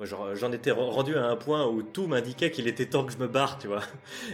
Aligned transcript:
J'en 0.00 0.52
étais 0.52 0.70
rendu 0.70 1.14
à 1.16 1.26
un 1.26 1.36
point 1.36 1.66
où 1.66 1.82
tout 1.82 2.06
m'indiquait 2.06 2.50
qu'il 2.50 2.68
était 2.68 2.86
temps 2.86 3.04
que 3.04 3.12
je 3.12 3.18
me 3.18 3.28
barre, 3.28 3.58
tu 3.58 3.68
vois. 3.68 3.82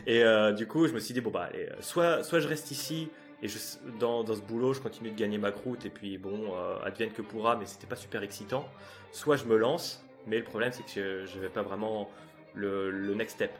Et 0.07 0.23
du 0.57 0.67
coup, 0.67 0.87
je 0.87 0.93
me 0.93 1.01
suis 1.01 1.15
dit, 1.15 1.21
bon, 1.21 1.31
bah, 1.31 1.49
allez, 1.51 1.69
soit, 1.81 2.23
soit 2.23 2.41
je 2.41 2.49
reste 2.49 2.71
ici, 2.71 3.09
et 3.43 3.49
je, 3.49 3.59
dans, 3.99 4.23
dans, 4.23 4.35
ce 4.35 4.41
boulot, 4.41 4.75
je 4.75 4.81
continue 4.81 5.11
de 5.11 5.19
gagner 5.19 5.39
ma 5.39 5.51
croûte, 5.53 5.87
et 5.87 5.91
puis 5.91 6.19
bon, 6.19 6.55
advienne 6.85 7.11
que 7.11 7.23
pourra, 7.23 7.57
mais 7.57 7.67
c'était 7.67 7.87
pas 7.87 7.97
super 7.97 8.23
excitant. 8.23 8.69
Soit 9.13 9.37
je 9.37 9.45
me 9.45 9.57
lance, 9.57 10.05
mais 10.27 10.39
le 10.39 10.45
problème, 10.45 10.73
c'est 10.73 10.85
que 10.85 11.25
je 11.27 11.37
n'avais 11.37 11.49
pas 11.49 11.63
vraiment 11.63 12.11
le, 12.55 12.91
le 12.91 13.15
next 13.15 13.37
step. 13.37 13.53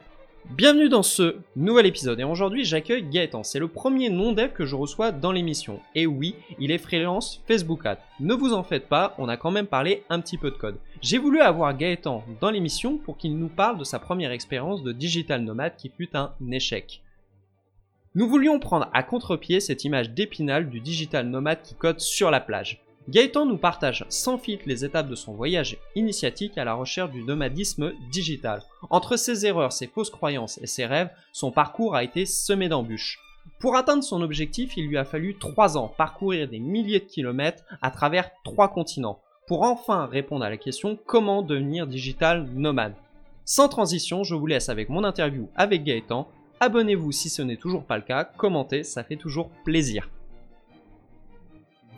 Bienvenue 0.49 0.89
dans 0.89 1.03
ce 1.03 1.37
nouvel 1.55 1.85
épisode 1.85 2.19
et 2.19 2.23
aujourd'hui 2.23 2.65
j'accueille 2.65 3.03
Gaëtan. 3.03 3.43
C'est 3.43 3.59
le 3.59 3.67
premier 3.67 4.09
nom 4.09 4.33
dev 4.33 4.51
que 4.51 4.65
je 4.65 4.75
reçois 4.75 5.11
dans 5.11 5.31
l'émission. 5.31 5.79
Et 5.95 6.07
oui, 6.07 6.35
il 6.59 6.71
est 6.71 6.77
freelance 6.77 7.41
Facebook 7.47 7.85
Ad. 7.85 7.99
Ne 8.19 8.33
vous 8.33 8.53
en 8.53 8.63
faites 8.63 8.89
pas, 8.89 9.15
on 9.17 9.29
a 9.29 9.37
quand 9.37 9.51
même 9.51 9.67
parlé 9.67 10.03
un 10.09 10.19
petit 10.19 10.37
peu 10.37 10.49
de 10.51 10.57
code. 10.57 10.77
J'ai 11.01 11.19
voulu 11.19 11.39
avoir 11.39 11.77
Gaëtan 11.77 12.23
dans 12.41 12.49
l'émission 12.49 12.97
pour 12.97 13.17
qu'il 13.17 13.37
nous 13.37 13.49
parle 13.49 13.77
de 13.77 13.83
sa 13.83 13.99
première 13.99 14.31
expérience 14.31 14.83
de 14.83 14.91
digital 14.91 15.41
nomade 15.41 15.75
qui 15.77 15.89
fut 15.89 16.15
un 16.15 16.33
échec. 16.51 17.01
Nous 18.15 18.27
voulions 18.27 18.59
prendre 18.59 18.89
à 18.93 19.03
contre-pied 19.03 19.59
cette 19.59 19.85
image 19.85 20.09
d'épinal 20.09 20.69
du 20.69 20.81
digital 20.81 21.27
nomade 21.27 21.61
qui 21.61 21.75
code 21.75 22.01
sur 22.01 22.29
la 22.29 22.41
plage. 22.41 22.81
Gaëtan 23.09 23.45
nous 23.47 23.57
partage 23.57 24.05
sans 24.09 24.37
filtre 24.37 24.65
les 24.67 24.85
étapes 24.85 25.09
de 25.09 25.15
son 25.15 25.33
voyage 25.33 25.77
initiatique 25.95 26.57
à 26.57 26.63
la 26.63 26.75
recherche 26.75 27.11
du 27.11 27.23
nomadisme 27.23 27.93
digital. 28.11 28.61
Entre 28.89 29.17
ses 29.17 29.45
erreurs, 29.45 29.73
ses 29.73 29.87
fausses 29.87 30.11
croyances 30.11 30.59
et 30.59 30.67
ses 30.67 30.85
rêves, 30.85 31.09
son 31.33 31.51
parcours 31.51 31.95
a 31.95 32.03
été 32.03 32.25
semé 32.25 32.69
d'embûches. 32.69 33.19
Pour 33.59 33.75
atteindre 33.75 34.03
son 34.03 34.21
objectif, 34.21 34.77
il 34.77 34.87
lui 34.87 34.97
a 34.97 35.03
fallu 35.03 35.37
trois 35.37 35.77
ans 35.77 35.87
parcourir 35.87 36.47
des 36.47 36.59
milliers 36.59 36.99
de 36.99 37.05
kilomètres 37.05 37.63
à 37.81 37.89
travers 37.89 38.29
trois 38.43 38.69
continents 38.69 39.19
pour 39.47 39.63
enfin 39.63 40.05
répondre 40.05 40.45
à 40.45 40.49
la 40.49 40.57
question 40.57 40.97
comment 41.05 41.41
devenir 41.41 41.87
digital 41.87 42.47
nomade? 42.53 42.93
Sans 43.45 43.67
transition, 43.67 44.23
je 44.23 44.35
vous 44.35 44.45
laisse 44.45 44.69
avec 44.69 44.89
mon 44.89 45.03
interview 45.03 45.49
avec 45.55 45.83
Gaëtan. 45.83 46.27
Abonnez-vous 46.59 47.11
si 47.11 47.29
ce 47.29 47.41
n'est 47.41 47.57
toujours 47.57 47.83
pas 47.83 47.97
le 47.97 48.03
cas, 48.03 48.23
commentez, 48.23 48.83
ça 48.83 49.03
fait 49.03 49.17
toujours 49.17 49.49
plaisir. 49.65 50.07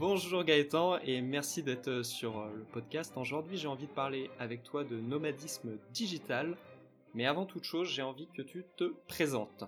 Bonjour 0.05 0.43
Gaëtan 0.43 0.97
et 1.05 1.21
merci 1.21 1.63
d'être 1.63 1.87
euh, 1.87 2.03
sur 2.03 2.37
euh, 2.37 2.51
le 2.53 2.65
podcast. 2.65 3.13
Aujourd'hui 3.15 3.57
j'ai 3.57 3.69
envie 3.69 3.87
de 3.87 3.91
parler 3.93 4.29
avec 4.37 4.61
toi 4.61 4.83
de 4.83 4.99
nomadisme 4.99 5.77
digital, 5.93 6.57
mais 7.13 7.25
avant 7.25 7.45
toute 7.45 7.63
chose 7.63 7.87
j'ai 7.87 8.01
envie 8.01 8.27
que 8.35 8.41
tu 8.41 8.65
te 8.75 8.93
présentes. 9.07 9.63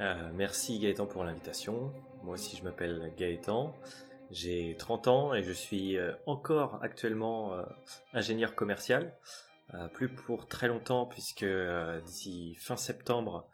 Euh, 0.00 0.30
merci 0.32 0.78
Gaëtan 0.78 1.04
pour 1.04 1.22
l'invitation. 1.22 1.92
Moi 2.22 2.32
aussi 2.32 2.56
je 2.56 2.64
m'appelle 2.64 3.12
Gaëtan, 3.18 3.76
j'ai 4.30 4.74
30 4.78 5.08
ans 5.08 5.34
et 5.34 5.42
je 5.42 5.52
suis 5.52 5.98
encore 6.24 6.82
actuellement 6.82 7.62
ingénieur 8.14 8.54
commercial. 8.54 9.18
plus 9.92 10.08
pour 10.08 10.48
très 10.48 10.66
longtemps 10.66 11.04
puisque 11.04 11.44
d'ici 12.06 12.54
fin 12.54 12.78
septembre 12.78 13.46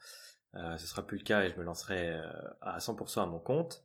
ce 0.55 0.87
sera 0.87 1.05
plus 1.05 1.19
le 1.19 1.25
cas 1.25 1.43
et 1.43 1.51
je 1.51 1.57
me 1.57 1.65
lancerai 1.65 2.21
à 2.61 2.79
100% 2.79 3.21
à 3.21 3.27
mon 3.27 3.41
compte. 3.41 3.83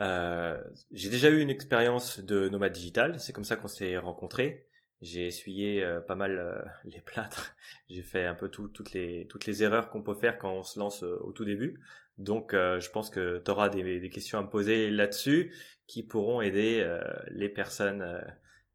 Euh, 0.00 0.62
j'ai 0.92 1.10
déjà 1.10 1.28
eu 1.28 1.40
une 1.40 1.50
expérience 1.50 2.20
de 2.20 2.48
nomade 2.48 2.72
digital, 2.72 3.20
c'est 3.20 3.32
comme 3.32 3.44
ça 3.44 3.56
qu'on 3.56 3.68
s'est 3.68 3.98
rencontrés. 3.98 4.66
J'ai 5.00 5.26
essuyé 5.26 5.82
euh, 5.82 6.00
pas 6.00 6.14
mal 6.14 6.38
euh, 6.38 6.62
les 6.84 7.00
plâtres, 7.00 7.54
j'ai 7.90 8.02
fait 8.02 8.24
un 8.24 8.34
peu 8.34 8.48
tout, 8.48 8.68
toutes 8.68 8.92
les 8.92 9.26
toutes 9.28 9.46
les 9.46 9.62
erreurs 9.62 9.90
qu'on 9.90 10.02
peut 10.02 10.14
faire 10.14 10.38
quand 10.38 10.52
on 10.52 10.62
se 10.62 10.78
lance 10.78 11.02
au 11.02 11.32
tout 11.32 11.44
début. 11.44 11.80
Donc 12.18 12.52
je 12.52 12.90
pense 12.90 13.10
que 13.10 13.42
tu 13.44 13.50
auras 13.50 13.68
des, 13.70 13.98
des, 13.98 14.10
questions 14.10 14.38
à 14.38 14.42
me 14.42 14.48
poser 14.48 14.90
là-dessus 14.90 15.54
qui 15.86 16.02
pourront 16.02 16.42
aider 16.42 16.86
les 17.30 17.48
personnes 17.48 18.22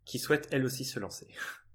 qui 0.06 0.18
souhaitent 0.20 0.48
elles 0.52 0.66
aussi 0.66 0.86
se 0.86 1.00
lancer. 1.00 1.28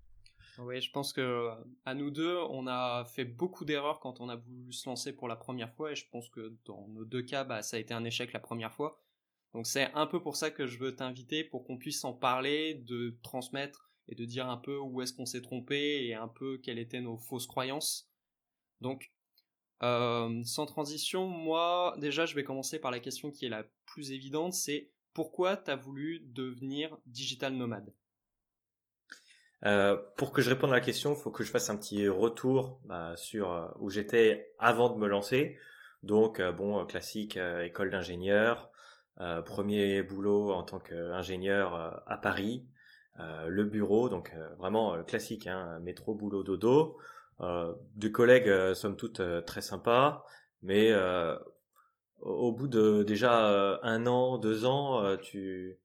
Oui, 0.59 0.81
je 0.83 0.91
pense 0.91 1.13
que 1.13 1.49
à 1.87 1.95
nous 1.95 2.11
deux, 2.11 2.37
on 2.51 2.67
a 2.67 3.05
fait 3.07 3.25
beaucoup 3.25 3.65
d'erreurs 3.65 4.01
quand 4.01 4.21
on 4.21 4.29
a 4.29 4.37
voulu 4.37 4.73
se 4.73 4.89
lancer 4.89 5.13
pour 5.13 5.27
la 5.27 5.35
première 5.35 5.73
fois, 5.73 5.93
et 5.93 5.97
je 5.97 6.07
pense 6.11 6.29
que 6.29 6.55
dans 6.67 6.89
nos 6.89 7.05
deux 7.05 7.23
cas, 7.23 7.43
bah, 7.45 7.63
ça 7.63 7.77
a 7.77 7.81
été 7.81 7.95
un 7.95 8.05
échec 8.05 8.33
la 8.33 8.41
première 8.41 8.73
fois. 8.73 9.02
Donc 9.55 9.67
c'est 9.67 9.91
un 9.95 10.07
peu 10.07 10.21
pour 10.23 10.37
ça 10.37 10.51
que 10.51 10.67
je 10.67 10.79
veux 10.79 10.97
t'inviter 10.97 11.45
pour 11.45 11.65
qu'on 11.65 11.77
puisse 11.77 12.05
en 12.05 12.13
parler, 12.13 12.75
de 12.75 13.19
transmettre 13.23 13.91
et 14.09 14.15
de 14.15 14.25
dire 14.25 14.49
un 14.49 14.57
peu 14.57 14.79
où 14.79 15.03
est-ce 15.03 15.13
qu'on 15.13 15.27
s'est 15.27 15.43
trompé 15.43 16.07
et 16.07 16.15
un 16.15 16.29
peu 16.29 16.59
quelles 16.59 16.79
étaient 16.79 17.01
nos 17.01 17.19
fausses 17.19 17.47
croyances. 17.47 18.09
Donc 18.81 19.13
euh, 19.83 20.43
sans 20.45 20.67
transition, 20.67 21.27
moi 21.27 21.95
déjà 21.99 22.25
je 22.25 22.35
vais 22.35 22.45
commencer 22.45 22.79
par 22.79 22.91
la 22.91 23.01
question 23.01 23.31
qui 23.31 23.45
est 23.45 23.51
la 23.51 23.65
plus 23.85 24.13
évidente, 24.13 24.55
c'est 24.55 24.91
pourquoi 25.13 25.57
tu 25.57 25.71
as 25.71 25.77
voulu 25.77 26.21
devenir 26.25 26.97
digital 27.07 27.55
nomade? 27.55 27.93
Euh, 29.65 29.97
pour 30.17 30.33
que 30.33 30.41
je 30.41 30.51
réponde 30.51 30.71
à 30.71 30.75
la 30.75 30.81
question, 30.81 31.15
il 31.15 31.21
faut 31.21 31.31
que 31.31 31.45
je 31.45 31.51
fasse 31.51 31.69
un 31.69 31.77
petit 31.77 32.09
retour 32.09 32.81
bah, 32.85 33.15
sur 33.17 33.53
euh, 33.53 33.69
où 33.79 33.91
j'étais 33.91 34.53
avant 34.59 34.89
de 34.89 34.99
me 34.99 35.07
lancer. 35.07 35.59
Donc, 36.03 36.43
bon, 36.43 36.85
classique, 36.85 37.39
école 37.63 37.91
d'ingénieur, 37.91 38.72
euh, 39.21 39.43
premier 39.43 40.03
boulot 40.03 40.53
en 40.53 40.63
tant 40.63 40.79
qu'ingénieur 40.79 41.75
euh, 41.75 41.91
à 42.07 42.17
Paris, 42.17 42.67
euh, 43.21 43.47
le 43.47 43.65
bureau, 43.65 44.09
donc 44.09 44.35
vraiment 44.59 45.03
classique, 45.05 45.47
hein, 45.47 45.79
métro, 45.81 46.15
boulot, 46.15 46.43
dodo. 46.43 46.99
des 47.97 48.13
collègues, 48.13 48.75
somme 48.75 48.97
toute, 48.97 49.21
très 49.47 49.61
sympas, 49.61 50.25
mais 50.63 50.93
au 52.21 52.53
bout 52.53 52.69
de 52.69 53.03
déjà 53.03 53.81
un 53.83 54.07
an, 54.07 54.39
deux 54.39 54.65
ans, 54.65 55.17
tu 55.19 55.79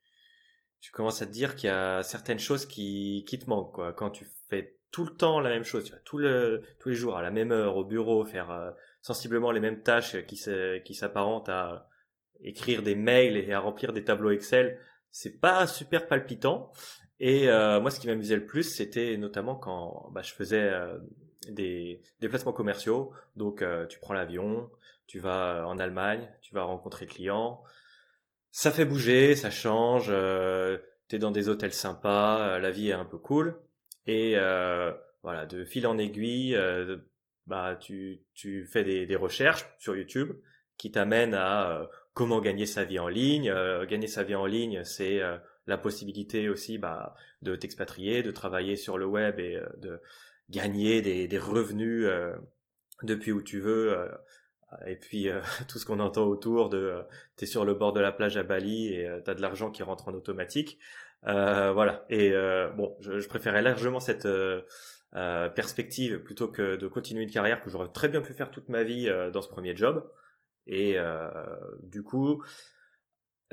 tu 0.80 0.92
commences 0.92 1.22
à 1.22 1.26
te 1.26 1.32
dire 1.32 1.56
qu'il 1.56 1.68
y 1.68 1.74
a 1.74 2.04
certaines 2.04 2.40
choses 2.40 2.66
qui, 2.66 3.26
qui 3.28 3.40
te 3.40 3.50
manquent 3.50 3.74
quoi. 3.74 3.94
Quand 3.94 4.12
tu 4.12 4.26
fais 4.48 4.78
tout 4.92 5.04
le 5.04 5.10
temps 5.12 5.40
la 5.40 5.50
même 5.50 5.64
chose, 5.64 5.84
tu 5.84 5.92
vois, 5.92 6.00
tout 6.06 6.20
le, 6.20 6.62
tous 6.80 6.90
les 6.90 6.96
jours 6.96 7.18
à 7.18 7.22
la 7.24 7.32
même 7.32 7.52
heure 7.52 7.76
au 7.78 7.84
bureau, 7.84 8.24
faire 8.26 8.74
sensiblement 9.02 9.52
les 9.52 9.60
mêmes 9.60 9.82
tâches 9.82 10.16
qui 10.26 10.38
s'apparentent 10.96 11.50
à 11.50 11.90
écrire 12.42 12.84
des 12.84 12.96
mails 12.96 13.38
et 13.38 13.54
à 13.54 13.60
remplir 13.60 13.94
des 13.94 14.04
tableaux 14.04 14.32
Excel, 14.32 14.80
c'est 15.12 15.40
pas 15.40 15.68
super 15.68 16.08
palpitant. 16.08 16.72
Et 17.20 17.50
euh, 17.50 17.82
moi, 17.82 17.92
ce 17.92 18.00
qui 18.00 18.08
m'amusait 18.08 18.36
le 18.36 18.46
plus, 18.46 18.64
c'était 18.64 19.18
notamment 19.18 19.56
quand 19.56 20.10
bah, 20.12 20.22
je 20.22 20.34
faisais 20.34 20.62
euh, 20.62 20.98
des 21.50 22.02
déplacements 22.20 22.54
commerciaux. 22.54 23.12
Donc, 23.36 23.62
euh, 23.62 23.88
tu 23.88 24.00
prends 24.00 24.14
l'avion, 24.14 24.70
tu 25.08 25.20
vas 25.20 25.68
en 25.68 25.80
Allemagne, 25.80 26.30
tu 26.42 26.54
vas 26.54 26.64
rencontrer 26.64 27.08
clients. 27.08 27.64
Ça 28.52 28.72
fait 28.72 28.86
bouger, 28.86 29.36
ça 29.36 29.50
change. 29.50 30.08
tu 30.08 31.16
es 31.16 31.20
dans 31.20 31.32
des 31.32 31.50
hôtels 31.50 31.74
sympas, 31.74 32.60
la 32.60 32.72
vie 32.72 32.90
est 32.90 32.94
un 32.94 33.06
peu 33.06 33.18
cool. 33.18 33.60
Et 34.06 34.36
voilà, 35.24 35.46
de 35.46 35.66
fil 35.66 35.86
en 35.88 35.98
aiguille, 35.98 36.58
bah 37.46 37.78
tu 37.80 38.22
tu 38.34 38.66
fais 38.66 38.84
des, 38.84 39.06
des 39.06 39.16
recherches 39.16 39.66
sur 39.78 39.96
YouTube 39.96 40.34
qui 40.78 40.92
t'amènent 40.92 41.34
à 41.34 41.90
comment 42.18 42.42
gagner 42.42 42.66
sa 42.66 42.84
vie 42.84 42.98
en 42.98 43.08
ligne. 43.08 43.48
Euh, 43.52 43.86
gagner 43.86 44.08
sa 44.08 44.24
vie 44.24 44.34
en 44.34 44.48
ligne, 44.48 44.84
c'est 44.84 45.22
euh, 45.22 45.38
la 45.68 45.78
possibilité 45.78 46.50
aussi 46.50 46.80
bah, 46.80 47.14
de 47.44 47.56
t'expatrier, 47.56 48.24
de 48.24 48.32
travailler 48.32 48.76
sur 48.76 48.98
le 48.98 49.06
web 49.06 49.40
et 49.40 49.58
euh, 49.58 49.68
de 49.78 50.02
gagner 50.50 51.04
des, 51.04 51.38
revenus 51.38 52.08
depuis 53.04 53.32
où 53.32 53.44
tu 53.44 53.60
veux. 53.60 54.10
et 54.88 54.96
puis 54.96 55.30
tout 55.68 55.78
ce 55.78 55.86
qu'on 55.86 56.00
entend 56.00 56.24
autour 56.24 56.70
de 56.70 57.04
t'es 57.36 57.46
sur 57.46 57.66
le 57.66 57.76
bord 57.76 57.94
de 57.94 58.00
la 58.00 58.12
plage 58.12 58.38
à 58.38 58.44
Bali 58.44 58.94
et 58.94 59.08
t'as 59.26 59.36
de 59.36 59.42
l'argent 59.42 59.70
qui 59.70 59.84
rentre 59.84 60.08
en 60.08 60.14
automatique. 60.14 60.80
voilà. 61.24 62.06
Et 62.10 62.32
bon, 62.78 62.96
je, 63.02 63.20
je, 63.20 63.28
préférais 63.28 63.62
largement 63.62 64.00
cette 64.00 64.28
perspective 65.12 66.20
plutôt 66.24 66.48
que 66.48 66.78
de 66.78 66.88
continuer 66.88 67.24
une 67.24 67.30
carrière 67.30 67.62
que 67.62 67.70
j'aurais 67.70 67.92
très 67.92 68.08
bien 68.08 68.22
pu 68.22 68.34
faire 68.34 68.50
toute 68.50 68.70
ma 68.70 68.84
vie 68.84 69.12
dans 69.34 69.42
ce 69.42 69.50
premier 69.50 69.76
job. 69.76 70.10
Et 70.68 70.98
euh, 70.98 71.30
du 71.82 72.04
coup, 72.04 72.44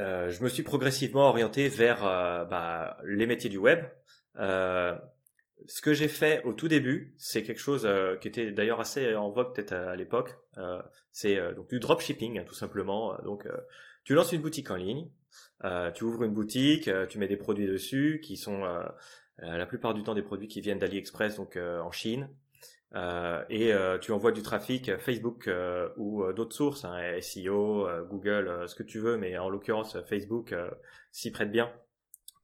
euh, 0.01 0.31
je 0.31 0.43
me 0.43 0.49
suis 0.49 0.63
progressivement 0.63 1.29
orienté 1.29 1.69
vers 1.69 2.05
euh, 2.05 2.45
bah, 2.45 2.99
les 3.05 3.27
métiers 3.27 3.51
du 3.51 3.59
web. 3.59 3.85
ce 4.37 5.81
que 5.81 5.95
j'ai 5.95 6.09
fait 6.09 6.43
au 6.45 6.53
tout 6.53 6.69
début, 6.69 7.15
c'est 7.17 7.43
quelque 7.43 7.61
chose 7.61 7.89
qui 8.21 8.29
était 8.29 8.51
d'ailleurs 8.51 8.81
assez 8.81 9.15
en 9.15 9.31
vogue 9.31 9.55
peut-être 9.55 9.73
à, 9.73 9.97
l'époque. 9.97 10.37
c'est 11.13 11.37
donc 11.55 11.71
du 11.71 11.79
dropshipping, 11.79 12.41
hein, 12.41 12.45
tout 12.45 12.55
simplement. 12.55 13.17
Donc, 13.23 13.49
tu 14.03 14.15
lances 14.15 14.33
une 14.33 14.43
boutique 14.43 14.71
en 14.71 14.77
ligne, 14.77 15.09
tu 15.95 16.05
ouvres 16.05 16.25
une 16.25 16.35
boutique, 16.35 16.91
tu 17.09 17.19
mets 17.19 17.29
des 17.29 17.37
produits 17.37 17.69
dessus 17.69 18.21
qui 18.23 18.37
sont 18.37 18.65
la 19.39 19.67
plupart 19.67 19.95
du 19.95 20.03
temps 20.03 20.15
des 20.15 20.23
produits 20.23 20.49
qui 20.49 20.61
viennent 20.61 20.81
d'AliExpress, 20.81 21.37
donc 21.37 21.57
en 21.57 21.93
Chine. 21.93 22.29
Euh, 22.95 23.45
et 23.51 23.73
euh, 23.73 23.99
tu 23.99 24.13
envoies 24.13 24.31
du 24.31 24.43
trafic 24.43 24.97
Facebook 24.99 25.49
euh, 25.49 25.89
ou 25.97 26.25
d'autres 26.33 26.55
sources, 26.55 26.85
hein, 26.85 27.21
SEO, 27.21 27.89
Google, 28.09 28.69
ce 28.69 28.75
que 28.75 28.83
tu 28.83 28.99
veux, 28.99 29.17
mais 29.17 29.37
en 29.39 29.49
l'occurrence 29.49 29.97
Facebook 30.09 30.55
s'y 31.11 31.31
prête 31.31 31.51
bien 31.51 31.73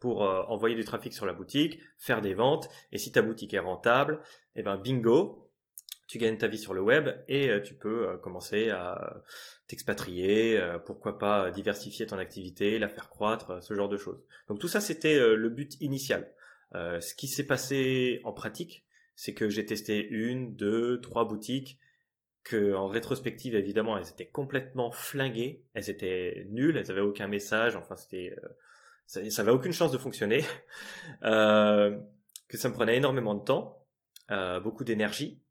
pour 0.01 0.23
envoyer 0.23 0.75
du 0.75 0.85
trafic 0.85 1.13
sur 1.13 1.27
la 1.27 1.35
boutique, 1.35 1.79
faire 1.99 2.23
des 2.23 2.33
ventes, 2.33 2.71
et 2.91 2.97
si 2.97 3.13
ta 3.13 3.21
boutique 3.21 3.53
est 3.53 3.59
rentable, 3.59 4.23
eh 4.57 4.63
ben 4.63 4.79
bingo, 4.79 5.51
tu 6.07 6.17
gagnes 6.17 6.39
ta 6.39 6.49
vie 6.49 6.59
sur 6.59 6.73
le 6.73 6.81
web 6.81 7.11
et 7.29 7.51
tu 7.63 7.75
peux 7.75 8.17
commencer 8.23 8.71
à 8.71 9.23
t'expatrier, 9.69 10.59
pourquoi 10.87 11.19
pas 11.19 11.51
diversifier 11.51 12.07
ton 12.07 12.17
activité, 12.17 12.79
la 12.79 12.89
faire 12.89 13.11
croître, 13.11 13.63
ce 13.63 13.75
genre 13.75 13.91
de 13.91 13.99
choses. 13.99 14.25
Donc 14.49 14.59
tout 14.59 14.69
ça 14.69 14.81
c'était 14.81 15.19
le 15.37 15.49
but 15.51 15.79
initial. 15.83 16.33
ce 16.73 17.15
qui 17.15 17.29
s'est 17.29 17.47
passé 17.47 18.23
en 18.25 18.33
pratique, 18.33 18.87
c'est 19.21 19.35
que 19.35 19.51
j'ai 19.51 19.67
testé 19.67 20.09
une, 20.09 20.57
deux, 20.57 20.99
trois 21.03 21.29
boutiques 21.29 21.79
que 22.43 22.75
en 22.75 22.89
rétrospective 22.89 23.55
évidemment 23.55 23.99
elles 23.99 24.09
étaient 24.09 24.31
complètement 24.31 24.91
flinguées, 24.91 25.63
elles 25.75 25.91
étaient 25.91 26.47
nulles, 26.49 26.79
elles 26.79 26.91
avaient 26.91 27.03
aucun 27.03 27.29
message, 27.29 27.77
enfin 27.77 27.97
c'était 27.97 28.35
ça, 29.05 29.29
ça 29.29 29.43
avait 29.43 29.51
aucune 29.51 29.75
chance 29.75 29.93
de 29.93 29.99
fonctionner, 29.99 30.43
que 31.21 32.57
ça 32.57 32.69
me 32.71 32.73
prenait 32.73 32.97
énormément 32.97 33.35
de 33.35 33.45
temps, 33.45 33.87
beaucoup 34.63 34.85
d'énergie. 34.85 35.43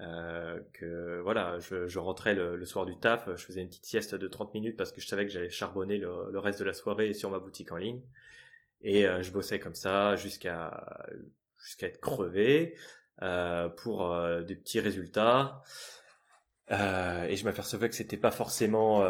Euh, 0.00 0.58
que 0.72 1.20
voilà, 1.22 1.60
je, 1.60 1.98
rentrais 2.00 2.34
le, 2.34 2.64
soir 2.64 2.84
du 2.84 2.98
taf, 2.98 3.28
je 3.36 3.44
faisais 3.44 3.60
une 3.60 3.68
petite 3.68 3.86
sieste 3.86 4.16
de 4.16 4.26
30 4.26 4.52
minutes 4.52 4.76
parce 4.76 4.90
que 4.90 5.00
je 5.00 5.06
savais 5.06 5.24
que 5.24 5.30
j'allais 5.30 5.50
charbonner 5.50 5.98
le, 5.98 6.36
reste 6.40 6.58
de 6.58 6.64
la 6.64 6.74
soirée 6.74 7.12
sur 7.12 7.30
ma 7.30 7.38
boutique 7.38 7.70
en 7.70 7.76
ligne. 7.76 8.02
Et 8.80 9.06
euh, 9.06 9.22
je 9.22 9.30
bossais 9.30 9.60
comme 9.60 9.76
ça 9.76 10.16
jusqu'à 10.16 10.84
jusqu'à 11.58 11.86
être 11.86 12.00
crevé 12.00 12.76
euh, 13.22 13.68
pour 13.68 14.12
euh, 14.12 14.42
des 14.42 14.56
petits 14.56 14.80
résultats. 14.80 15.62
Euh, 16.70 17.24
et 17.24 17.36
je 17.36 17.44
m'apercevais 17.44 17.88
que 17.88 17.94
c'était 17.94 18.16
pas 18.16 18.30
forcément 18.30 19.04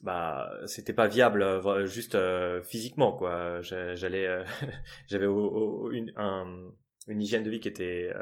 bah 0.00 0.52
c'était 0.66 0.92
pas 0.92 1.06
viable 1.06 1.44
juste 1.86 2.18
physiquement 2.64 3.12
quoi 3.12 3.62
j'allais 3.62 4.44
j'avais 5.06 5.26
une 5.26 6.12
un, 6.16 6.72
une 7.06 7.22
hygiène 7.22 7.44
de 7.44 7.50
vie 7.50 7.60
qui 7.60 7.68
était 7.68 8.12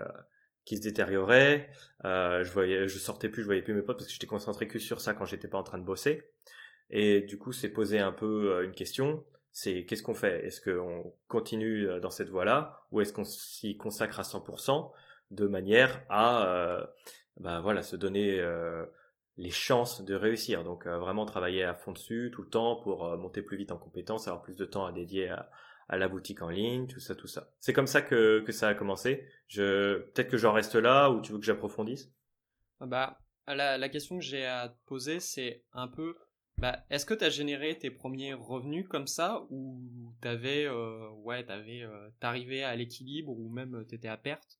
qui 0.64 0.76
se 0.76 0.82
détériorait. 0.82 1.68
Euh, 2.04 2.44
je 2.44 2.52
voyais, 2.52 2.88
je 2.88 2.98
sortais 2.98 3.28
plus, 3.28 3.42
je 3.42 3.46
voyais 3.46 3.62
plus 3.62 3.74
mes 3.74 3.82
potes 3.82 3.98
parce 3.98 4.06
que 4.06 4.12
j'étais 4.12 4.26
concentré 4.26 4.68
que 4.68 4.78
sur 4.78 5.00
ça 5.00 5.14
quand 5.14 5.24
j'étais 5.24 5.48
pas 5.48 5.58
en 5.58 5.62
train 5.62 5.78
de 5.78 5.84
bosser. 5.84 6.22
Et 6.90 7.22
du 7.22 7.38
coup, 7.38 7.52
c'est 7.52 7.70
posé 7.70 7.98
un 7.98 8.12
peu 8.12 8.52
euh, 8.52 8.64
une 8.64 8.72
question. 8.72 9.24
C'est 9.52 9.84
qu'est-ce 9.84 10.02
qu'on 10.02 10.14
fait? 10.14 10.46
Est-ce 10.46 10.60
qu'on 10.60 11.12
continue 11.28 11.88
euh, 11.88 12.00
dans 12.00 12.10
cette 12.10 12.28
voie-là? 12.28 12.82
Ou 12.92 13.00
est-ce 13.00 13.12
qu'on 13.12 13.24
s'y 13.24 13.76
consacre 13.76 14.20
à 14.20 14.22
100% 14.22 14.92
de 15.30 15.46
manière 15.46 16.02
à, 16.08 16.46
euh, 16.46 16.86
bah 17.38 17.60
voilà, 17.60 17.82
se 17.82 17.96
donner 17.96 18.38
euh, 18.38 18.84
les 19.36 19.50
chances 19.50 20.04
de 20.04 20.14
réussir? 20.14 20.62
Donc 20.62 20.86
vraiment 20.86 21.26
travailler 21.26 21.64
à 21.64 21.74
fond 21.74 21.92
dessus 21.92 22.30
tout 22.32 22.42
le 22.42 22.48
temps 22.48 22.76
pour 22.76 23.16
monter 23.16 23.42
plus 23.42 23.56
vite 23.56 23.72
en 23.72 23.78
compétences, 23.78 24.28
avoir 24.28 24.42
plus 24.42 24.56
de 24.56 24.64
temps 24.64 24.86
à 24.86 24.92
dédier 24.92 25.30
à, 25.30 25.50
la 25.88 26.06
boutique 26.06 26.40
en 26.40 26.50
ligne, 26.50 26.86
tout 26.86 27.00
ça, 27.00 27.16
tout 27.16 27.26
ça. 27.26 27.50
C'est 27.58 27.72
comme 27.72 27.88
ça 27.88 28.00
que, 28.00 28.44
que 28.46 28.52
ça 28.52 28.68
a 28.68 28.74
commencé. 28.74 29.26
Je, 29.48 29.98
peut-être 29.98 30.30
que 30.30 30.36
j'en 30.36 30.52
reste 30.52 30.76
là 30.76 31.10
ou 31.10 31.20
tu 31.20 31.32
veux 31.32 31.38
que 31.40 31.44
j'approfondisse? 31.44 32.12
Ah 32.78 32.86
Bah, 32.86 33.18
la, 33.48 33.76
la 33.76 33.88
question 33.88 34.16
que 34.16 34.24
j'ai 34.24 34.46
à 34.46 34.68
te 34.68 34.76
poser, 34.86 35.18
c'est 35.18 35.64
un 35.72 35.88
peu, 35.88 36.14
bah, 36.60 36.84
est-ce 36.90 37.06
que 37.06 37.14
tu 37.14 37.24
as 37.24 37.30
généré 37.30 37.76
tes 37.78 37.90
premiers 37.90 38.34
revenus 38.34 38.86
comme 38.88 39.06
ça 39.06 39.46
ou 39.50 39.80
t'avais, 40.20 40.66
euh, 40.66 41.08
ouais, 41.22 41.44
t'avais, 41.44 41.82
euh, 41.82 42.08
t'arrivais 42.20 42.62
à 42.62 42.76
l'équilibre 42.76 43.32
ou 43.32 43.48
même 43.48 43.76
euh, 43.76 43.84
t'étais 43.84 44.08
à 44.08 44.16
perte? 44.16 44.58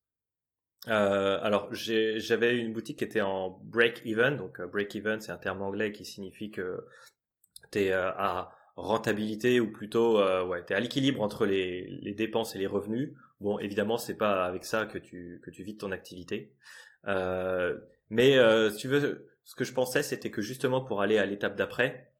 Euh, 0.88 1.38
alors 1.42 1.68
j'avais 1.72 2.56
une 2.56 2.72
boutique 2.72 2.98
qui 3.00 3.04
était 3.04 3.20
en 3.20 3.50
break 3.64 4.00
even, 4.06 4.36
donc 4.36 4.62
break 4.62 4.96
even 4.96 5.20
c'est 5.20 5.30
un 5.30 5.36
terme 5.36 5.60
anglais 5.60 5.92
qui 5.92 6.06
signifie 6.06 6.50
que 6.50 6.86
tu 7.70 7.80
es 7.80 7.92
à 7.92 8.50
rentabilité 8.76 9.60
ou 9.60 9.70
plutôt 9.70 10.18
euh, 10.18 10.44
ouais, 10.44 10.64
tu 10.64 10.72
es 10.72 10.76
à 10.76 10.80
l'équilibre 10.80 11.20
entre 11.22 11.46
les, 11.46 11.86
les, 12.02 12.14
dépenses 12.14 12.54
et 12.54 12.58
les 12.58 12.66
revenus. 12.66 13.12
Bon, 13.40 13.58
évidemment, 13.58 13.98
c'est 13.98 14.16
pas 14.16 14.44
avec 14.44 14.64
ça 14.64 14.86
que 14.86 14.98
tu 14.98 15.40
que 15.44 15.50
tu 15.50 15.62
vis 15.62 15.76
ton 15.76 15.92
activité. 15.92 16.52
Euh, 17.06 17.78
mais 18.10 18.36
euh, 18.36 18.70
tu 18.70 18.88
veux, 18.88 19.29
ce 19.50 19.56
que 19.56 19.64
je 19.64 19.72
pensais, 19.72 20.04
c'était 20.04 20.30
que 20.30 20.42
justement 20.42 20.80
pour 20.80 21.02
aller 21.02 21.18
à 21.18 21.26
l'étape 21.26 21.56
d'après, 21.56 22.12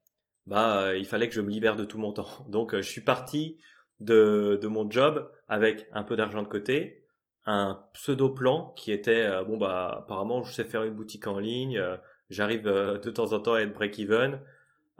bah 0.45 0.81
euh, 0.81 0.97
il 0.97 1.05
fallait 1.05 1.29
que 1.29 1.33
je 1.33 1.41
me 1.41 1.49
libère 1.49 1.77
de 1.77 1.85
tout 1.85 1.97
mon 1.97 2.11
temps. 2.11 2.45
Donc 2.49 2.75
je 2.75 2.81
suis 2.81 3.01
parti 3.01 3.57
de 4.01 4.59
mon 4.67 4.89
job 4.89 5.31
avec 5.47 5.87
un 5.93 6.03
peu 6.03 6.15
d'argent 6.15 6.41
de 6.41 6.47
côté, 6.47 7.05
un 7.45 7.85
pseudo 7.93 8.29
plan 8.29 8.73
qui 8.75 8.91
était 8.91 9.29
bon 9.45 9.57
bah 9.57 9.99
apparemment 9.99 10.43
je 10.43 10.53
sais 10.53 10.63
faire 10.63 10.83
une 10.83 10.95
boutique 10.95 11.27
en 11.27 11.37
ligne, 11.37 11.79
j'arrive 12.31 12.63
de 12.63 13.11
temps 13.11 13.33
en 13.33 13.39
temps 13.39 13.53
à 13.53 13.61
être 13.61 13.73
break 13.73 13.99
even 13.99 14.41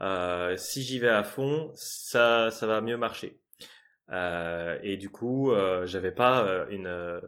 euh, 0.02 0.58
si 0.58 0.82
j'y 0.84 1.00
vais 1.00 1.10
à 1.10 1.24
fond, 1.24 1.72
ça, 1.76 2.50
ça 2.52 2.68
va 2.68 2.82
mieux 2.82 2.98
marcher. 2.98 3.40
Euh, 4.10 4.78
et 4.84 4.98
du 4.98 5.10
coup, 5.10 5.52
euh, 5.52 5.86
j'avais 5.86 6.12
pas 6.12 6.44
euh, 6.46 6.66
une 6.70 6.88
euh, 6.88 7.22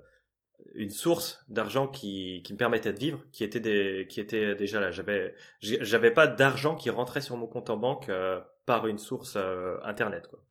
une 0.76 0.90
source 0.90 1.44
d'argent 1.50 1.88
qui, 1.88 2.42
qui 2.44 2.54
me 2.54 2.58
permettait 2.58 2.94
de 2.94 3.00
vivre, 3.00 3.24
qui 3.32 3.44
était 3.44 3.60
des, 3.60 4.08
qui 4.10 4.20
était 4.20 4.56
déjà 4.56 4.80
là. 4.80 4.92
J'avais 4.92 5.36
j'avais 5.62 6.12
pas 6.12 6.28
d'argent 6.28 6.76
qui 6.76 6.90
rentrait 6.90 7.22
sur 7.22 7.38
mon 7.38 7.48
compte 7.48 7.70
en 7.70 7.78
banque 7.78 8.12
par 8.66 8.88
une 8.88 8.98
source 8.98 9.38
internet 9.84 10.28
quoi. 10.28 10.44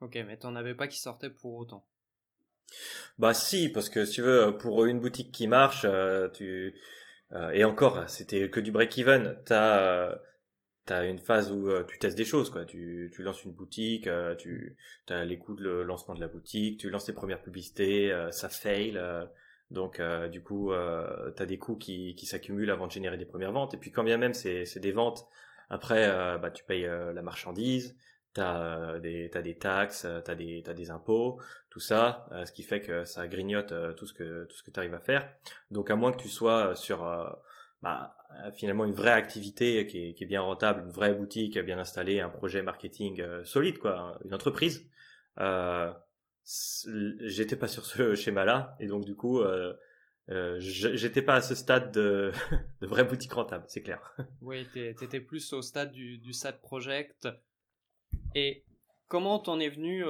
Ok, 0.00 0.18
mais 0.26 0.36
t'en 0.36 0.56
avais 0.56 0.74
pas 0.74 0.88
qui 0.88 0.98
sortait 0.98 1.30
pour 1.30 1.54
autant. 1.54 1.86
Bah 3.18 3.34
si, 3.34 3.68
parce 3.68 3.88
que 3.88 4.04
si 4.04 4.14
tu 4.14 4.22
veux, 4.22 4.56
pour 4.56 4.84
une 4.86 5.00
boutique 5.00 5.32
qui 5.32 5.46
marche, 5.46 5.86
tu 6.34 6.74
et 7.52 7.64
encore, 7.64 8.08
c'était 8.08 8.50
que 8.50 8.60
du 8.60 8.72
break-even. 8.72 9.38
T'as 9.44 10.18
T'as 10.84 11.06
une 11.06 11.20
phase 11.20 11.52
où 11.52 11.68
euh, 11.68 11.84
tu 11.84 11.98
testes 11.98 12.16
des 12.16 12.24
choses, 12.24 12.50
quoi. 12.50 12.64
Tu, 12.64 13.10
tu 13.14 13.22
lances 13.22 13.44
une 13.44 13.52
boutique, 13.52 14.08
euh, 14.08 14.34
tu 14.34 14.76
as 15.08 15.24
les 15.24 15.38
coûts 15.38 15.54
de 15.54 15.62
le 15.62 15.82
lancement 15.84 16.14
de 16.14 16.20
la 16.20 16.26
boutique, 16.26 16.80
tu 16.80 16.90
lances 16.90 17.04
tes 17.04 17.12
premières 17.12 17.40
publicités, 17.40 18.10
euh, 18.12 18.32
ça 18.32 18.48
fail. 18.48 19.00
donc 19.70 20.00
du 20.30 20.42
coup, 20.42 20.72
tu 21.36 21.42
as 21.42 21.46
des 21.46 21.58
coûts 21.58 21.76
qui, 21.76 22.14
qui 22.16 22.26
s'accumulent 22.26 22.70
avant 22.70 22.86
de 22.88 22.92
générer 22.92 23.16
des 23.16 23.24
premières 23.24 23.52
ventes. 23.52 23.74
Et 23.74 23.76
puis 23.76 23.92
quand 23.92 24.04
bien 24.04 24.18
même 24.18 24.34
c'est 24.34 24.80
des 24.80 24.92
ventes, 24.92 25.26
après 25.70 26.08
bah, 26.38 26.50
tu 26.50 26.64
payes 26.64 26.82
la 26.82 27.22
marchandise, 27.22 27.96
t'as 28.34 28.98
des 28.98 29.30
t'as 29.30 29.42
des 29.42 29.56
taxes, 29.56 30.06
t'as 30.24 30.34
des 30.34 30.62
t'as 30.64 30.74
des 30.74 30.90
impôts, 30.90 31.40
tout 31.70 31.80
ça, 31.80 32.28
ce 32.44 32.52
qui 32.52 32.64
fait 32.64 32.80
que 32.80 33.04
ça 33.04 33.28
grignote 33.28 33.72
tout 33.96 34.06
ce 34.06 34.12
que 34.12 34.44
tout 34.44 34.56
ce 34.56 34.62
que 34.62 34.70
tu 34.70 34.80
arrives 34.80 34.94
à 34.94 35.00
faire. 35.00 35.28
Donc 35.70 35.90
à 35.90 35.96
moins 35.96 36.12
que 36.12 36.20
tu 36.20 36.28
sois 36.28 36.74
sur 36.76 37.04
bah, 37.82 38.16
euh, 38.44 38.52
finalement 38.52 38.84
une 38.84 38.92
vraie 38.92 39.12
activité 39.12 39.86
qui 39.86 40.14
est, 40.18 40.26
bien 40.26 40.40
rentable, 40.40 40.82
une 40.84 40.92
vraie 40.92 41.14
boutique 41.14 41.58
bien 41.58 41.78
installée, 41.78 42.20
un 42.20 42.28
projet 42.28 42.62
marketing 42.62 43.20
euh, 43.20 43.44
solide, 43.44 43.78
quoi, 43.78 44.18
une 44.24 44.32
entreprise. 44.32 44.88
Euh, 45.38 45.92
j'étais 46.44 47.56
pas 47.56 47.68
sur 47.68 47.84
ce 47.84 48.14
schéma-là 48.14 48.76
et 48.80 48.86
donc 48.86 49.04
du 49.04 49.14
coup, 49.14 49.42
j'étais 50.58 51.22
pas 51.22 51.34
à 51.34 51.40
ce 51.40 51.54
stade 51.54 51.92
de, 51.92 52.32
vraie 52.80 53.04
boutique 53.04 53.32
rentable, 53.32 53.64
c'est 53.68 53.82
clair. 53.82 54.00
Oui, 54.40 54.66
t'étais 54.72 55.20
plus 55.20 55.52
au 55.52 55.62
stade 55.62 55.92
du, 55.92 56.18
du 56.18 56.32
SAD 56.32 56.60
project. 56.60 57.28
Et 58.34 58.64
comment 59.08 59.38
t'en 59.38 59.58
es 59.58 59.68
venu 59.68 60.04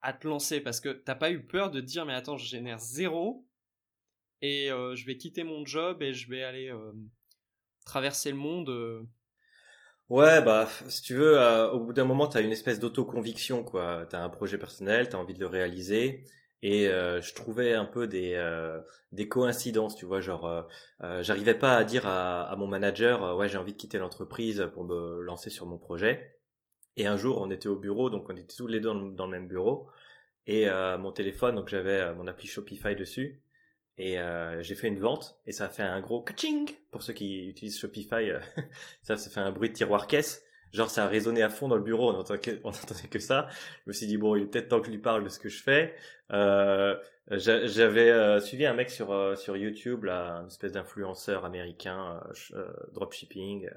à 0.00 0.12
te 0.12 0.26
lancer? 0.26 0.60
Parce 0.60 0.80
que 0.80 0.88
t'as 0.88 1.14
pas 1.14 1.30
eu 1.30 1.44
peur 1.44 1.70
de 1.70 1.80
dire 1.80 2.06
mais 2.06 2.14
attends, 2.14 2.38
je 2.38 2.46
génère 2.46 2.78
zéro 2.78 3.46
et 4.42 4.70
euh, 4.70 4.94
je 4.96 5.06
vais 5.06 5.16
quitter 5.16 5.44
mon 5.44 5.64
job 5.64 6.02
et 6.02 6.12
je 6.12 6.28
vais 6.28 6.42
aller 6.42 6.68
euh, 6.68 6.92
traverser 7.86 8.30
le 8.30 8.36
monde. 8.36 8.68
Euh. 8.68 9.02
Ouais, 10.08 10.42
bah, 10.42 10.68
si 10.88 11.00
tu 11.00 11.14
veux, 11.14 11.38
au 11.72 11.80
bout 11.80 11.92
d'un 11.94 12.04
moment, 12.04 12.26
tu 12.26 12.36
as 12.36 12.42
une 12.42 12.52
espèce 12.52 12.78
d'autoconviction, 12.78 13.64
quoi. 13.64 14.04
Tu 14.10 14.16
as 14.16 14.22
un 14.22 14.28
projet 14.28 14.58
personnel, 14.58 15.08
tu 15.08 15.16
as 15.16 15.18
envie 15.18 15.32
de 15.32 15.40
le 15.40 15.46
réaliser. 15.46 16.24
Et 16.60 16.84
je 16.84 17.34
trouvais 17.34 17.72
un 17.72 17.86
peu 17.86 18.06
des, 18.06 18.36
des 19.12 19.26
coïncidences, 19.26 19.96
tu 19.96 20.04
vois, 20.04 20.20
genre, 20.20 20.68
j'arrivais 21.00 21.54
pas 21.54 21.76
à 21.76 21.84
dire 21.84 22.06
à, 22.06 22.42
à 22.42 22.56
mon 22.56 22.66
manager, 22.66 23.38
ouais, 23.38 23.48
j'ai 23.48 23.56
envie 23.56 23.72
de 23.72 23.78
quitter 23.78 23.96
l'entreprise 23.96 24.68
pour 24.74 24.84
me 24.84 25.22
lancer 25.22 25.48
sur 25.48 25.64
mon 25.64 25.78
projet. 25.78 26.36
Et 26.98 27.06
un 27.06 27.16
jour, 27.16 27.40
on 27.40 27.50
était 27.50 27.68
au 27.68 27.76
bureau, 27.76 28.10
donc 28.10 28.28
on 28.28 28.36
était 28.36 28.54
tous 28.54 28.66
les 28.66 28.80
deux 28.80 28.88
dans 28.88 29.00
le, 29.00 29.12
dans 29.12 29.24
le 29.24 29.32
même 29.32 29.48
bureau. 29.48 29.88
Et 30.46 30.66
mon 30.98 31.12
téléphone, 31.12 31.54
donc 31.54 31.68
j'avais 31.68 32.14
mon 32.16 32.26
appli 32.26 32.48
Shopify 32.48 32.94
dessus. 32.94 33.42
Et 33.98 34.18
euh, 34.18 34.62
j'ai 34.62 34.74
fait 34.74 34.88
une 34.88 34.98
vente 34.98 35.38
et 35.46 35.52
ça 35.52 35.66
a 35.66 35.68
fait 35.68 35.82
un 35.82 36.00
gros 36.00 36.22
kaching 36.22 36.70
pour 36.90 37.02
ceux 37.02 37.12
qui 37.12 37.48
utilisent 37.48 37.78
Shopify. 37.78 38.30
Euh, 38.30 38.40
ça, 39.02 39.16
ça 39.16 39.30
fait 39.30 39.40
un 39.40 39.52
bruit 39.52 39.68
de 39.68 39.74
tiroir 39.74 40.06
caisse. 40.06 40.44
Genre 40.72 40.88
ça 40.88 41.04
a 41.04 41.08
résonné 41.08 41.42
à 41.42 41.50
fond 41.50 41.68
dans 41.68 41.76
le 41.76 41.82
bureau, 41.82 42.10
on 42.10 42.16
entendait 42.18 42.40
que, 42.40 42.50
on 42.64 42.70
entendait 42.70 43.08
que 43.10 43.18
ça. 43.18 43.48
Je 43.84 43.90
me 43.90 43.92
suis 43.92 44.06
dit 44.06 44.16
bon, 44.16 44.36
il 44.36 44.44
est 44.44 44.46
peut-être 44.46 44.68
temps 44.68 44.80
que 44.80 44.86
je 44.86 44.92
lui 44.92 44.98
parle 44.98 45.22
de 45.22 45.28
ce 45.28 45.38
que 45.38 45.50
je 45.50 45.62
fais. 45.62 45.94
Euh, 46.32 46.96
J'avais 47.30 48.10
euh, 48.10 48.40
suivi 48.40 48.64
un 48.64 48.72
mec 48.72 48.90
sur 48.90 49.12
euh, 49.12 49.36
sur 49.36 49.56
YouTube, 49.56 50.04
là, 50.04 50.40
une 50.40 50.46
espèce 50.46 50.72
d'influenceur 50.72 51.44
américain, 51.44 52.20
dropshipping. 52.92 53.68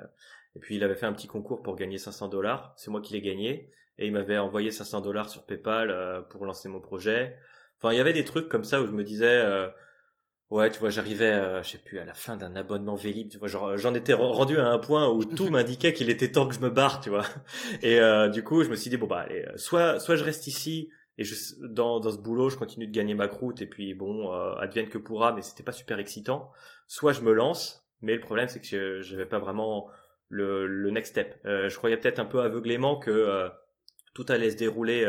et 0.56 0.60
puis 0.60 0.78
il 0.78 0.84
avait 0.84 0.96
fait 0.96 1.06
un 1.06 1.14
petit 1.14 1.28
concours 1.28 1.62
pour 1.62 1.76
gagner 1.76 1.98
500 1.98 2.30
dollars. 2.30 2.74
C'est 2.78 2.92
moi 2.92 3.02
qui 3.02 3.14
l'ai 3.14 3.22
gagné 3.22 3.70
et 3.98 4.08
il 4.08 4.14
m'avait 4.14 4.38
envoyé 4.38 4.72
500 4.72 5.02
dollars 5.02 5.30
sur 5.30 5.46
PayPal 5.46 6.26
pour 6.30 6.46
lancer 6.46 6.70
mon 6.70 6.80
projet. 6.80 7.38
Enfin, 7.78 7.92
il 7.94 7.98
y 7.98 8.02
avait 8.02 8.14
des 8.14 8.24
trucs 8.24 8.48
comme 8.48 8.64
ça 8.64 8.82
où 8.82 8.88
je 8.88 8.92
me 8.92 9.04
disais 9.04 9.44
Ouais, 10.52 10.70
tu 10.70 10.80
vois, 10.80 10.92
j'arrivais, 10.92 11.32
euh, 11.32 11.64
je 11.64 11.72
sais 11.72 11.78
plus, 11.80 11.98
à 11.98 12.06
la 12.06 12.14
fin 12.14 12.38
d'un 12.38 12.56
abonnement 12.56 12.94
Vélib, 12.96 13.30
tu 13.30 13.40
vois, 13.40 13.48
genre, 13.48 13.78
j'en 13.78 13.96
étais 13.96 14.14
rendu 14.14 14.58
à 14.60 14.68
un 14.68 14.78
point 14.78 15.10
où 15.10 15.26
tout 15.26 15.50
m'indiquait 15.50 15.92
qu'il 15.94 16.10
était 16.12 16.32
temps 16.32 16.48
que 16.48 16.54
je 16.54 16.60
me 16.60 16.70
barre, 16.70 17.02
tu 17.02 17.10
vois. 17.10 17.26
Et 17.82 18.00
euh, 18.00 18.30
du 18.30 18.44
coup, 18.44 18.64
je 18.64 18.70
me 18.70 18.76
suis 18.76 18.92
dit 18.92 18.98
bon 18.98 19.08
bah, 19.08 19.22
allez, 19.22 19.44
euh, 19.44 19.58
soit, 19.58 20.00
soit 20.00 20.16
je 20.16 20.24
reste 20.24 20.46
ici 20.46 20.90
et 21.18 21.24
je, 21.24 21.34
dans 21.66 22.00
dans 22.00 22.12
ce 22.12 22.18
boulot, 22.18 22.50
je 22.50 22.58
continue 22.58 22.86
de 22.86 22.92
gagner 22.92 23.16
ma 23.16 23.28
croûte 23.28 23.62
et 23.62 23.66
puis 23.66 23.96
bon, 23.96 24.32
euh, 24.34 24.54
advienne 24.58 24.88
que 24.88 25.00
pourra, 25.00 25.34
mais 25.34 25.42
c'était 25.42 25.64
pas 25.64 25.72
super 25.72 25.98
excitant. 25.98 26.52
Soit 26.88 27.14
je 27.14 27.22
me 27.22 27.34
lance, 27.34 27.84
mais 28.02 28.14
le 28.14 28.22
problème 28.22 28.48
c'est 28.48 28.60
que 28.62 28.68
je 28.68 29.02
j'avais 29.02 29.26
pas 29.26 29.40
vraiment 29.40 29.88
le, 30.30 30.68
le 30.68 30.92
next 30.92 31.14
step. 31.14 31.40
Euh, 31.46 31.70
je 31.70 31.78
croyais 31.78 31.98
peut-être 31.98 32.20
un 32.20 32.26
peu 32.26 32.42
aveuglément 32.42 32.98
que 33.00 33.50
tout 34.14 34.26
allait 34.30 34.52
se 34.52 34.58
dérouler 34.58 35.06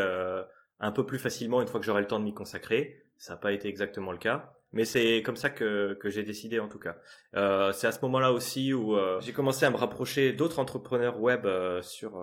un 0.81 0.93
peu 0.93 1.05
plus 1.05 1.19
facilement 1.19 1.61
une 1.61 1.69
fois 1.69 1.81
que 1.81 1.87
j'aurai 1.87 2.01
le 2.01 2.07
temps 2.07 2.19
de 2.19 2.25
m'y 2.25 2.35
consacrer. 2.35 3.03
Ça 3.19 3.35
n'a 3.35 3.39
pas 3.39 3.53
été 3.53 3.69
exactement 3.69 4.13
le 4.13 4.19
cas. 4.19 4.56
Mais 4.77 4.85
c'est 4.85 5.23
comme 5.23 5.37
ça 5.37 5.49
que, 5.49 5.95
que 5.95 6.11
j'ai 6.11 6.23
décidé 6.23 6.61
en 6.61 6.69
tout 6.69 6.79
cas. 6.79 6.97
Euh, 7.35 7.73
c'est 7.73 7.87
à 7.87 7.93
ce 7.93 8.01
moment-là 8.03 8.31
aussi 8.31 8.75
où 8.75 8.95
euh, 8.95 9.19
j'ai 9.23 9.33
commencé 9.33 9.65
à 9.65 9.71
me 9.71 9.77
rapprocher 9.77 10.35
d'autres 10.35 10.59
entrepreneurs 10.59 11.19
web 11.19 11.47
euh, 11.47 11.81
sur 11.81 12.23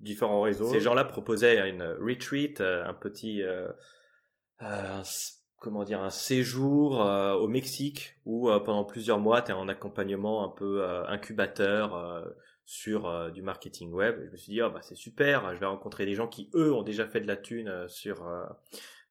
différents 0.00 0.42
réseaux. 0.42 0.68
Ces 0.70 0.80
gens-là 0.80 1.04
proposaient 1.04 1.66
une 1.70 1.82
retreat, 1.82 2.60
un 2.60 2.92
petit, 2.92 3.42
comment 5.58 5.84
dire, 5.84 6.02
un 6.02 6.10
séjour 6.10 7.00
au 7.00 7.48
Mexique 7.48 8.16
où 8.26 8.50
pendant 8.64 8.84
plusieurs 8.84 9.18
mois 9.18 9.40
tu 9.40 9.50
es 9.50 9.54
en 9.54 9.68
accompagnement 9.68 10.44
un 10.44 10.50
peu 10.50 10.84
incubateur 11.08 12.32
sur 12.66 13.30
du 13.32 13.40
marketing 13.40 13.92
web. 13.92 14.20
je 14.26 14.30
me 14.30 14.36
suis 14.36 14.52
dit, 14.52 14.62
oh, 14.62 14.70
bah, 14.70 14.80
c'est 14.82 14.94
super, 14.94 15.54
je 15.54 15.60
vais 15.60 15.66
rencontrer 15.66 16.04
des 16.04 16.14
gens 16.14 16.28
qui, 16.28 16.50
eux, 16.54 16.72
ont 16.72 16.82
déjà 16.82 17.06
fait 17.06 17.20
de 17.20 17.26
la 17.26 17.36
thune 17.36 17.88
sur, 17.88 18.26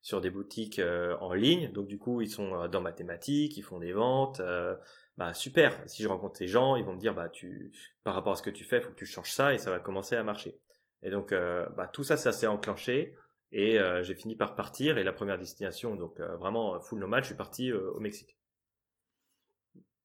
sur 0.02 0.22
des 0.22 0.30
boutiques 0.30 0.80
euh, 0.80 1.18
en 1.20 1.34
ligne. 1.34 1.72
Donc 1.72 1.88
du 1.88 1.98
coup, 1.98 2.22
ils 2.22 2.30
sont 2.30 2.54
euh, 2.54 2.68
dans 2.68 2.82
mathématiques, 2.82 3.58
ils 3.58 3.64
font 3.64 3.80
des 3.80 3.94
ventes. 3.94 4.40
Euh, 4.40 4.76
bah 5.18 5.34
super. 5.34 5.78
Si 5.88 6.02
je 6.02 6.08
rencontre 6.08 6.38
ces 6.38 6.48
gens, 6.48 6.76
ils 6.76 6.86
vont 6.86 6.94
me 6.94 7.00
dire 7.00 7.14
bah 7.14 7.30
tu 7.30 7.72
par 8.04 8.14
rapport 8.14 8.34
à 8.34 8.36
ce 8.36 8.42
que 8.42 8.50
tu 8.50 8.64
fais, 8.64 8.82
faut 8.82 8.92
que 8.92 8.96
tu 8.96 9.06
changes 9.06 9.32
ça 9.32 9.54
et 9.54 9.58
ça 9.58 9.70
va 9.70 9.80
commencer 9.80 10.16
à 10.16 10.24
marcher. 10.24 10.58
Et 11.02 11.10
donc 11.10 11.34
bah 11.34 11.90
tout 11.92 12.04
ça, 12.04 12.16
ça 12.18 12.32
s'est 12.32 12.48
enclenché 12.48 13.16
et 13.52 13.78
j'ai 14.02 14.16
fini 14.16 14.36
par 14.36 14.56
partir 14.56 14.98
et 14.98 15.04
la 15.04 15.12
première 15.12 15.38
destination 15.38 15.96
donc 15.96 16.20
vraiment 16.20 16.80
full 16.80 17.00
nomade, 17.00 17.24
je 17.24 17.28
suis 17.28 17.36
parti 17.36 17.74
au 17.74 18.00
Mexique. 18.00 18.38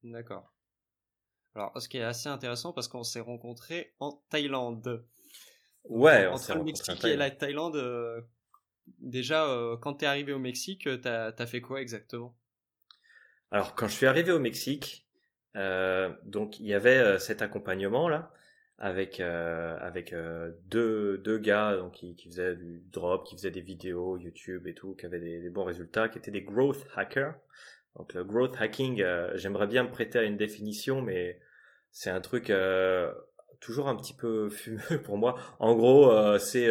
D'accord. 0.02 0.52
Alors, 1.54 1.80
ce 1.80 1.88
qui 1.88 1.98
est 1.98 2.02
assez 2.02 2.28
intéressant 2.28 2.72
parce 2.72 2.88
qu'on 2.88 3.04
s'est 3.04 3.20
rencontrés 3.20 3.94
en 4.00 4.20
Thaïlande. 4.30 5.04
Ouais, 5.84 6.26
on 6.26 6.34
entre 6.34 6.54
le 6.56 6.64
Mexique 6.64 7.04
et 7.04 7.16
la 7.16 7.30
Thaïlande, 7.30 7.76
déjà, 8.98 9.48
euh, 9.48 9.76
quand 9.76 9.94
tu 9.94 10.04
es 10.04 10.08
arrivé 10.08 10.32
au 10.32 10.38
Mexique, 10.38 10.86
euh, 10.86 10.98
tu 10.98 11.08
as, 11.08 11.46
fait 11.46 11.60
quoi 11.60 11.80
exactement? 11.80 12.36
Alors, 13.50 13.74
quand 13.74 13.88
je 13.88 13.94
suis 13.94 14.06
arrivé 14.06 14.32
au 14.32 14.38
Mexique, 14.38 15.06
euh, 15.56 16.12
donc 16.24 16.58
il 16.58 16.66
y 16.66 16.74
avait 16.74 17.18
cet 17.20 17.40
accompagnement 17.40 18.08
là 18.08 18.32
avec 18.78 19.20
avec 19.20 20.12
deux 20.64 21.16
deux 21.18 21.38
gars 21.38 21.76
donc 21.76 21.92
qui, 21.92 22.16
qui 22.16 22.28
faisaient 22.28 22.56
du 22.56 22.82
drop, 22.90 23.24
qui 23.24 23.36
faisaient 23.36 23.52
des 23.52 23.60
vidéos 23.60 24.18
YouTube 24.18 24.66
et 24.66 24.74
tout, 24.74 24.96
qui 24.96 25.06
avaient 25.06 25.20
des, 25.20 25.50
bons 25.50 25.62
résultats, 25.62 26.08
qui 26.08 26.18
étaient 26.18 26.32
des 26.32 26.42
growth 26.42 26.84
hackers. 26.96 27.36
Donc 27.94 28.14
le 28.14 28.24
growth 28.24 28.56
hacking, 28.58 29.04
j'aimerais 29.34 29.68
bien 29.68 29.84
me 29.84 29.90
prêter 29.90 30.18
à 30.18 30.24
une 30.24 30.36
définition, 30.36 31.02
mais 31.02 31.38
c'est 31.92 32.10
un 32.10 32.20
truc 32.20 32.52
toujours 33.60 33.86
un 33.86 33.94
petit 33.94 34.14
peu 34.14 34.50
fumeux 34.50 35.00
pour 35.04 35.18
moi. 35.18 35.38
En 35.60 35.76
gros, 35.76 36.36
c'est 36.38 36.68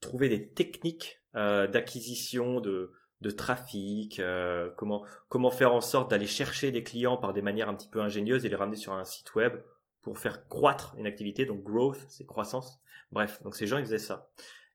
trouver 0.00 0.28
des 0.28 0.46
techniques 0.46 1.23
euh, 1.36 1.66
d'acquisition 1.66 2.60
de, 2.60 2.92
de 3.20 3.30
trafic, 3.30 4.20
euh, 4.20 4.70
comment 4.76 5.04
comment 5.28 5.50
faire 5.50 5.72
en 5.72 5.80
sorte 5.80 6.10
d'aller 6.10 6.26
chercher 6.26 6.70
des 6.70 6.82
clients 6.82 7.16
par 7.16 7.32
des 7.32 7.42
manières 7.42 7.68
un 7.68 7.74
petit 7.74 7.88
peu 7.88 8.00
ingénieuses 8.00 8.44
et 8.44 8.48
les 8.48 8.56
ramener 8.56 8.76
sur 8.76 8.92
un 8.92 9.04
site 9.04 9.34
web 9.34 9.54
pour 10.02 10.18
faire 10.18 10.48
croître 10.48 10.94
une 10.98 11.06
activité. 11.06 11.44
Donc 11.44 11.62
growth, 11.62 11.98
c'est 12.08 12.26
croissance. 12.26 12.80
Bref, 13.10 13.42
donc 13.42 13.56
ces 13.56 13.66
gens 13.66 13.78
ils 13.78 13.84
faisaient 13.84 13.98
ça 13.98 14.30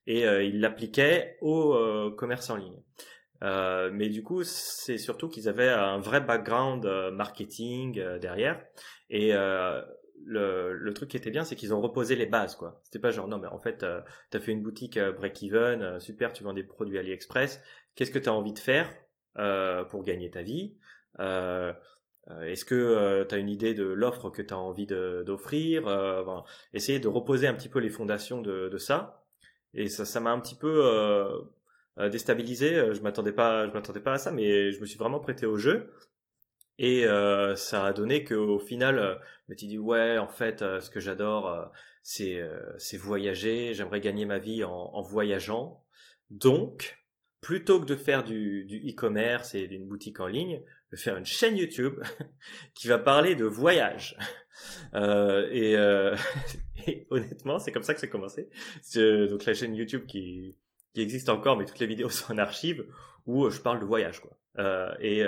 et 0.08 0.26
euh, 0.26 0.44
ils 0.44 0.60
l'appliquaient 0.60 1.38
au 1.42 2.12
commerce 2.18 2.50
en 2.50 2.56
ligne. 2.56 2.82
mais 3.42 4.10
du 4.10 4.24
coup, 4.24 4.44
c'est 4.44 4.98
surtout 4.98 5.30
qu'ils 5.30 5.48
avaient 5.48 5.70
un 5.70 6.00
vrai 6.00 6.20
background 6.22 6.86
marketing 7.14 8.02
derrière 8.20 8.62
et 9.10 9.34
le, 10.26 10.94
truc 10.94 11.10
qui 11.10 11.18
était 11.18 11.32
bien, 11.32 11.44
c'est 11.44 11.56
qu'ils 11.56 11.74
ont 11.74 11.82
reposé 11.82 12.16
les 12.16 12.26
bases, 12.26 12.56
quoi. 12.56 12.80
C'était 12.84 13.00
pas 13.00 13.12
genre, 13.12 13.28
non, 13.28 13.38
mais 13.38 13.48
en 13.48 13.60
fait, 13.60 13.84
euh, 13.84 14.02
t'as 14.30 14.40
fait 14.40 14.52
une 14.52 14.62
boutique 14.62 14.98
euh, 14.98 15.12
break-even, 15.12 15.82
euh, 15.82 16.00
super, 16.00 16.34
tu 16.34 16.44
vends 16.44 16.54
des 16.54 16.64
produits 16.64 16.98
AliExpress. 16.98 17.62
Qu'est-ce 17.96 18.12
que 18.12 18.20
t'as 18.20 18.32
envie 18.32 18.54
de 18.54 18.60
faire 18.60 18.94
pour 19.90 20.04
gagner 20.04 20.30
ta 20.32 20.42
vie? 20.42 20.76
Est-ce 21.18 22.66
que 22.66 23.24
t'as 23.24 23.38
une 23.38 23.50
idée 23.50 23.74
de 23.74 23.84
l'offre 23.84 24.30
que 24.30 24.42
t'as 24.42 24.56
envie 24.56 24.86
d'offrir? 24.86 25.88
Enfin, 25.88 26.44
Essayer 26.74 27.00
de 27.00 27.08
reposer 27.08 27.48
un 27.48 27.54
petit 27.54 27.70
peu 27.70 27.80
les 27.80 27.90
fondations 27.90 28.42
de, 28.42 28.70
de 28.70 28.78
ça. 28.78 29.26
Et 29.74 29.88
ça, 29.88 30.06
ça 30.06 30.20
m'a 30.20 30.32
un 30.32 30.40
petit 30.40 30.56
peu 30.56 30.82
déstabilisé. 31.98 32.94
Je 32.94 33.02
m'attendais 33.02 33.32
pas, 33.32 33.68
je 33.68 33.74
m'attendais 33.74 34.02
pas 34.02 34.14
à 34.14 34.18
ça, 34.18 34.32
mais 34.32 34.72
je 34.72 34.80
me 34.82 34.86
suis 34.86 34.98
vraiment 34.98 35.20
prêté 35.20 35.46
au 35.46 35.58
jeu. 35.58 35.92
Et 36.82 37.06
euh, 37.06 37.58
ça 37.58 37.86
a 37.86 37.94
donné 37.94 38.24
qu'au 38.24 38.58
final, 38.58 39.00
euh, 39.00 39.16
me 39.50 39.56
dis 39.56 39.78
ouais, 39.78 40.18
en 40.18 40.30
fait, 40.30 40.62
euh, 40.62 40.80
ce 40.80 40.90
que 40.90 41.02
j'adore, 41.02 41.48
euh, 41.50 41.66
c'est 42.78 42.98
voyager. 42.98 43.74
J'aimerais 43.74 44.00
gagner 44.00 44.26
ma 44.26 44.40
vie 44.40 44.64
en, 44.64 44.72
en, 44.72 45.02
voyageant. 45.02 45.84
Donc, 46.30 46.98
plutôt 47.42 47.82
que 47.82 47.86
de 47.86 47.98
faire 47.98 48.24
du 48.24 48.66
e-commerce 48.88 49.56
et 49.56 49.68
d'une 49.68 49.88
boutique 49.88 50.22
en 50.22 50.28
ligne, 50.28 50.62
je 50.90 50.96
vais 50.96 51.02
faire 51.02 51.18
une 51.18 51.26
chaîne 51.26 51.58
YouTube 51.58 52.02
qui 52.76 52.88
va 52.88 52.98
parler 52.98 53.36
de 53.36 53.46
voyage. 53.46 54.18
Et, 54.94 55.76
et, 56.88 57.08
honnêtement, 57.12 57.60
c'est 57.60 57.72
comme 57.72 57.84
ça 57.84 57.94
que 57.94 58.02
c'est 58.02 58.10
commencé. 58.10 58.50
Donc 58.94 59.46
la 59.46 59.54
chaîne 59.54 59.74
YouTube 59.74 60.06
qui 60.06 60.58
qui 60.94 61.02
existe 61.02 61.30
encore, 61.30 61.56
mais 61.56 61.64
toutes 61.64 61.80
les 61.80 61.88
vidéos 61.88 62.10
sont 62.10 62.34
en 62.34 62.38
archive 62.40 62.86
où 63.26 63.50
je 63.50 63.62
parle 63.62 63.80
de 63.80 63.86
voyage, 63.86 64.20
quoi. 64.20 64.38
et 65.00 65.24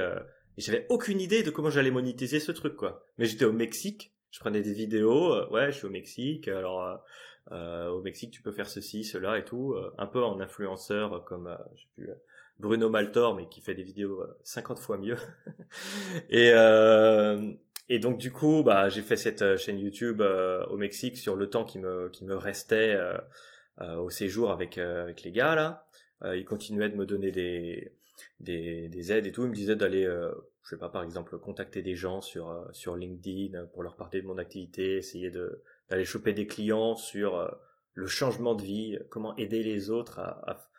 et 0.62 0.64
j'avais 0.64 0.86
aucune 0.90 1.20
idée 1.20 1.42
de 1.42 1.50
comment 1.50 1.72
j'allais 1.72 1.90
monétiser 1.90 2.40
ce 2.40 2.52
truc, 2.52 2.76
quoi. 2.76 3.04
Mais 3.18 3.26
j'étais 3.26 3.46
au 3.46 3.52
Mexique, 3.52 4.14
je 4.30 4.40
prenais 4.40 4.62
des 4.62 4.74
vidéos, 4.74 5.34
euh, 5.34 5.50
ouais, 5.50 5.72
je 5.72 5.78
suis 5.78 5.88
au 5.88 5.90
Mexique, 5.90 6.48
alors 6.48 6.84
euh, 6.84 6.96
euh, 7.52 7.90
au 7.90 8.04
Mexique 8.04 8.30
tu 8.30 8.44
peux 8.44 8.52
faire 8.52 8.70
ceci, 8.70 9.04
cela 9.04 9.40
et 9.40 9.44
tout, 9.44 9.76
un 9.98 10.06
peu 10.06 10.24
en 10.24 10.40
influenceur 10.40 11.26
comme 11.26 11.58
je 11.76 11.82
sais 11.82 11.88
plus, 11.96 12.10
Bruno 12.60 12.92
Maltor, 12.92 13.34
mais 13.34 13.50
qui 13.50 13.60
fait 13.62 13.74
des 13.74 13.82
vidéos 13.82 14.24
50 14.44 14.78
fois 14.78 15.00
mieux. 15.00 15.18
et 16.30 16.52
et 17.90 18.00
donc 18.00 18.20
du 18.20 18.32
coup, 18.32 18.62
bah 18.62 18.88
j'ai 18.90 19.02
fait 19.02 19.18
cette 19.18 19.58
chaîne 19.58 19.80
YouTube 19.80 20.22
au 20.22 20.78
Mexique 20.78 21.18
sur 21.18 21.36
le 21.36 21.50
temps 21.50 21.66
qui 21.66 21.80
me 21.80 22.10
qui 22.10 22.24
me 22.24 22.36
restait 22.36 23.00
au 23.80 24.12
séjour 24.12 24.52
avec 24.52 24.78
avec 24.78 25.24
les 25.24 25.32
gars 25.32 25.56
là. 25.56 25.88
ils 26.36 26.46
continuaient 26.46 26.90
de 26.90 26.96
me 26.96 27.08
donner 27.08 27.32
des 27.32 27.92
des, 28.40 28.90
des 28.90 29.12
aides 29.12 29.28
et 29.28 29.32
tout. 29.32 29.44
Il 29.44 29.50
me 29.50 29.56
disait 29.56 29.76
d'aller, 29.76 30.06
euh, 30.06 30.32
je 30.64 30.70
sais 30.70 30.78
pas, 30.78 30.90
par 30.90 31.04
exemple, 31.04 31.38
contacter 31.40 31.82
des 31.82 31.96
gens 31.96 32.22
sur 32.22 32.50
euh, 32.50 32.66
sur 32.72 32.96
LinkedIn 32.96 33.66
pour 33.68 33.84
leur 33.84 33.96
parler 33.96 34.22
de 34.22 34.28
mon 34.28 34.38
activité, 34.38 34.98
essayer 34.98 35.32
de 35.32 35.64
d'aller 35.90 36.06
choper 36.06 36.34
des 36.34 36.48
clients 36.48 36.96
sur 36.96 37.38
euh, 37.38 37.50
le 37.94 38.08
changement 38.08 38.56
de 38.56 38.62
vie, 38.62 39.00
comment 39.10 39.36
aider 39.38 39.64
les 39.64 39.90
autres 39.90 40.20
à, 40.20 40.50
à, 40.50 40.70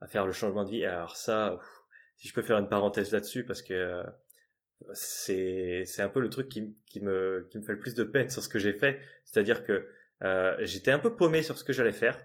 à 0.00 0.06
faire 0.08 0.26
le 0.26 0.32
changement 0.32 0.64
de 0.64 0.70
vie. 0.70 0.84
alors 0.84 1.16
ça, 1.16 1.58
si 2.16 2.28
je 2.28 2.34
peux 2.34 2.42
faire 2.42 2.58
une 2.58 2.68
parenthèse 2.68 3.12
là-dessus, 3.12 3.44
parce 3.44 3.62
que 3.62 4.02
c'est 4.94 5.84
c'est 5.86 6.02
un 6.02 6.08
peu 6.08 6.20
le 6.20 6.28
truc 6.28 6.48
qui, 6.48 6.76
qui 6.86 7.00
me 7.00 7.46
qui 7.50 7.58
me 7.58 7.62
fait 7.62 7.72
le 7.72 7.78
plus 7.78 7.94
de 7.94 8.04
peine 8.04 8.28
sur 8.28 8.42
ce 8.42 8.48
que 8.48 8.58
j'ai 8.58 8.72
fait, 8.72 9.00
c'est-à-dire 9.24 9.64
que 9.64 9.88
j'étais 10.60 10.90
un 10.92 10.98
peu 10.98 11.16
paumé 11.16 11.42
sur 11.42 11.58
ce 11.58 11.64
que 11.64 11.72
j'allais 11.72 11.92
faire. 11.92 12.18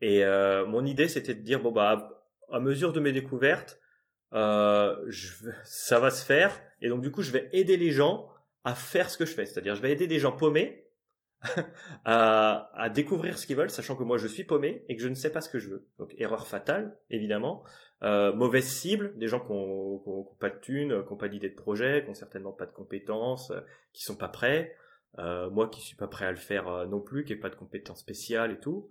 Et 0.00 0.24
mon 0.68 0.84
idée, 0.86 1.08
c'était 1.08 1.34
de 1.34 1.42
dire 1.42 1.60
bon 1.60 1.72
bah 1.72 2.26
à 2.50 2.60
mesure 2.60 2.92
de 2.92 3.00
mes 3.00 3.12
découvertes, 3.12 3.80
euh, 4.32 4.96
je, 5.08 5.32
ça 5.64 5.98
va 5.98 6.10
se 6.10 6.24
faire. 6.24 6.60
Et 6.80 6.88
donc 6.88 7.02
du 7.02 7.10
coup, 7.10 7.22
je 7.22 7.30
vais 7.30 7.48
aider 7.52 7.76
les 7.76 7.90
gens 7.90 8.28
à 8.64 8.74
faire 8.74 9.10
ce 9.10 9.18
que 9.18 9.26
je 9.26 9.32
fais. 9.32 9.46
C'est-à-dire, 9.46 9.74
je 9.74 9.82
vais 9.82 9.92
aider 9.92 10.06
des 10.06 10.18
gens 10.18 10.32
paumés 10.32 10.86
à, 12.04 12.70
à, 12.74 12.88
découvrir 12.90 13.38
ce 13.38 13.46
qu'ils 13.46 13.56
veulent, 13.56 13.70
sachant 13.70 13.96
que 13.96 14.02
moi, 14.02 14.18
je 14.18 14.26
suis 14.26 14.44
paumé 14.44 14.84
et 14.88 14.96
que 14.96 15.02
je 15.02 15.08
ne 15.08 15.14
sais 15.14 15.30
pas 15.30 15.40
ce 15.40 15.48
que 15.48 15.58
je 15.58 15.70
veux. 15.70 15.86
Donc, 15.98 16.14
erreur 16.18 16.46
fatale, 16.46 16.98
évidemment. 17.08 17.64
Euh, 18.02 18.32
mauvaise 18.34 18.66
cible, 18.66 19.16
des 19.18 19.28
gens 19.28 19.40
qui 19.40 19.52
n'ont 19.52 20.24
pas 20.38 20.50
de 20.50 20.58
thunes, 20.60 21.02
qui 21.04 21.10
n'ont 21.10 21.18
pas 21.18 21.28
d'idée 21.28 21.50
de 21.50 21.54
projet, 21.54 22.02
qui 22.02 22.08
n'ont 22.08 22.14
certainement 22.14 22.52
pas 22.52 22.66
de 22.66 22.72
compétences, 22.72 23.50
euh, 23.50 23.60
qui 23.92 24.02
sont 24.04 24.16
pas 24.16 24.28
prêts. 24.28 24.74
Euh, 25.18 25.50
moi 25.50 25.68
qui 25.68 25.80
suis 25.80 25.96
pas 25.96 26.06
prêt 26.06 26.26
à 26.26 26.30
le 26.30 26.36
faire 26.36 26.68
euh, 26.68 26.86
non 26.86 27.00
plus, 27.00 27.24
qui 27.24 27.32
n'ai 27.32 27.38
pas 27.38 27.50
de 27.50 27.56
compétences 27.56 28.00
spéciales 28.00 28.52
et 28.52 28.60
tout. 28.60 28.88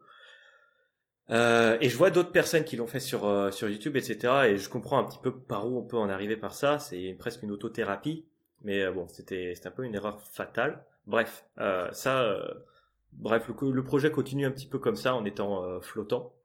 Euh, 1.32 1.78
et 1.80 1.90
je 1.90 1.98
vois 1.98 2.10
d'autres 2.10 2.32
personnes 2.32 2.64
qui 2.64 2.76
l'ont 2.76 2.88
fait 2.88 3.00
sur 3.00 3.26
euh, 3.26 3.52
sur 3.52 3.70
YouTube, 3.70 3.96
etc. 3.96 4.34
Et 4.48 4.58
je 4.58 4.70
comprends 4.70 4.98
un 4.98 5.04
petit 5.04 5.20
peu 5.20 5.36
par 5.36 5.68
où 5.68 5.78
on 5.78 5.84
peut 5.84 5.98
en 5.98 6.10
arriver 6.10 6.38
par 6.38 6.54
ça. 6.54 6.80
C'est 6.80 7.16
presque 7.20 7.44
une 7.44 7.52
autothérapie, 7.52 8.26
mais 8.64 8.82
euh, 8.82 8.92
bon, 8.92 9.08
c'était 9.08 9.54
c'était 9.56 9.68
un 9.68 9.72
peu 9.72 9.84
une 9.84 9.96
erreur 9.96 10.22
fatale. 10.22 10.84
Bref, 11.06 11.46
ça, 11.92 12.38
bref, 13.14 13.48
le, 13.48 13.72
le, 13.72 13.84
projet 13.84 14.12
continue 14.12 14.46
un 14.46 14.52
petit 14.52 14.68
peu 14.68 14.78
comme 14.78 14.96
ça 14.96 15.16
en 15.16 15.26
étant 15.26 15.82
flottant. 15.82 16.36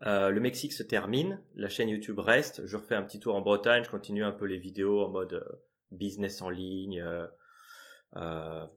le 0.00 0.38
Mexique 0.40 0.72
se 0.72 0.82
termine, 0.82 1.40
la 1.54 1.68
chaîne 1.68 1.88
YouTube 1.88 2.18
reste. 2.18 2.66
Je 2.66 2.76
refais 2.76 2.96
un 2.96 3.02
petit 3.04 3.20
tour 3.20 3.36
en 3.36 3.40
Bretagne, 3.40 3.84
je 3.84 3.90
continue 3.90 4.24
un 4.24 4.32
peu 4.32 4.46
les 4.46 4.58
vidéos 4.58 5.04
en 5.04 5.10
mode 5.10 5.46
business 5.92 6.42
en 6.42 6.50
ligne, 6.50 7.04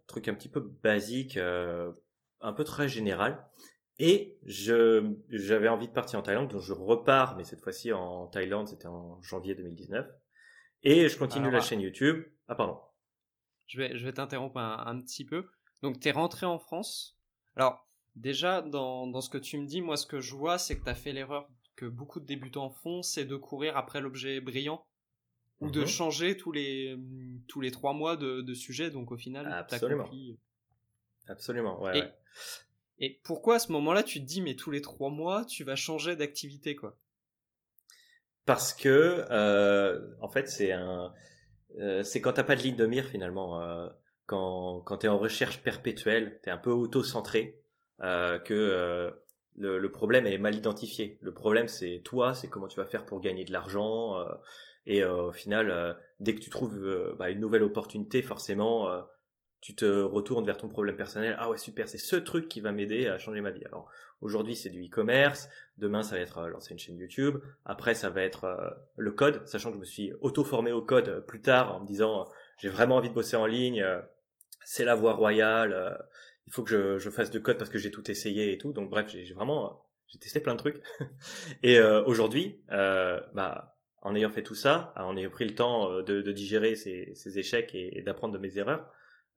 truc 0.06 0.28
un 0.28 0.36
petit 0.36 0.50
peu 0.50 0.60
basique, 0.60 1.38
un 1.38 2.54
peu 2.54 2.64
très 2.64 2.88
général. 2.88 3.44
Et 3.98 4.38
je 4.46 5.14
j'avais 5.30 5.70
envie 5.70 5.88
de 5.88 5.94
partir 5.94 6.20
en 6.20 6.22
Thaïlande, 6.22 6.50
donc 6.50 6.62
je 6.62 6.74
repars, 6.74 7.38
mais 7.38 7.44
cette 7.44 7.62
fois-ci 7.62 7.94
en 7.94 8.28
Thaïlande, 8.28 8.68
c'était 8.68 8.88
en 8.88 9.22
janvier 9.22 9.56
2019. 9.56 10.06
Et 10.84 11.08
je 11.08 11.18
continue 11.18 11.50
la 11.50 11.62
chaîne 11.62 11.82
YouTube. 11.82 12.26
Ah 12.48 12.56
pardon. 12.56 12.80
Je 13.68 13.80
vais 13.80 13.98
je 13.98 14.06
vais 14.06 14.14
t'interrompre 14.14 14.58
un, 14.58 15.02
petit 15.02 15.26
peu. 15.26 15.48
Donc 15.82 16.00
tu 16.00 16.08
es 16.10 16.12
rentré 16.12 16.46
en 16.46 16.60
France. 16.60 17.18
Alors 17.56 17.86
Déjà, 18.16 18.62
dans, 18.62 19.08
dans 19.08 19.22
ce 19.22 19.30
que 19.30 19.38
tu 19.38 19.58
me 19.58 19.66
dis, 19.66 19.82
moi, 19.82 19.98
ce 19.98 20.06
que 20.06 20.22
je 20.22 20.36
vois, 20.36 20.58
c'est 20.58 20.80
que 20.80 20.84
tu 20.84 20.90
as 20.90 20.96
fait 20.96 21.12
l'erreur 21.12 21.50
que 21.76 21.86
beaucoup 21.86 22.22
de 22.22 22.26
débutants 22.26 22.70
font, 22.70 23.02
c'est 23.02 23.26
de 23.26 23.36
courir 23.36 23.76
après 23.76 24.00
l'objet 24.00 24.40
brillant 24.40 24.86
ou 25.60 25.70
de 25.70 25.82
mhm. 25.82 25.88
changer 25.88 26.38
tous 26.38 26.54
les 26.54 26.98
tous 27.48 27.60
les 27.60 27.72
trois 27.72 27.94
mois 27.94 28.16
de, 28.16 28.42
de 28.42 28.54
sujet. 28.54 28.90
Donc 28.90 29.12
au 29.12 29.18
final, 29.18 29.52
absolument, 29.52 30.10
absolument, 31.28 31.82
ouais 31.82 32.00
et, 32.00 32.04
et, 33.00 33.20
pourquoi 33.24 33.56
à 33.56 33.60
ce 33.60 33.72
moment-là, 33.72 34.04
tu 34.04 34.20
te 34.20 34.26
dis 34.26 34.42
mais 34.42 34.56
tous 34.56 34.72
les 34.72 34.82
trois 34.82 35.10
mois, 35.10 35.46
tu 35.46 35.64
vas 35.64 35.76
changer 35.76 36.16
d'activité 36.16 36.76
quoi? 36.76 36.98
Parce 38.46 38.74
que 38.74 39.26
euh, 39.32 40.16
en 40.22 40.30
fait, 40.30 40.48
c'est 40.48 40.72
un 40.72 41.14
euh, 41.80 42.04
c'est 42.04 42.22
quand 42.22 42.34
t'as 42.34 42.44
pas 42.44 42.56
de 42.56 42.62
ligne 42.62 42.76
de 42.76 42.86
mire 42.86 43.06
finalement. 43.06 43.62
Euh, 43.62 43.90
quand 44.28 44.82
quand 44.82 44.98
t'es 44.98 45.08
en 45.08 45.18
recherche 45.18 45.62
perpétuelle, 45.62 46.40
t'es 46.44 46.52
un 46.52 46.58
peu 46.58 46.72
auto-centré. 46.72 47.62
Euh, 48.02 48.40
que 48.40 48.54
euh, 48.54 49.10
le, 49.56 49.80
le, 49.80 49.92
problème 49.92 50.28
est 50.28 50.38
mal 50.38 50.56
identifié. 50.56 51.18
Le 51.22 51.34
problème, 51.34 51.68
c'est 51.70 52.02
toi, 52.04 52.34
c'est 52.34 52.50
comment 52.50 52.68
tu 52.68 52.78
vas 52.78 52.86
faire 52.86 53.06
pour 53.06 53.22
gagner 53.22 53.46
de 53.46 53.54
l'argent. 53.54 54.20
Euh, 54.20 54.26
et 54.86 55.04
au 55.04 55.32
final, 55.32 55.98
dès 56.20 56.36
que 56.36 56.42
tu 56.42 56.52
trouves 56.52 57.16
bah, 57.18 57.32
une 57.32 57.40
nouvelle 57.40 57.64
opportunité, 57.64 58.22
forcément, 58.22 58.88
tu 59.66 59.74
te 59.74 59.86
retournes 60.04 60.46
vers 60.46 60.58
ton 60.58 60.70
problème 60.70 60.96
personnel. 60.96 61.36
Ah 61.40 61.50
ouais, 61.50 61.58
super, 61.58 61.90
c'est 61.90 61.98
ce 61.98 62.16
truc 62.16 62.48
qui 62.48 62.62
va 62.62 62.72
m'aider 62.72 63.08
à 63.08 63.18
changer 63.18 63.42
ma 63.42 63.50
vie. 63.50 63.66
Alors 63.66 63.90
aujourd'hui, 64.22 64.56
c'est 64.56 64.70
du 64.70 64.86
e-commerce. 64.86 65.50
Demain, 65.80 66.04
ça 66.04 66.16
va 66.16 66.22
être 66.22 66.48
lancer 66.50 66.74
une 66.74 66.80
chaîne 66.80 67.00
YouTube. 67.00 67.40
Après, 67.66 67.96
ça 67.96 68.12
va 68.12 68.22
être 68.22 68.78
le 68.96 69.12
code, 69.12 69.42
sachant 69.48 69.70
que 69.70 69.76
je 69.76 69.80
me 69.80 69.86
suis 69.86 70.14
auto-formé 70.22 70.72
au 70.72 70.84
code 70.84 71.26
plus 71.26 71.42
tard 71.42 71.76
en 71.76 71.80
me 71.80 71.88
disant 71.88 72.30
j'ai 72.60 72.70
vraiment 72.70 72.98
envie 72.98 73.10
de 73.10 73.16
bosser 73.16 73.38
en 73.38 73.48
ligne. 73.48 73.84
c'est 74.64 74.86
la 74.86 74.94
voie 74.94 75.14
royale 75.14 75.98
il 76.48 76.54
faut 76.54 76.64
que 76.64 76.98
je, 77.00 77.10
fasse 77.10 77.32
de 77.32 77.40
code 77.40 77.58
parce 77.58 77.70
que 77.70 77.78
j'ai 77.78 77.92
tout 77.92 78.10
essayé 78.10 78.54
et 78.54 78.58
tout. 78.58 78.72
Donc 78.72 78.90
bref, 78.90 79.08
j'ai 79.10 79.34
vraiment 79.34 79.86
j'ai 80.08 80.20
testé 80.20 80.40
plein 80.40 80.54
de 80.54 80.60
trucs. 80.60 80.82
et 81.64 81.80
euh, 81.80 82.04
aujourd'hui, 82.04 82.62
euh, 82.72 83.20
bah, 83.34 83.76
en 84.02 84.16
ayant 84.16 84.30
fait 84.30 84.44
tout 84.44 84.56
ça, 84.56 84.94
en 84.96 85.18
ayant 85.18 85.30
pris 85.30 85.46
le 85.46 85.56
temps 85.56 85.92
euh, 85.92 86.04
de, 86.04 86.32
digérer 86.32 86.76
ces, 86.76 87.14
ces, 87.16 87.40
échecs 87.40 87.74
et, 87.74 88.02
d'apprendre 88.04 88.34
de 88.34 88.40
mes 88.40 88.58
erreurs, 88.58 88.88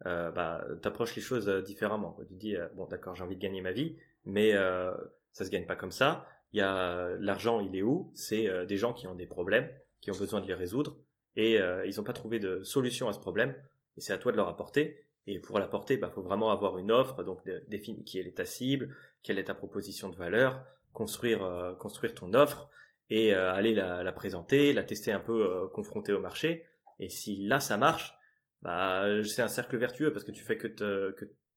euh, 0.07 0.31
bah, 0.31 0.64
t'approches 0.83 1.17
les 1.17 1.23
choses 1.23 1.49
euh, 1.49 1.62
différemment. 1.62 2.17
Tu 2.28 2.35
dis 2.35 2.57
euh, 2.57 2.69
bon 2.75 2.87
d'accord, 2.87 3.14
j'ai 3.14 3.25
envie 3.25 3.37
de 3.37 3.40
gagner 3.40 3.61
ma 3.61 3.73
vie, 3.73 3.97
mais 4.25 4.55
euh, 4.55 4.93
ça 5.33 5.45
se 5.45 5.50
gagne 5.50 5.67
pas 5.67 5.76
comme 5.76 5.93
ça. 5.93 6.26
Il 6.52 6.59
y 6.59 6.62
a 6.62 7.11
l'argent, 7.21 7.61
il 7.61 7.76
est 7.76 7.83
où? 7.83 8.11
C'est 8.14 8.49
des 8.67 8.76
gens 8.78 8.95
qui 8.95 9.07
ont 9.07 9.14
des 9.14 9.26
problèmes, 9.26 9.69
qui 10.00 10.11
ont 10.11 10.17
besoin 10.17 10.40
de 10.40 10.47
les 10.47 10.55
résoudre, 10.55 10.97
et 11.37 11.59
ils 11.85 11.95
n'ont 11.99 12.05
pas 12.05 12.14
trouvé 12.14 12.38
de 12.38 12.62
solution 12.62 13.07
à 13.07 13.12
ce 13.12 13.19
problème. 13.19 13.55
Et 13.99 14.00
c'est 14.00 14.14
à 14.14 14.19
toi 14.19 14.33
de 14.33 14.38
leur 14.38 14.49
apporter. 14.49 15.05
Et 15.26 15.40
pour 15.40 15.59
l'apporter, 15.59 15.95
il 15.95 16.00
bah, 16.00 16.09
faut 16.09 16.23
vraiment 16.23 16.50
avoir 16.50 16.78
une 16.78 16.90
offre, 16.90 17.23
donc 17.23 17.40
définir 17.69 18.02
qui 18.07 18.19
est 18.19 18.35
ta 18.35 18.47
cible, 18.47 18.97
quelle 19.23 19.38
est 19.38 19.45
ta 19.45 19.55
proposition 19.55 20.09
de 20.09 20.17
valeur, 20.17 20.64
construire, 20.93 21.45
euh, 21.45 21.75
construire 21.75 22.14
ton 22.14 22.35
offre 22.35 22.69
et 23.11 23.35
euh, 23.35 23.52
aller 23.52 23.75
la, 23.75 24.02
la, 24.02 24.12
présenter, 24.12 24.73
la 24.73 24.83
tester 24.83 25.12
un 25.12 25.21
peu 25.21 25.45
euh, 25.45 25.69
confrontée 25.69 26.12
au 26.12 26.21
marché. 26.21 26.64
Et 26.99 27.09
si 27.09 27.47
là 27.47 27.61
ça 27.61 27.76
marche, 27.76 28.18
bah 28.62 29.05
c'est 29.25 29.43
un 29.43 29.49
cercle 29.49 29.77
vertueux 29.77 30.12
parce 30.12 30.25
que 30.25 30.33
tu 30.33 30.43
fais 30.43 30.57
que 30.57 30.69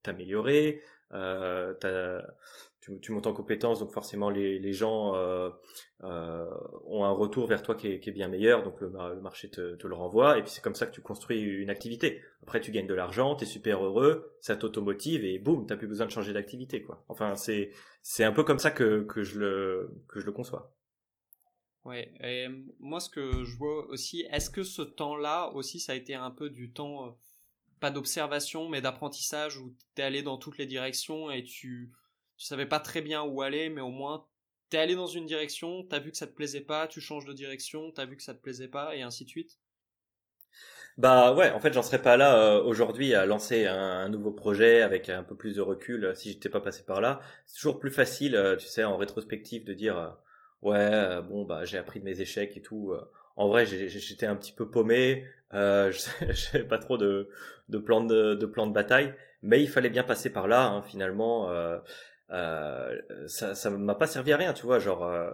t'améliorer, 0.03 0.81
euh, 1.13 1.74
tu, 2.79 3.00
tu, 3.00 3.12
montes 3.12 3.27
en 3.27 3.34
compétence, 3.34 3.79
donc 3.79 3.91
forcément 3.91 4.29
les, 4.29 4.58
les 4.58 4.74
gens 4.74 5.15
euh, 5.15 5.50
euh, 6.03 6.46
ont 6.86 7.03
un 7.03 7.12
retour 7.12 7.46
vers 7.46 7.62
toi 7.62 7.75
qui 7.75 7.88
est, 7.88 8.00
qui 8.00 8.10
est 8.10 8.13
bien 8.13 8.27
meilleur, 8.27 8.63
donc 8.63 8.81
le, 8.81 8.88
le 8.88 9.22
marché 9.22 9.50
te, 9.50 9.75
te, 9.75 9.88
le 9.88 9.93
renvoie, 9.93 10.38
et 10.38 10.41
puis 10.41 10.51
c'est 10.51 10.63
comme 10.63 10.74
ça 10.74 10.88
que 10.88 10.91
tu 10.91 11.01
construis 11.01 11.41
une 11.41 11.70
activité. 11.70 12.22
Après 12.41 12.60
tu 12.60 12.72
gagnes 12.72 12.88
de 12.88 12.93
l'argent, 12.93 13.36
tu 13.36 13.43
es 13.43 13.48
super 13.48 13.84
heureux, 13.84 14.36
ça 14.39 14.55
t'automotive, 14.55 15.25
et 15.25 15.38
boum, 15.38 15.67
t'as 15.67 15.75
plus 15.75 15.88
besoin 15.88 16.08
de 16.08 16.12
changer 16.12 16.34
d'activité. 16.34 16.81
quoi. 16.81 17.03
Enfin 17.08 17.36
c'est 17.36 17.72
c'est 18.01 18.24
un 18.24 18.31
peu 18.31 18.43
comme 18.43 18.60
ça 18.60 18.72
que, 18.72 19.01
que, 19.03 19.22
je 19.22 19.39
le, 19.39 19.91
que 20.08 20.20
je 20.20 20.25
le 20.25 20.31
conçois. 20.31 20.74
Ouais, 21.83 22.13
et 22.21 22.47
moi 22.79 23.00
ce 23.00 23.09
que 23.09 23.43
je 23.43 23.57
vois 23.57 23.88
aussi, 23.88 24.21
est-ce 24.29 24.51
que 24.51 24.63
ce 24.63 24.83
temps-là 24.83 25.50
aussi 25.53 25.79
ça 25.79 25.93
a 25.93 25.95
été 25.95 26.13
un 26.13 26.29
peu 26.29 26.51
du 26.51 26.71
temps 26.71 27.07
euh, 27.07 27.11
pas 27.79 27.89
d'observation, 27.89 28.69
mais 28.69 28.82
d'apprentissage 28.82 29.58
où 29.58 29.73
t'es 29.95 30.03
allé 30.03 30.21
dans 30.21 30.38
toutes 30.38 30.60
les 30.60 30.67
directions 30.67 31.32
et 31.32 31.43
tu, 31.43 31.91
savais 32.38 32.67
pas 32.67 32.79
très 32.79 33.01
bien 33.01 33.23
où 33.23 33.41
aller, 33.41 33.69
mais 33.69 33.82
au 33.82 33.89
moins 33.89 34.27
t'es 34.69 34.77
allé 34.77 34.93
dans 34.95 35.08
une 35.08 35.25
direction, 35.25 35.84
t'as 35.84 35.99
vu 35.99 36.12
que 36.12 36.17
ça 36.17 36.27
te 36.27 36.34
plaisait 36.34 36.62
pas, 36.62 36.88
tu 36.88 37.01
changes 37.01 37.25
de 37.25 37.34
direction, 37.34 37.91
t'as 37.91 38.06
vu 38.06 38.15
que 38.15 38.23
ça 38.23 38.36
te 38.36 38.41
plaisait 38.41 38.67
pas, 38.67 38.95
et 38.95 39.01
ainsi 39.01 39.25
de 39.25 39.29
suite? 39.29 39.58
Bah 40.97 41.34
ouais, 41.34 41.49
en 41.51 41.60
fait, 41.60 41.73
j'en 41.73 41.82
serais 41.82 42.01
pas 42.01 42.15
là 42.15 42.38
euh, 42.38 42.63
aujourd'hui 42.63 43.15
à 43.15 43.25
lancer 43.25 43.65
un, 43.65 44.08
nouveau 44.10 44.32
projet 44.32 44.82
avec 44.82 45.10
un 45.10 45.23
peu 45.23 45.36
plus 45.36 45.56
de 45.56 45.62
recul 45.62 46.06
euh, 46.06 46.15
si 46.15 46.32
j'étais 46.32 46.49
pas 46.49 46.62
passé 46.62 46.84
par 46.84 47.01
là. 47.01 47.21
C'est 47.47 47.56
toujours 47.56 47.79
plus 47.79 47.91
facile, 47.91 48.56
tu 48.60 48.67
sais, 48.67 48.84
en 48.84 48.97
rétrospective, 48.97 49.63
de 49.63 49.73
dire 49.73 50.15
ouais, 50.62 51.21
bon 51.24 51.45
bah 51.45 51.65
j'ai 51.65 51.78
appris 51.78 52.00
de 52.00 52.06
mes 52.06 52.21
échecs 52.21 52.56
et 52.58 52.62
tout 52.62 52.93
en 53.36 53.47
vrai, 53.47 53.65
j'étais 53.65 54.26
un 54.26 54.36
petit 54.36 54.52
peu 54.52 54.69
paumé. 54.69 55.26
Euh, 55.54 55.91
je 56.21 56.54
n'avais 56.54 56.67
pas 56.67 56.78
trop 56.78 56.97
de, 56.97 57.30
de 57.69 57.78
plans 57.78 58.04
de, 58.04 58.36
de 58.36 58.45
plan 58.45 58.67
de 58.67 58.74
bataille, 58.74 59.13
mais 59.41 59.62
il 59.62 59.67
fallait 59.67 59.89
bien 59.89 60.04
passer 60.04 60.32
par 60.32 60.47
là. 60.47 60.67
Hein, 60.67 60.82
finalement, 60.82 61.50
euh, 61.50 61.78
euh, 62.32 62.95
ça, 63.28 63.56
ça 63.56 63.69
m'a 63.69 63.95
pas 63.95 64.08
servi 64.08 64.34
à 64.34 64.38
rien, 64.38 64.54
tu 64.54 64.65
vois. 64.65 64.80
Genre 64.80 65.04
euh, 65.06 65.32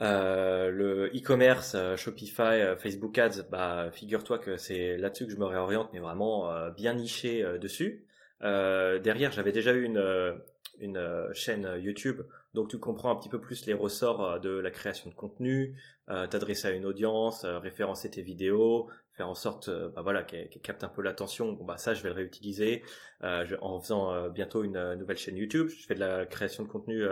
euh 0.00 0.70
le 0.70 1.06
e-commerce, 1.14 1.74
euh, 1.76 1.96
Shopify, 1.96 2.74
Facebook 2.78 3.16
Ads, 3.18 3.44
bah 3.50 3.90
figure-toi 3.92 4.38
que 4.38 4.56
c'est 4.56 4.96
là-dessus 4.96 5.26
que 5.26 5.32
je 5.32 5.38
me 5.38 5.46
réoriente, 5.46 5.90
mais 5.92 6.00
vraiment 6.00 6.50
bien 6.70 6.94
niché 6.94 7.44
dessus. 7.60 8.06
derrière, 8.40 9.30
j'avais 9.32 9.52
déjà 9.52 9.72
eu 9.72 9.84
une 9.84 10.34
une 10.80 11.28
chaîne 11.32 11.76
YouTube 11.78 12.22
donc 12.54 12.68
tu 12.68 12.78
comprends 12.78 13.10
un 13.10 13.16
petit 13.16 13.28
peu 13.28 13.40
plus 13.40 13.66
les 13.66 13.74
ressorts 13.74 14.24
euh, 14.24 14.38
de 14.38 14.50
la 14.50 14.70
création 14.70 15.10
de 15.10 15.14
contenu, 15.14 15.76
euh, 16.08 16.26
t'adresser 16.26 16.68
à 16.68 16.70
une 16.70 16.86
audience, 16.86 17.44
euh, 17.44 17.58
référencer 17.58 18.10
tes 18.10 18.22
vidéos, 18.22 18.88
faire 19.12 19.28
en 19.28 19.34
sorte 19.34 19.70
bah 19.94 20.02
voilà 20.02 20.22
qu'elle 20.22 20.48
capte 20.62 20.82
un 20.82 20.88
peu 20.88 21.02
l'attention. 21.02 21.52
Bon 21.52 21.64
bah 21.64 21.76
ça 21.76 21.94
je 21.94 22.02
vais 22.02 22.08
le 22.08 22.14
réutiliser 22.14 22.82
en 23.22 23.80
faisant 23.80 24.28
bientôt 24.30 24.64
une 24.64 24.94
nouvelle 24.94 25.16
chaîne 25.16 25.36
YouTube. 25.36 25.68
Je 25.68 25.86
fais 25.86 25.94
de 25.94 26.00
la 26.00 26.26
création 26.26 26.64
de 26.64 26.68
contenu 26.68 27.04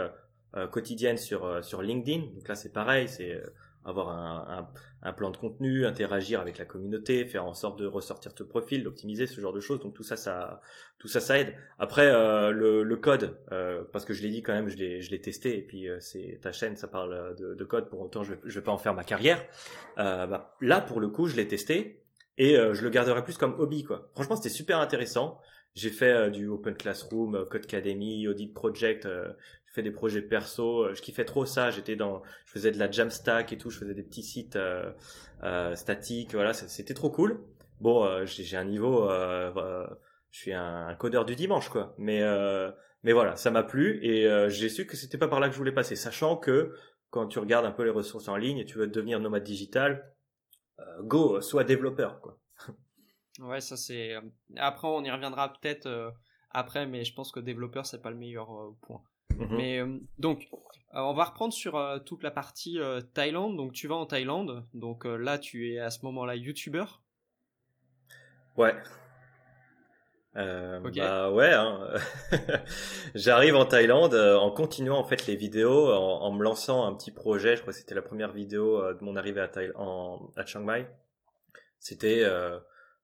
quotidienne 0.72 1.16
sur 1.16 1.64
sur 1.64 1.80
LinkedIn. 1.80 2.34
Donc 2.34 2.48
là 2.48 2.56
c'est 2.56 2.72
pareil, 2.72 3.08
c'est 3.08 3.40
avoir 3.84 4.10
un, 4.10 4.68
un, 5.02 5.12
plan 5.12 5.30
de 5.30 5.36
contenu, 5.36 5.86
interagir 5.86 6.40
avec 6.40 6.58
la 6.58 6.64
communauté, 6.64 7.24
faire 7.24 7.44
en 7.44 7.54
sorte 7.54 7.78
de 7.78 7.86
ressortir 7.86 8.34
ton 8.34 8.44
profil, 8.44 8.84
d'optimiser 8.84 9.26
ce 9.26 9.40
genre 9.40 9.52
de 9.52 9.60
choses. 9.60 9.80
Donc 9.80 9.94
tout 9.94 10.02
ça, 10.02 10.16
ça, 10.16 10.60
tout 10.98 11.08
ça, 11.08 11.20
ça 11.20 11.38
aide. 11.38 11.54
Après 11.78 12.06
euh, 12.06 12.50
le, 12.50 12.82
le, 12.82 12.96
code, 12.96 13.38
euh, 13.50 13.82
parce 13.92 14.04
que 14.04 14.14
je 14.14 14.22
l'ai 14.22 14.30
dit 14.30 14.42
quand 14.42 14.52
même, 14.52 14.68
je 14.68 14.76
l'ai, 14.76 15.02
je 15.02 15.10
l'ai 15.10 15.20
testé. 15.20 15.58
Et 15.58 15.62
puis 15.62 15.88
euh, 15.88 15.98
c'est 16.00 16.38
ta 16.40 16.52
chaîne, 16.52 16.76
ça 16.76 16.88
parle 16.88 17.34
de, 17.36 17.54
de, 17.54 17.64
code. 17.64 17.88
Pour 17.88 18.00
autant, 18.00 18.22
je, 18.22 18.34
je 18.44 18.58
vais 18.58 18.64
pas 18.64 18.72
en 18.72 18.78
faire 18.78 18.94
ma 18.94 19.04
carrière. 19.04 19.44
Bah, 19.96 20.56
là, 20.60 20.80
pour 20.80 21.00
le 21.00 21.08
coup, 21.08 21.26
je 21.26 21.36
l'ai 21.36 21.48
testé 21.48 22.04
et 22.38 22.54
je 22.54 22.82
le 22.82 22.90
garderai 22.90 23.22
plus 23.22 23.36
comme 23.36 23.58
hobby, 23.58 23.84
quoi. 23.84 24.10
Franchement, 24.14 24.36
c'était 24.36 24.48
super 24.48 24.78
intéressant. 24.78 25.38
J'ai 25.74 25.90
fait 25.90 26.30
du 26.30 26.48
Open 26.48 26.74
Classroom, 26.74 27.46
Code 27.50 27.64
Academy, 27.64 28.28
Audit 28.28 28.52
Project 28.52 29.08
fais 29.72 29.82
des 29.82 29.90
projets 29.90 30.22
perso, 30.22 30.84
euh, 30.84 30.94
je 30.94 31.02
kiffais 31.02 31.24
trop 31.24 31.46
ça, 31.46 31.70
j'étais 31.70 31.96
dans, 31.96 32.22
je 32.44 32.52
faisais 32.52 32.70
de 32.70 32.78
la 32.78 32.90
Jamstack 32.90 33.52
et 33.52 33.58
tout, 33.58 33.70
je 33.70 33.78
faisais 33.78 33.94
des 33.94 34.02
petits 34.02 34.22
sites 34.22 34.56
euh, 34.56 34.92
euh, 35.44 35.74
statiques, 35.74 36.34
voilà, 36.34 36.52
c'était 36.52 36.94
trop 36.94 37.10
cool. 37.10 37.44
Bon, 37.80 38.04
euh, 38.04 38.26
j'ai 38.26 38.56
un 38.56 38.64
niveau, 38.64 39.10
euh, 39.10 39.86
je 40.30 40.38
suis 40.38 40.52
un, 40.52 40.94
codeur 40.94 41.24
du 41.24 41.34
dimanche 41.34 41.68
quoi, 41.68 41.94
mais 41.98 42.22
mais 43.02 43.12
voilà, 43.12 43.34
ça 43.34 43.50
m'a 43.50 43.64
plu 43.64 43.98
et 44.04 44.28
j'ai 44.48 44.68
su 44.68 44.86
que 44.86 44.96
c'était 44.96 45.18
pas 45.18 45.26
par 45.26 45.40
là 45.40 45.48
que 45.48 45.54
je 45.54 45.58
voulais 45.58 45.72
passer, 45.72 45.96
sachant 45.96 46.36
que 46.36 46.76
quand 47.10 47.26
tu 47.26 47.40
regardes 47.40 47.66
un 47.66 47.72
peu 47.72 47.82
les 47.82 47.90
ressources 47.90 48.28
en 48.28 48.36
ligne 48.36 48.58
et 48.58 48.64
tu 48.64 48.78
veux 48.78 48.86
devenir 48.86 49.18
nomade 49.18 49.42
digital, 49.42 50.14
go, 51.00 51.40
sois 51.40 51.64
développeur 51.64 52.20
quoi. 52.20 52.38
Ouais, 53.40 53.62
ça 53.62 53.78
c'est. 53.78 54.14
Après, 54.56 54.86
on 54.86 55.02
y 55.02 55.10
reviendra 55.10 55.54
peut-être 55.54 56.12
après, 56.50 56.86
mais 56.86 57.04
je 57.04 57.14
pense 57.14 57.32
que 57.32 57.40
développeur 57.40 57.86
c'est 57.86 58.02
pas 58.02 58.10
le 58.10 58.18
meilleur 58.18 58.48
point. 58.82 59.02
Mhm. 59.38 59.56
Mais 59.56 59.78
euh, 59.78 59.98
donc, 60.18 60.48
euh, 60.52 60.58
on 61.00 61.14
va 61.14 61.24
reprendre 61.24 61.52
sur 61.52 61.76
euh, 61.76 61.98
toute 61.98 62.22
la 62.22 62.30
partie 62.30 62.78
Thaïlande. 63.14 63.56
Donc, 63.56 63.72
tu 63.72 63.88
vas 63.88 63.96
en 63.96 64.06
Thaïlande. 64.06 64.64
Donc 64.74 65.04
là, 65.04 65.38
tu 65.38 65.72
es 65.72 65.78
à 65.78 65.90
ce 65.90 66.04
moment-là 66.04 66.36
YouTuber. 66.36 66.84
Ouais. 68.56 68.74
Bah 70.34 71.30
ouais. 71.30 71.52
Hein. 71.52 71.88
J'arrive 73.14 73.54
en 73.54 73.66
Thaïlande 73.66 74.14
en 74.14 74.50
continuant 74.50 74.98
en 74.98 75.04
fait 75.04 75.26
les 75.26 75.36
vidéos, 75.36 75.92
en, 75.92 76.32
me 76.32 76.42
lançant 76.42 76.86
un 76.86 76.94
petit 76.94 77.10
projet. 77.10 77.56
Je 77.56 77.60
crois 77.60 77.74
que 77.74 77.78
c'était 77.78 77.94
la 77.94 78.02
première 78.02 78.32
vidéo 78.32 78.94
de 78.94 79.04
mon 79.04 79.16
arrivée 79.16 79.42
à, 79.42 79.50
en, 79.76 80.30
à 80.36 80.46
Chiang 80.46 80.62
Mai. 80.62 80.88
C'était 81.78 82.26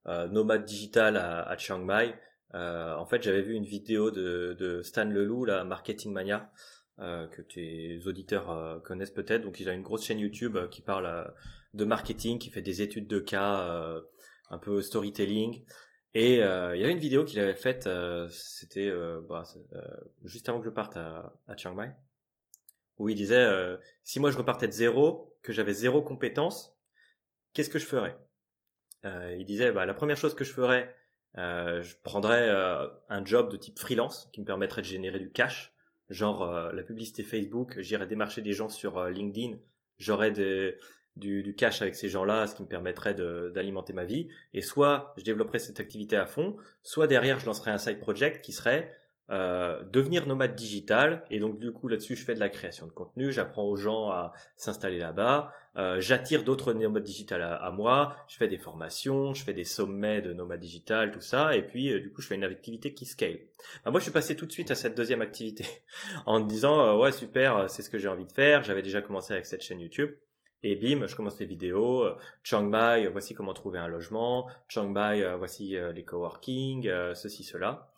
nomade 0.07 0.65
digital 0.65 1.17
à, 1.17 1.41
à 1.41 1.57
Chiang 1.57 1.79
Mai. 1.79 2.15
Euh, 2.55 2.95
en 2.95 3.05
fait, 3.05 3.21
j'avais 3.21 3.41
vu 3.41 3.53
une 3.53 3.65
vidéo 3.65 4.11
de, 4.11 4.55
de 4.59 4.81
Stan 4.81 5.05
Leloup, 5.05 5.45
la 5.45 5.63
Marketing 5.63 6.11
Mania, 6.11 6.51
euh, 7.01 7.27
que 7.27 7.41
tes 7.41 8.01
auditeurs 8.07 8.51
euh, 8.51 8.79
connaissent 8.79 9.11
peut-être. 9.11 9.43
Donc, 9.43 9.61
il 9.61 9.69
a 9.69 9.73
une 9.73 9.83
grosse 9.83 10.03
chaîne 10.03 10.19
YouTube 10.19 10.57
euh, 10.57 10.67
qui 10.67 10.81
parle 10.81 11.33
de 11.73 11.85
marketing, 11.85 12.39
qui 12.39 12.49
fait 12.49 12.61
des 12.61 12.81
études 12.81 13.07
de 13.07 13.19
cas, 13.19 14.01
un 14.49 14.57
peu 14.57 14.81
storytelling. 14.81 15.63
Et 16.13 16.35
il 16.35 16.39
y 16.39 16.83
avait 16.83 16.91
une 16.91 16.97
vidéo 16.97 17.23
qu'il 17.23 17.39
avait 17.39 17.55
faite, 17.55 17.87
c'était 18.31 18.91
bah, 19.29 19.43
juste 20.23 20.49
avant 20.49 20.59
que 20.59 20.65
je 20.65 20.71
parte 20.71 20.97
à, 20.97 21.31
à 21.47 21.55
Chiang 21.55 21.75
Mai, 21.75 21.91
où 22.97 23.07
il 23.07 23.15
disait 23.15 23.47
si 24.03 24.19
moi 24.19 24.31
je 24.31 24.37
repartais 24.37 24.67
de 24.67 24.73
zéro, 24.73 25.37
que 25.43 25.53
j'avais 25.53 25.73
zéro 25.73 26.01
compétence, 26.01 26.75
qu'est-ce 27.53 27.69
que 27.69 27.77
je 27.77 27.85
ferais? 27.85 28.17
Il 29.03 29.45
disait 29.45 29.71
bah, 29.71 29.85
la 29.85 29.93
première 29.93 30.17
chose 30.17 30.33
que 30.33 30.43
je 30.43 30.51
ferais, 30.51 30.95
je 31.35 31.93
prendrais 32.03 32.49
un 33.09 33.25
job 33.25 33.51
de 33.51 33.57
type 33.57 33.79
freelance 33.79 34.29
qui 34.33 34.41
me 34.41 34.45
permettrait 34.45 34.81
de 34.81 34.87
générer 34.87 35.19
du 35.19 35.31
cash, 35.31 35.73
genre 36.09 36.71
la 36.73 36.83
publicité 36.83 37.23
Facebook, 37.23 37.79
j'irais 37.79 38.07
démarcher 38.07 38.41
des 38.41 38.53
gens 38.53 38.69
sur 38.69 39.05
LinkedIn, 39.05 39.57
j'aurais 39.97 40.31
du 41.15 41.55
cash 41.57 41.81
avec 41.81 41.95
ces 41.95 42.09
gens-là, 42.09 42.47
ce 42.47 42.55
qui 42.55 42.63
me 42.63 42.67
permettrait 42.67 43.13
d'alimenter 43.13 43.93
ma 43.93 44.05
vie. 44.05 44.27
Et 44.53 44.61
soit 44.61 45.13
je 45.17 45.23
développerais 45.23 45.59
cette 45.59 45.79
activité 45.79 46.15
à 46.15 46.25
fond, 46.25 46.57
soit 46.83 47.07
derrière 47.07 47.39
je 47.39 47.45
lancerais 47.45 47.71
un 47.71 47.77
side 47.77 47.99
project 47.99 48.43
qui 48.43 48.51
serait 48.51 48.98
euh, 49.31 49.83
devenir 49.83 50.25
nomade 50.25 50.55
digital 50.55 51.23
et 51.29 51.37
donc 51.37 51.59
du 51.59 51.71
coup 51.71 51.87
là-dessus 51.87 52.15
je 52.15 52.25
fais 52.25 52.33
de 52.33 52.39
la 52.39 52.49
création 52.49 52.87
de 52.87 52.91
contenu, 52.91 53.31
j'apprends 53.31 53.65
aux 53.65 53.75
gens 53.75 54.09
à 54.09 54.33
s'installer 54.55 54.97
là-bas, 54.97 55.53
euh, 55.77 56.01
j'attire 56.01 56.43
d'autres 56.43 56.73
nomades 56.73 57.03
digital 57.03 57.43
à, 57.43 57.69
moi, 57.69 58.15
je 58.27 58.37
fais 58.37 58.47
des 58.47 58.57
formations, 58.57 59.35
je 59.35 59.43
fais 59.43 59.53
des 59.53 59.65
sommets 59.65 60.23
de 60.23 60.33
nomade 60.33 60.59
digital, 60.59 61.11
tout 61.11 61.21
ça 61.21 61.55
et 61.55 61.61
puis 61.61 61.93
euh, 61.93 61.99
du 61.99 62.11
coup 62.11 62.23
je 62.23 62.27
fais 62.27 62.33
une 62.33 62.43
activité 62.43 62.95
qui 62.95 63.05
scale. 63.05 63.37
moi 63.85 63.99
je 63.99 64.03
suis 64.05 64.11
passé 64.11 64.35
tout 64.35 64.47
de 64.47 64.51
suite 64.51 64.71
à 64.71 64.75
cette 64.75 64.97
deuxième 64.97 65.21
activité 65.21 65.63
en 66.25 66.39
me 66.39 66.47
disant 66.47 66.99
ouais 66.99 67.11
super 67.11 67.69
c'est 67.69 67.83
ce 67.83 67.91
que 67.91 67.99
j'ai 67.99 68.07
envie 68.07 68.25
de 68.25 68.31
faire, 68.31 68.63
j'avais 68.63 68.81
déjà 68.81 69.03
commencé 69.03 69.33
avec 69.33 69.45
cette 69.45 69.61
chaîne 69.61 69.79
YouTube 69.79 70.09
et 70.63 70.75
bim, 70.75 71.05
je 71.05 71.15
commence 71.15 71.39
les 71.39 71.45
vidéos. 71.45 72.05
Chiang 72.43 72.63
Mai, 72.63 73.07
voici 73.07 73.33
comment 73.33 73.53
trouver 73.53 73.79
un 73.79 73.87
logement. 73.87 74.49
Chiang 74.67 74.89
Mai, 74.89 75.23
voici 75.37 75.77
les 75.93 76.03
coworking, 76.03 77.13
ceci, 77.13 77.45
cela. 77.45 77.89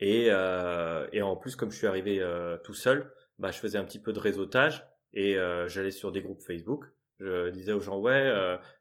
Et, 0.00 0.26
et 0.26 1.22
en 1.22 1.36
plus, 1.36 1.56
comme 1.56 1.70
je 1.70 1.76
suis 1.76 1.86
arrivé 1.86 2.24
tout 2.64 2.74
seul, 2.74 3.12
bah, 3.38 3.50
je 3.50 3.58
faisais 3.58 3.78
un 3.78 3.84
petit 3.84 4.00
peu 4.00 4.12
de 4.12 4.20
réseautage 4.20 4.86
et 5.12 5.36
j'allais 5.66 5.90
sur 5.90 6.12
des 6.12 6.22
groupes 6.22 6.42
Facebook. 6.42 6.84
Je 7.18 7.50
disais 7.50 7.72
aux 7.72 7.80
gens, 7.80 7.98
ouais, 7.98 8.30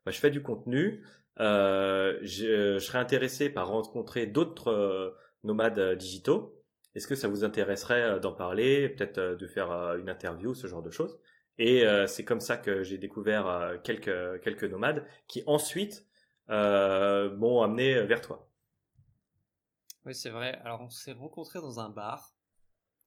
bah, 0.06 0.12
je 0.12 0.20
fais 0.20 0.30
du 0.30 0.44
contenu. 0.44 1.04
je, 1.40 2.20
je, 2.22 2.80
serais 2.80 3.00
intéressé 3.00 3.50
par 3.50 3.70
rencontrer 3.70 4.28
d'autres 4.28 5.16
nomades 5.44 5.98
digitaux. 5.98 6.62
Est-ce 6.94 7.08
que 7.08 7.16
ça 7.16 7.28
vous 7.28 7.44
intéresserait 7.44 8.20
d'en 8.20 8.34
parler, 8.34 8.90
peut-être 8.90 9.20
de 9.20 9.48
faire 9.48 9.72
une 9.96 10.10
interview, 10.10 10.54
ce 10.54 10.68
genre 10.68 10.84
de 10.84 10.92
choses? 10.92 11.20
Et 11.60 11.86
euh, 11.86 12.08
c'est 12.08 12.24
comme 12.24 12.40
ça 12.40 12.58
que 12.58 12.84
j'ai 12.84 12.98
découvert 12.98 13.48
euh, 13.48 13.78
quelques, 13.84 14.42
quelques 14.42 14.64
nomades 14.64 15.06
qui 15.28 15.44
ensuite 15.48 16.06
euh, 16.50 17.36
m'ont 17.36 17.62
amené 17.62 18.02
vers 18.04 18.22
toi. 18.22 18.50
Oui, 20.08 20.15
c'est 20.15 20.30
vrai. 20.30 20.58
Alors, 20.63 20.82
on 20.82 20.89
s'est 20.89 21.12
rencontrés 21.12 21.60
dans 21.60 21.82
un 21.82 21.89
bar. 21.89 22.34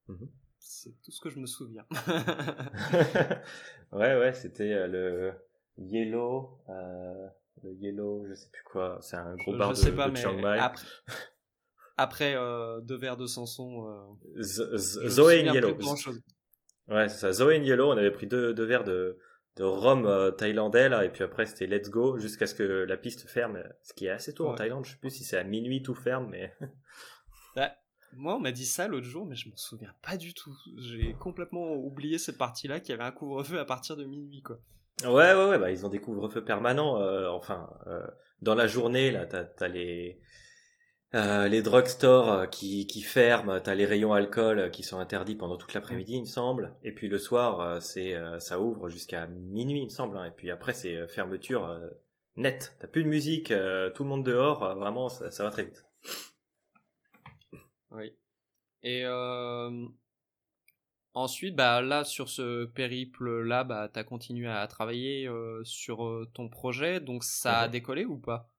Mmh 0.08 0.26
c'est 0.62 0.90
tout 1.02 1.10
ce 1.10 1.22
que 1.22 1.30
je 1.30 1.38
me 1.38 1.46
souviens. 1.46 1.86
ouais, 3.92 4.18
ouais, 4.18 4.34
c'était 4.34 4.86
le 4.86 5.32
Yellow. 5.78 6.58
le 6.68 7.72
Yellow, 7.80 8.26
je 8.28 8.34
sais 8.34 8.50
plus 8.52 8.62
quoi. 8.64 8.98
C'est 9.00 9.16
un 9.16 9.36
gros 9.36 9.56
bar 9.56 9.70
de, 9.70 9.74
sais 9.74 9.90
pas, 9.90 10.14
Chiang 10.14 10.34
Mai. 10.34 10.58
Après, 10.58 10.86
après 11.96 12.34
deux 12.82 12.96
verres 12.96 13.16
de 13.16 13.26
Sanson. 13.26 14.18
Zoé 14.36 15.44
Yellow. 15.44 15.78
Ouais, 16.88 17.08
c'est 17.08 17.16
ça. 17.16 17.32
Zoé 17.32 17.60
Yellow, 17.60 17.88
on 17.88 17.96
avait 17.96 18.10
pris 18.10 18.26
deux, 18.26 18.52
deux 18.52 18.66
verres 18.66 18.84
de, 18.84 19.18
de 19.56 19.64
rhum 19.64 20.06
euh, 20.06 20.30
thaïlandais 20.30 20.88
là, 20.88 21.04
et 21.04 21.10
puis 21.10 21.24
après 21.24 21.46
c'était 21.46 21.66
let's 21.66 21.90
go 21.90 22.18
jusqu'à 22.18 22.46
ce 22.46 22.54
que 22.54 22.62
la 22.62 22.96
piste 22.96 23.28
ferme, 23.28 23.62
ce 23.82 23.92
qui 23.92 24.06
est 24.06 24.10
assez 24.10 24.34
tôt 24.34 24.48
en 24.48 24.54
Thaïlande. 24.54 24.84
Je 24.84 24.92
sais 24.92 24.98
plus 24.98 25.10
si 25.10 25.24
c'est 25.24 25.36
à 25.36 25.44
minuit 25.44 25.82
tout 25.82 25.94
ferme, 25.94 26.28
mais. 26.30 26.54
bah, 27.56 27.72
moi, 28.12 28.36
on 28.36 28.40
m'a 28.40 28.52
dit 28.52 28.66
ça 28.66 28.88
l'autre 28.88 29.06
jour, 29.06 29.26
mais 29.26 29.36
je 29.36 29.48
m'en 29.48 29.56
souviens 29.56 29.94
pas 30.02 30.16
du 30.16 30.34
tout. 30.34 30.56
J'ai 30.78 31.14
complètement 31.14 31.74
oublié 31.74 32.18
cette 32.18 32.38
partie-là, 32.38 32.80
qu'il 32.80 32.90
y 32.90 32.92
avait 32.92 33.04
un 33.04 33.12
couvre-feu 33.12 33.58
à 33.58 33.64
partir 33.64 33.96
de 33.96 34.04
minuit, 34.04 34.42
quoi. 34.42 34.58
Ouais, 35.04 35.34
ouais, 35.34 35.48
ouais, 35.48 35.58
bah 35.58 35.70
ils 35.70 35.86
ont 35.86 35.88
des 35.88 36.00
couvre-feux 36.00 36.44
permanents. 36.44 37.00
Euh, 37.00 37.28
enfin, 37.28 37.70
euh, 37.86 38.06
dans 38.42 38.54
la 38.54 38.66
journée 38.66 39.10
là, 39.10 39.24
t'as 39.26 39.46
as 39.60 39.68
les 39.68 40.20
euh, 41.12 41.48
les 41.48 41.60
drugstores 41.60 42.30
euh, 42.30 42.46
qui, 42.46 42.86
qui 42.86 43.02
ferment, 43.02 43.58
t'as 43.58 43.74
les 43.74 43.84
rayons 43.84 44.12
alcool 44.12 44.58
euh, 44.60 44.68
qui 44.68 44.84
sont 44.84 45.00
interdits 45.00 45.34
pendant 45.34 45.56
toute 45.56 45.74
l'après-midi, 45.74 46.14
il 46.14 46.20
me 46.20 46.26
semble. 46.26 46.72
Et 46.84 46.92
puis 46.92 47.08
le 47.08 47.18
soir, 47.18 47.82
c'est 47.82 48.14
ça 48.38 48.60
ouvre 48.60 48.88
jusqu'à 48.88 49.26
minuit, 49.26 49.80
il 49.80 49.84
me 49.84 49.90
semble. 49.90 50.16
Hein. 50.16 50.26
Et 50.26 50.30
puis 50.30 50.50
après, 50.50 50.72
c'est 50.72 51.08
fermeture 51.08 51.80
nette. 52.36 52.76
T'as 52.78 52.86
plus 52.86 53.02
de 53.02 53.08
musique, 53.08 53.48
tout 53.48 54.04
le 54.04 54.08
monde 54.08 54.24
dehors. 54.24 54.76
vraiment, 54.76 55.08
ça, 55.08 55.30
ça, 55.30 55.44
va 55.44 55.50
très 55.50 55.64
vite. 55.64 55.84
Oui. 57.90 58.14
Et 58.82 59.04
ensuite, 61.14 61.56
bah 61.56 61.82
là, 61.82 62.04
sur 62.04 62.28
ce 62.28 62.66
périple-là, 62.66 63.64
bah 63.64 63.88
t'as 63.92 64.04
continué 64.04 64.48
à 64.48 64.66
travailler 64.68 65.28
sur 65.64 66.26
ton 66.34 66.48
projet. 66.48 67.00
Donc 67.00 67.24
ça 67.24 67.58
a 67.58 67.66
mhm. 67.66 67.72
décollé 67.72 68.04
ou 68.04 68.16
pas? 68.16 68.49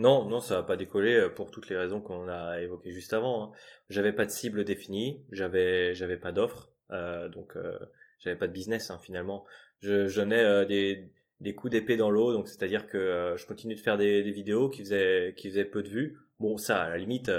Non, 0.00 0.24
non, 0.24 0.40
ça 0.40 0.56
va 0.56 0.62
pas 0.62 0.76
décoller 0.76 1.14
euh, 1.14 1.28
pour 1.28 1.50
toutes 1.50 1.68
les 1.68 1.76
raisons 1.76 2.00
qu'on 2.00 2.26
a 2.28 2.60
évoquées 2.62 2.90
juste 2.92 3.12
avant. 3.12 3.44
Hein. 3.44 3.52
J'avais 3.90 4.12
pas 4.12 4.24
de 4.24 4.30
cible 4.30 4.64
définie, 4.64 5.22
j'avais, 5.30 5.94
j'avais 5.94 6.16
pas 6.16 6.32
d'offre, 6.32 6.70
euh, 6.90 7.28
donc 7.28 7.54
euh, 7.56 7.78
j'avais 8.18 8.36
pas 8.36 8.46
de 8.46 8.52
business 8.52 8.90
hein, 8.90 8.98
finalement. 9.02 9.44
Je, 9.80 10.08
je 10.08 10.20
donnais 10.20 10.66
des, 10.66 11.10
des 11.40 11.54
coups 11.54 11.72
d'épée 11.72 11.98
dans 11.98 12.10
l'eau, 12.10 12.32
donc 12.32 12.48
c'est-à-dire 12.48 12.86
que 12.86 13.34
je 13.36 13.46
continue 13.46 13.74
de 13.74 13.80
faire 13.80 13.98
des, 13.98 14.22
des, 14.22 14.30
vidéos 14.30 14.70
qui 14.70 14.82
faisaient, 14.82 15.34
qui 15.36 15.50
faisaient 15.50 15.64
peu 15.66 15.82
de 15.82 15.88
vues. 15.88 16.18
Bon, 16.38 16.56
ça, 16.56 16.82
à 16.82 16.90
la 16.90 16.98
limite, 16.98 17.30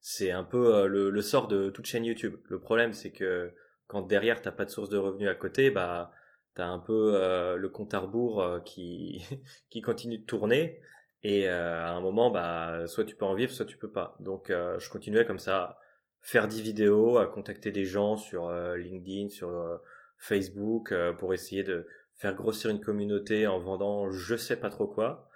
c'est 0.00 0.30
un 0.30 0.44
peu 0.44 0.86
le, 0.86 1.10
le, 1.10 1.22
sort 1.22 1.48
de 1.48 1.70
toute 1.70 1.86
chaîne 1.86 2.04
YouTube. 2.04 2.36
Le 2.48 2.60
problème, 2.60 2.92
c'est 2.92 3.10
que 3.10 3.52
quand 3.88 4.02
derrière 4.02 4.40
t'as 4.42 4.52
pas 4.52 4.64
de 4.64 4.70
source 4.70 4.88
de 4.88 4.98
revenus 4.98 5.28
à 5.28 5.34
côté, 5.34 5.70
bah 5.70 6.12
t'as 6.54 6.66
un 6.66 6.78
peu 6.78 7.12
le 7.56 7.68
compte 7.68 7.94
à 7.94 8.00
rebours 8.00 8.60
qui 8.64 9.24
qui 9.70 9.82
continue 9.82 10.18
de 10.18 10.24
tourner 10.24 10.80
et 11.22 11.48
euh, 11.48 11.84
à 11.84 11.90
un 11.90 12.00
moment, 12.00 12.30
bah, 12.30 12.86
soit 12.86 13.04
tu 13.04 13.16
peux 13.16 13.24
en 13.24 13.34
vivre, 13.34 13.52
soit 13.52 13.66
tu 13.66 13.76
peux 13.76 13.90
pas. 13.90 14.16
Donc, 14.20 14.50
euh, 14.50 14.78
je 14.78 14.90
continuais 14.90 15.24
comme 15.24 15.38
ça, 15.38 15.56
à 15.58 15.78
faire 16.20 16.48
des 16.48 16.60
vidéos, 16.60 17.18
à 17.18 17.26
contacter 17.26 17.72
des 17.72 17.84
gens 17.84 18.16
sur 18.16 18.48
euh, 18.48 18.76
LinkedIn, 18.76 19.28
sur 19.28 19.80
Facebook, 20.18 20.94
pour 21.18 21.34
essayer 21.34 21.62
de 21.62 21.86
faire 22.14 22.34
grossir 22.34 22.70
une 22.70 22.80
communauté 22.80 23.46
en 23.46 23.58
vendant 23.58 24.10
je 24.10 24.36
sais 24.36 24.56
pas 24.56 24.70
trop 24.70 24.86
quoi. 24.86 25.28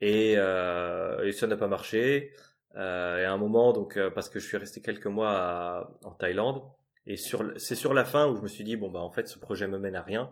Et, 0.00 0.32
et 0.32 1.32
ça 1.32 1.46
n'a 1.46 1.56
pas 1.56 1.68
marché. 1.68 2.32
et 2.74 2.78
à 2.78 3.32
un 3.32 3.36
moment, 3.36 3.72
donc, 3.72 3.98
parce 4.14 4.28
que 4.28 4.40
je 4.40 4.46
suis 4.46 4.56
resté 4.56 4.82
quelques 4.82 5.06
mois 5.06 5.96
en 6.02 6.10
Thaïlande, 6.12 6.62
et 7.06 7.16
sur, 7.16 7.52
c'est 7.56 7.76
sur 7.76 7.94
la 7.94 8.04
fin 8.04 8.26
où 8.28 8.36
je 8.36 8.42
me 8.42 8.48
suis 8.48 8.64
dit 8.64 8.76
bon 8.76 8.90
bah 8.90 8.98
en 8.98 9.10
fait 9.10 9.28
ce 9.28 9.38
projet 9.38 9.68
me 9.68 9.78
mène 9.78 9.94
à 9.94 10.02
rien. 10.02 10.30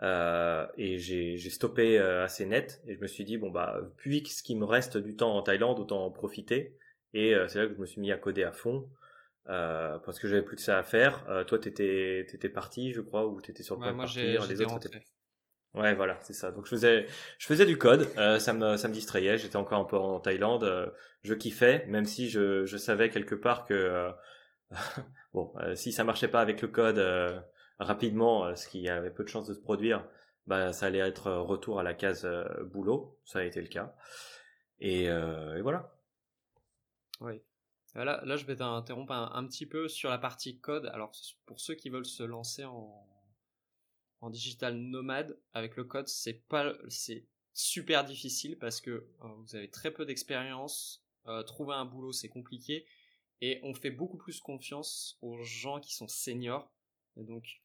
Euh, 0.00 0.66
et 0.76 0.98
j'ai 0.98 1.38
stoppé 1.50 1.98
euh, 1.98 2.24
assez 2.24 2.46
net 2.46 2.82
et 2.86 2.94
je 2.94 3.00
me 3.00 3.06
suis 3.06 3.24
dit 3.24 3.36
bon 3.36 3.50
bah 3.50 3.78
ce 4.04 4.42
qu'il 4.42 4.58
me 4.58 4.64
reste 4.64 4.96
du 4.96 5.14
temps 5.14 5.36
en 5.36 5.42
Thaïlande 5.42 5.78
autant 5.78 6.04
en 6.04 6.10
profiter. 6.10 6.76
Et 7.14 7.34
euh, 7.34 7.46
c'est 7.46 7.60
là 7.60 7.66
que 7.66 7.74
je 7.74 7.80
me 7.80 7.86
suis 7.86 8.00
mis 8.00 8.10
à 8.10 8.16
coder 8.16 8.42
à 8.42 8.52
fond 8.52 8.88
euh, 9.48 9.98
parce 9.98 10.18
que 10.18 10.28
j'avais 10.28 10.42
plus 10.42 10.56
que 10.56 10.62
ça 10.62 10.78
à 10.78 10.82
faire. 10.82 11.24
Toi 11.46 11.58
t'étais 11.58 12.20
étais 12.20 12.48
parti 12.48 12.92
je 12.92 13.00
crois 13.00 13.26
ou 13.26 13.40
t'étais 13.40 13.62
sur 13.62 13.76
le 13.76 13.82
point 13.82 13.92
de 13.92 13.98
partir 13.98 14.46
les 14.46 14.62
autres 14.62 14.88
ouais 15.74 15.94
voilà 15.94 16.18
c'est 16.22 16.32
ça. 16.32 16.50
Donc 16.50 16.64
je 16.64 16.70
faisais 16.70 17.06
je 17.38 17.46
faisais 17.46 17.66
du 17.66 17.78
code 17.78 18.08
ça 18.40 18.52
me 18.54 18.76
ça 18.76 18.88
me 18.88 18.94
distrayait. 18.94 19.38
J'étais 19.38 19.56
encore 19.56 19.78
un 19.78 19.84
peu 19.84 19.96
en 19.96 20.18
Thaïlande 20.20 20.92
je 21.22 21.34
kiffais 21.34 21.84
même 21.86 22.06
si 22.06 22.28
je 22.28 22.64
je 22.64 22.76
savais 22.76 23.10
quelque 23.10 23.36
part 23.36 23.66
que 23.66 24.10
bon 25.32 25.52
si 25.74 25.92
ça 25.92 26.02
marchait 26.02 26.28
pas 26.28 26.40
avec 26.40 26.60
le 26.60 26.68
code 26.68 26.98
rapidement, 27.82 28.44
euh, 28.46 28.54
ce 28.54 28.68
qui 28.68 28.88
avait 28.88 29.10
peu 29.10 29.24
de 29.24 29.28
chances 29.28 29.46
de 29.46 29.54
se 29.54 29.60
produire, 29.60 30.06
bah, 30.46 30.72
ça 30.72 30.86
allait 30.86 30.98
être 30.98 31.28
euh, 31.28 31.40
retour 31.40 31.78
à 31.78 31.82
la 31.82 31.94
case 31.94 32.24
euh, 32.24 32.44
boulot. 32.64 33.18
Ça 33.24 33.40
a 33.40 33.44
été 33.44 33.60
le 33.60 33.68
cas. 33.68 33.94
Et, 34.80 35.08
voilà. 35.62 35.96
Oui. 37.20 37.40
Là, 37.94 38.22
là, 38.24 38.36
je 38.36 38.44
vais 38.46 38.56
t'interrompre 38.56 39.12
un, 39.12 39.46
petit 39.46 39.66
peu 39.66 39.86
sur 39.86 40.10
la 40.10 40.18
partie 40.18 40.58
code. 40.58 40.86
Alors, 40.86 41.12
pour 41.46 41.60
ceux 41.60 41.74
qui 41.74 41.88
veulent 41.88 42.06
se 42.06 42.24
lancer 42.24 42.64
en, 42.64 43.06
en 44.20 44.30
digital 44.30 44.76
nomade 44.76 45.38
avec 45.52 45.76
le 45.76 45.84
code, 45.84 46.08
c'est 46.08 46.42
c'est 46.88 47.26
super 47.52 48.04
difficile 48.04 48.58
parce 48.58 48.80
que 48.80 49.06
vous 49.20 49.54
avez 49.54 49.70
très 49.70 49.92
peu 49.92 50.04
d'expérience. 50.04 51.06
trouver 51.46 51.74
un 51.74 51.84
boulot, 51.84 52.12
c'est 52.12 52.30
compliqué. 52.30 52.86
Et 53.40 53.60
on 53.62 53.74
fait 53.74 53.90
beaucoup 53.90 54.16
plus 54.16 54.40
confiance 54.40 55.18
aux 55.20 55.42
gens 55.44 55.78
qui 55.78 55.94
sont 55.94 56.08
seniors. 56.08 56.72
Et 57.16 57.24
donc, 57.24 57.61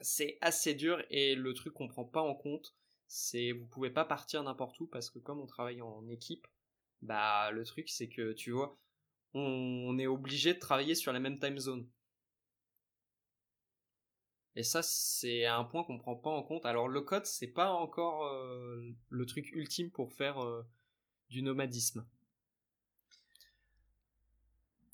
c'est 0.00 0.38
assez 0.40 0.74
dur 0.74 1.02
et 1.10 1.34
le 1.34 1.54
truc 1.54 1.74
qu'on 1.74 1.88
prend 1.88 2.04
pas 2.04 2.22
en 2.22 2.34
compte, 2.34 2.74
c'est 3.06 3.52
vous 3.52 3.66
pouvez 3.66 3.90
pas 3.90 4.06
partir 4.06 4.42
n'importe 4.42 4.80
où 4.80 4.86
parce 4.86 5.10
que 5.10 5.18
comme 5.18 5.40
on 5.40 5.46
travaille 5.46 5.82
en 5.82 6.08
équipe, 6.08 6.46
bah 7.02 7.50
le 7.50 7.64
truc 7.64 7.90
c'est 7.90 8.08
que 8.08 8.32
tu 8.32 8.52
vois, 8.52 8.78
on, 9.34 9.98
est 9.98 10.06
obligé 10.06 10.54
de 10.54 10.58
travailler 10.58 10.94
sur 10.94 11.12
la 11.12 11.20
même 11.20 11.38
time 11.38 11.58
zone. 11.58 11.86
Et 14.56 14.62
ça 14.62 14.82
c'est 14.82 15.44
un 15.44 15.64
point 15.64 15.84
qu'on 15.84 15.98
prend 15.98 16.16
pas 16.16 16.30
en 16.30 16.42
compte. 16.42 16.64
Alors 16.64 16.88
le 16.88 17.00
code 17.02 17.26
c'est 17.26 17.48
pas 17.48 17.70
encore 17.70 18.26
euh, 18.26 18.80
le 19.10 19.26
truc 19.26 19.50
ultime 19.52 19.90
pour 19.90 20.12
faire 20.12 20.42
euh, 20.42 20.62
du 21.28 21.42
nomadisme. 21.42 22.06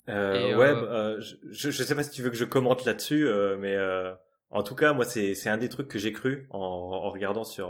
Euh, 0.09 0.57
ouais, 0.57 0.73
bah, 0.73 1.19
je, 1.19 1.69
je 1.69 1.83
sais 1.83 1.95
pas 1.95 2.03
si 2.03 2.09
tu 2.09 2.23
veux 2.23 2.31
que 2.31 2.35
je 2.35 2.45
commente 2.45 2.83
là-dessus, 2.83 3.29
mais 3.59 3.77
en 4.51 4.63
tout 4.63 4.75
cas, 4.75 4.93
moi, 4.93 5.05
c'est 5.05 5.49
un 5.49 5.57
des 5.57 5.69
trucs 5.69 5.87
que 5.87 5.99
j'ai 5.99 6.11
cru 6.11 6.47
en, 6.51 6.59
en 6.59 7.09
regardant 7.09 7.43
sur 7.43 7.69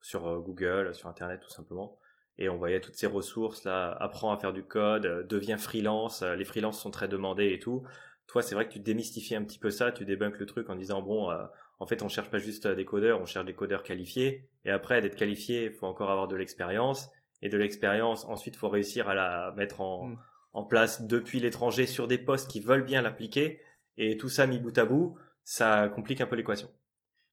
sur 0.00 0.40
Google, 0.42 0.94
sur 0.94 1.08
Internet, 1.08 1.40
tout 1.40 1.50
simplement 1.50 1.98
et 2.38 2.48
on 2.48 2.56
voyait 2.56 2.80
toutes 2.80 2.96
ces 2.96 3.06
ressources 3.06 3.64
là, 3.64 3.96
apprends 4.00 4.32
à 4.32 4.38
faire 4.38 4.52
du 4.52 4.64
code, 4.64 5.06
euh, 5.06 5.22
deviens 5.22 5.56
freelance, 5.56 6.22
euh, 6.22 6.34
les 6.34 6.44
freelances 6.44 6.80
sont 6.80 6.90
très 6.90 7.08
demandés 7.08 7.52
et 7.52 7.58
tout. 7.58 7.84
Toi, 8.26 8.42
c'est 8.42 8.54
vrai 8.54 8.66
que 8.66 8.72
tu 8.72 8.80
démystifies 8.80 9.36
un 9.36 9.44
petit 9.44 9.58
peu 9.58 9.70
ça, 9.70 9.92
tu 9.92 10.04
débunkes 10.04 10.38
le 10.38 10.46
truc 10.46 10.68
en 10.70 10.74
disant 10.74 11.02
bon, 11.02 11.30
euh, 11.30 11.44
en 11.78 11.86
fait, 11.86 12.02
on 12.02 12.08
cherche 12.08 12.30
pas 12.30 12.38
juste 12.38 12.66
des 12.66 12.84
codeurs, 12.84 13.20
on 13.20 13.26
cherche 13.26 13.44
des 13.44 13.54
codeurs 13.54 13.82
qualifiés. 13.82 14.48
Et 14.64 14.70
après, 14.70 15.00
d'être 15.00 15.16
qualifié, 15.16 15.66
il 15.66 15.72
faut 15.72 15.86
encore 15.86 16.10
avoir 16.10 16.28
de 16.28 16.36
l'expérience. 16.36 17.10
Et 17.42 17.48
de 17.48 17.58
l'expérience, 17.58 18.24
ensuite, 18.24 18.54
il 18.54 18.58
faut 18.58 18.68
réussir 18.68 19.08
à 19.08 19.14
la 19.14 19.52
mettre 19.56 19.80
en, 19.80 20.06
mm. 20.06 20.18
en 20.54 20.64
place 20.64 21.02
depuis 21.02 21.40
l'étranger 21.40 21.86
sur 21.86 22.08
des 22.08 22.16
postes 22.16 22.50
qui 22.50 22.60
veulent 22.60 22.84
bien 22.84 23.02
l'appliquer. 23.02 23.60
Et 23.98 24.16
tout 24.16 24.28
ça 24.28 24.46
mis 24.46 24.58
bout 24.58 24.76
à 24.78 24.84
bout, 24.86 25.18
ça 25.44 25.88
complique 25.90 26.20
un 26.20 26.26
peu 26.26 26.36
l'équation. 26.36 26.70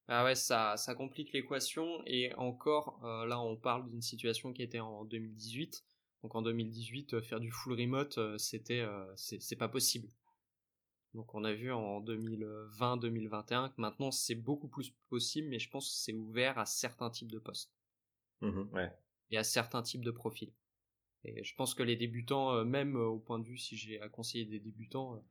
Ah 0.07 0.25
ouais, 0.25 0.35
ça, 0.35 0.75
ça 0.75 0.93
complique 0.93 1.31
l'équation 1.31 2.03
et 2.05 2.33
encore, 2.35 2.99
euh, 3.05 3.25
là 3.25 3.39
on 3.39 3.55
parle 3.55 3.89
d'une 3.89 4.01
situation 4.01 4.51
qui 4.51 4.61
était 4.61 4.81
en 4.81 5.05
2018. 5.05 5.85
Donc 6.21 6.35
en 6.35 6.41
2018, 6.41 7.13
euh, 7.13 7.21
faire 7.21 7.39
du 7.39 7.49
full 7.49 7.79
remote, 7.79 8.17
euh, 8.17 8.37
c'était, 8.37 8.85
c'est 9.15 9.55
pas 9.55 9.69
possible. 9.69 10.09
Donc 11.13 11.33
on 11.33 11.45
a 11.45 11.53
vu 11.53 11.71
en 11.71 12.01
2020-2021 12.01 13.69
que 13.69 13.81
maintenant 13.81 14.11
c'est 14.11 14.35
beaucoup 14.35 14.67
plus 14.67 14.93
possible, 15.09 15.47
mais 15.47 15.59
je 15.59 15.69
pense 15.69 15.87
que 15.89 15.95
c'est 15.95 16.13
ouvert 16.13 16.57
à 16.57 16.65
certains 16.65 17.09
types 17.09 17.31
de 17.31 17.39
postes. 17.39 17.73
Mmh 18.41 18.63
ouais. 18.73 18.91
Et 19.29 19.37
à 19.37 19.43
certains 19.43 19.81
types 19.81 20.03
de 20.03 20.11
profils. 20.11 20.51
Et 21.23 21.43
je 21.43 21.55
pense 21.55 21.73
que 21.73 21.83
les 21.83 21.95
débutants, 21.95 22.65
même 22.65 22.97
au 22.97 23.19
point 23.19 23.39
de 23.39 23.45
vue, 23.45 23.57
si 23.57 23.77
j'ai 23.77 24.01
à 24.01 24.09
conseiller 24.09 24.45
des 24.45 24.59
débutants, 24.59 25.23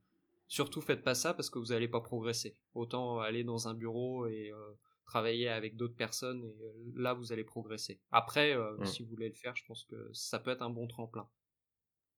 Surtout 0.51 0.81
faites 0.81 1.01
pas 1.01 1.15
ça 1.15 1.33
parce 1.33 1.49
que 1.49 1.59
vous 1.59 1.67
n'allez 1.67 1.87
pas 1.87 2.01
progresser. 2.01 2.57
Autant 2.73 3.21
aller 3.21 3.45
dans 3.45 3.69
un 3.69 3.73
bureau 3.73 4.27
et 4.27 4.51
euh, 4.51 4.73
travailler 5.05 5.47
avec 5.47 5.77
d'autres 5.77 5.95
personnes 5.95 6.43
et 6.43 6.61
euh, 6.61 6.91
là 6.97 7.13
vous 7.13 7.31
allez 7.31 7.45
progresser. 7.45 8.01
Après, 8.11 8.53
euh, 8.53 8.75
mmh. 8.79 8.85
si 8.85 9.01
vous 9.01 9.09
voulez 9.11 9.29
le 9.29 9.33
faire, 9.33 9.55
je 9.55 9.63
pense 9.65 9.85
que 9.85 10.09
ça 10.11 10.39
peut 10.39 10.51
être 10.51 10.61
un 10.61 10.69
bon 10.69 10.87
tremplin. 10.87 11.25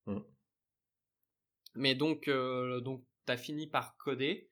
Mmh. 0.08 0.18
Mais 1.76 1.94
donc, 1.94 2.28
donc 2.28 3.06
t'as 3.28 3.38
fini 3.38 3.68
par 3.68 3.96
coder 3.98 4.50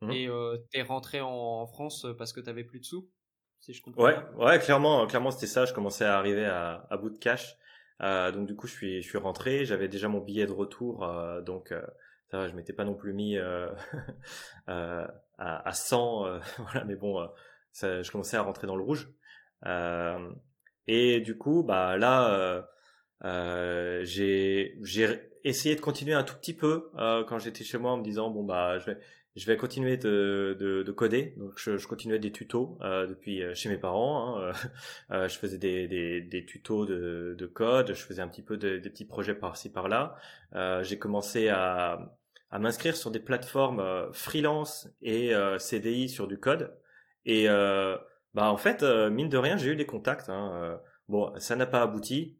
mmh. 0.00 0.10
et 0.12 0.28
t'es 0.70 0.80
rentré 0.80 1.20
en, 1.20 1.66
France 1.66 2.06
parce 2.16 2.32
que 2.32 2.40
t'avais 2.40 2.64
plus 2.64 2.80
de 2.80 2.86
sous, 2.86 3.10
si 3.58 3.74
je 3.74 3.82
comprends. 3.82 4.02
Ouais, 4.02 4.16
ouais, 4.38 4.58
clairement, 4.60 5.06
clairement 5.06 5.30
c'était 5.30 5.46
ça. 5.46 5.66
Je 5.66 5.74
commençais 5.74 6.06
à 6.06 6.16
arriver 6.16 6.46
à, 6.46 6.86
à 6.88 6.96
bout 6.96 7.10
de 7.10 7.18
cash. 7.18 7.54
donc 8.00 8.46
du 8.46 8.56
coup, 8.56 8.66
je 8.66 8.72
suis, 8.72 9.02
je 9.02 9.06
suis 9.06 9.18
rentré. 9.18 9.66
J'avais 9.66 9.88
déjà 9.88 10.08
mon 10.08 10.20
billet 10.20 10.46
de 10.46 10.52
retour, 10.52 11.06
donc 11.44 11.74
ça 12.30 12.48
je 12.48 12.54
m'étais 12.54 12.72
pas 12.72 12.84
non 12.84 12.94
plus 12.94 13.12
mis 13.12 13.36
euh, 13.36 13.68
euh, 14.68 15.06
à, 15.38 15.68
à, 15.68 15.72
100, 15.72 16.26
euh, 16.26 16.38
voilà, 16.58 16.84
mais 16.84 16.96
bon, 16.96 17.28
ça, 17.72 18.02
je 18.02 18.10
commençais 18.10 18.36
à 18.36 18.42
rentrer 18.42 18.66
dans 18.66 18.76
le 18.76 18.82
rouge. 18.82 19.10
et 20.86 21.20
du 21.20 21.36
coup, 21.38 21.62
bah 21.62 21.96
là, 21.96 22.66
j'ai 24.04 24.78
j'ai 24.82 25.30
essayé 25.44 25.74
de 25.74 25.80
continuer 25.80 26.14
un 26.14 26.24
tout 26.24 26.36
petit 26.36 26.54
peu 26.54 26.90
quand 27.28 27.38
j'étais 27.38 27.64
chez 27.64 27.78
moi 27.78 27.92
en 27.92 27.96
me 27.98 28.04
disant 28.04 28.30
bon 28.30 28.44
bah 28.44 28.78
je 28.78 28.86
vais 28.86 28.98
je 29.36 29.46
vais 29.46 29.56
continuer 29.56 29.96
de, 29.96 30.56
de, 30.58 30.82
de 30.82 30.92
coder. 30.92 31.34
Donc 31.36 31.52
je, 31.56 31.76
je, 31.78 31.86
continuais 31.86 32.18
des 32.18 32.32
tutos 32.32 32.78
euh, 32.82 33.06
depuis 33.06 33.42
chez 33.54 33.68
mes 33.68 33.78
parents. 33.78 34.38
Hein. 34.38 34.52
Euh, 35.10 35.28
je 35.28 35.38
faisais 35.38 35.58
des, 35.58 35.88
des, 35.88 36.20
des 36.20 36.44
tutos 36.44 36.86
de, 36.86 37.34
de, 37.36 37.46
code. 37.46 37.88
Je 37.94 38.02
faisais 38.04 38.22
un 38.22 38.28
petit 38.28 38.42
peu 38.42 38.56
de, 38.56 38.78
des 38.78 38.90
petits 38.90 39.04
projets 39.04 39.34
par-ci 39.34 39.70
par-là. 39.70 40.14
Euh, 40.54 40.84
j'ai 40.84 40.98
commencé 40.98 41.48
à, 41.48 42.16
à 42.50 42.58
m'inscrire 42.58 42.96
sur 42.96 43.10
des 43.10 43.20
plateformes 43.20 43.80
euh, 43.80 44.12
freelance 44.12 44.88
et 45.02 45.34
euh, 45.34 45.58
CDI 45.58 46.08
sur 46.08 46.26
du 46.26 46.38
code. 46.38 46.74
Et 47.24 47.48
euh, 47.48 47.96
bah 48.34 48.50
en 48.50 48.56
fait, 48.56 48.82
mine 48.82 49.28
de 49.28 49.38
rien, 49.38 49.56
j'ai 49.56 49.70
eu 49.70 49.76
des 49.76 49.86
contacts. 49.86 50.28
Hein, 50.28 50.80
bon, 51.08 51.32
ça 51.38 51.56
n'a 51.56 51.66
pas 51.66 51.82
abouti, 51.82 52.38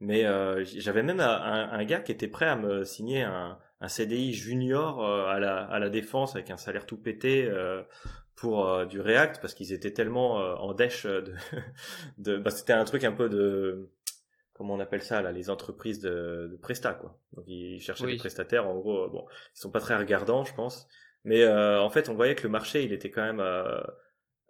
mais 0.00 0.24
j'avais 0.64 1.02
même 1.02 1.20
un, 1.20 1.70
un, 1.70 1.84
gars 1.84 2.00
qui 2.00 2.12
était 2.12 2.28
prêt 2.28 2.46
à 2.46 2.56
me 2.56 2.84
signer 2.84 3.22
un, 3.22 3.58
un 3.80 3.88
CDI 3.88 4.34
junior 4.34 5.04
à 5.04 5.38
la, 5.38 5.58
à 5.58 5.78
la 5.78 5.88
défense 5.88 6.34
avec 6.34 6.50
un 6.50 6.56
salaire 6.56 6.84
tout 6.84 6.96
pété 6.96 7.48
pour 8.34 8.86
du 8.86 9.00
React 9.00 9.40
parce 9.40 9.54
qu'ils 9.54 9.72
étaient 9.72 9.92
tellement 9.92 10.34
en 10.34 10.74
dèche 10.74 11.06
de, 11.06 11.32
de 12.18 12.36
bah, 12.36 12.50
c'était 12.50 12.72
un 12.72 12.84
truc 12.84 13.04
un 13.04 13.12
peu 13.12 13.28
de 13.28 13.88
comment 14.58 14.74
on 14.74 14.80
appelle 14.80 15.02
ça 15.02 15.22
là, 15.22 15.30
les 15.30 15.48
entreprises 15.48 16.00
de, 16.00 16.48
de 16.50 16.56
Presta 16.60 16.92
quoi. 16.92 17.16
Donc 17.32 17.44
ils 17.46 17.80
cherchaient 17.80 18.06
des 18.06 18.16
prestataires. 18.16 18.68
En 18.68 18.74
gros, 18.74 19.04
euh, 19.04 19.08
bon, 19.08 19.24
ils 19.54 19.60
sont 19.60 19.70
pas 19.70 19.80
très 19.80 19.96
regardants, 19.96 20.44
je 20.44 20.52
pense. 20.52 20.88
Mais 21.24 21.42
euh, 21.42 21.80
en 21.80 21.88
fait, 21.90 22.08
on 22.08 22.14
voyait 22.14 22.34
que 22.34 22.42
le 22.42 22.48
marché, 22.48 22.82
il 22.82 22.92
était 22.92 23.10
quand 23.10 23.22
même 23.22 23.40
euh, 23.40 23.80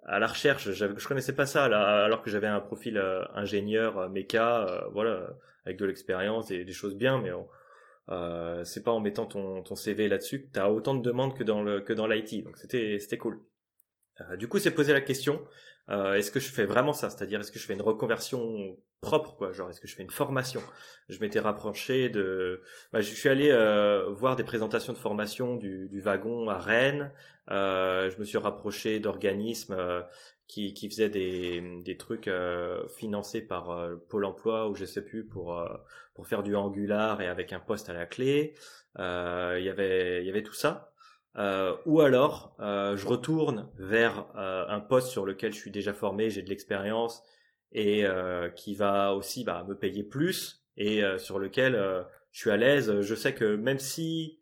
à 0.06 0.18
la 0.18 0.26
recherche. 0.26 0.70
Je 0.70 1.06
connaissais 1.06 1.34
pas 1.34 1.46
ça 1.46 1.68
là, 1.68 2.04
alors 2.04 2.22
que 2.22 2.30
j'avais 2.30 2.46
un 2.46 2.60
profil 2.60 2.98
ingénieur, 3.34 4.08
méca, 4.08 4.86
voilà, 4.92 5.28
avec 5.66 5.78
de 5.78 5.84
l'expérience 5.84 6.50
et 6.50 6.64
des 6.64 6.72
choses 6.72 6.96
bien, 6.96 7.20
mais 7.20 7.30
euh, 8.10 8.64
c'est 8.64 8.82
pas 8.82 8.92
en 8.92 9.00
mettant 9.00 9.26
ton, 9.26 9.62
ton 9.62 9.74
CV 9.74 10.08
là-dessus 10.08 10.46
que 10.46 10.52
tu 10.54 10.58
as 10.58 10.70
autant 10.70 10.94
de 10.94 11.02
demandes 11.02 11.36
que 11.36 11.44
dans 11.44 11.62
le 11.62 11.80
que 11.80 11.92
dans 11.92 12.06
l'IT. 12.06 12.44
Donc 12.44 12.56
c'était 12.56 12.98
c'était 12.98 13.18
cool. 13.18 13.42
du 14.38 14.48
coup, 14.48 14.58
c'est 14.58 14.70
posé 14.70 14.94
la 14.94 15.02
question 15.02 15.44
euh, 15.90 16.14
est-ce 16.14 16.30
que 16.30 16.40
je 16.40 16.50
fais 16.50 16.64
vraiment 16.64 16.92
ça? 16.92 17.10
C'est-à-dire, 17.10 17.40
est-ce 17.40 17.52
que 17.52 17.58
je 17.58 17.66
fais 17.66 17.74
une 17.74 17.82
reconversion 17.82 18.76
propre, 19.00 19.36
quoi? 19.36 19.52
Genre, 19.52 19.70
est-ce 19.70 19.80
que 19.80 19.88
je 19.88 19.94
fais 19.94 20.02
une 20.02 20.10
formation? 20.10 20.60
Je 21.08 21.18
m'étais 21.20 21.40
rapproché 21.40 22.08
de... 22.08 22.62
Bah, 22.92 23.00
je 23.00 23.14
suis 23.14 23.28
allé 23.28 23.50
euh, 23.50 24.08
voir 24.10 24.36
des 24.36 24.44
présentations 24.44 24.92
de 24.92 24.98
formation 24.98 25.56
du, 25.56 25.88
du 25.88 26.00
wagon 26.00 26.48
à 26.48 26.58
Rennes. 26.58 27.12
Euh, 27.50 28.10
je 28.10 28.18
me 28.18 28.24
suis 28.24 28.38
rapproché 28.38 29.00
d'organismes 29.00 29.76
euh, 29.78 30.02
qui, 30.46 30.74
qui 30.74 30.88
faisaient 30.90 31.08
des, 31.08 31.62
des 31.82 31.96
trucs 31.96 32.28
euh, 32.28 32.86
financés 32.88 33.40
par 33.40 33.88
Pôle 34.08 34.24
Emploi 34.24 34.68
ou 34.68 34.74
je 34.74 34.84
sais 34.84 35.02
plus 35.02 35.24
pour 35.24 35.62
pour 36.14 36.26
faire 36.26 36.42
du 36.42 36.56
Angular 36.56 37.20
et 37.20 37.28
avec 37.28 37.52
un 37.52 37.60
poste 37.60 37.88
à 37.88 37.92
la 37.92 38.06
clé. 38.06 38.54
Il 38.98 39.62
y 39.62 39.68
avait 39.70 40.22
il 40.22 40.26
y 40.26 40.30
avait 40.30 40.42
tout 40.42 40.54
ça. 40.54 40.92
Euh, 41.38 41.76
ou 41.86 42.00
alors 42.00 42.56
euh, 42.58 42.96
je 42.96 43.06
retourne 43.06 43.70
vers 43.78 44.26
euh, 44.36 44.64
un 44.68 44.80
poste 44.80 45.08
sur 45.08 45.24
lequel 45.24 45.52
je 45.52 45.58
suis 45.58 45.70
déjà 45.70 45.94
formé, 45.94 46.30
j'ai 46.30 46.42
de 46.42 46.48
l'expérience 46.48 47.22
et 47.70 48.06
qui 48.56 48.74
va 48.74 49.12
aussi 49.14 49.44
bah, 49.44 49.62
me 49.68 49.74
payer 49.74 50.02
plus 50.02 50.64
et 50.78 51.02
sur 51.18 51.38
lequel 51.38 51.74
je 52.32 52.40
suis 52.40 52.50
à 52.50 52.56
l'aise. 52.56 53.02
Je 53.02 53.14
sais 53.14 53.34
que 53.34 53.56
même 53.56 53.78
si 53.78 54.40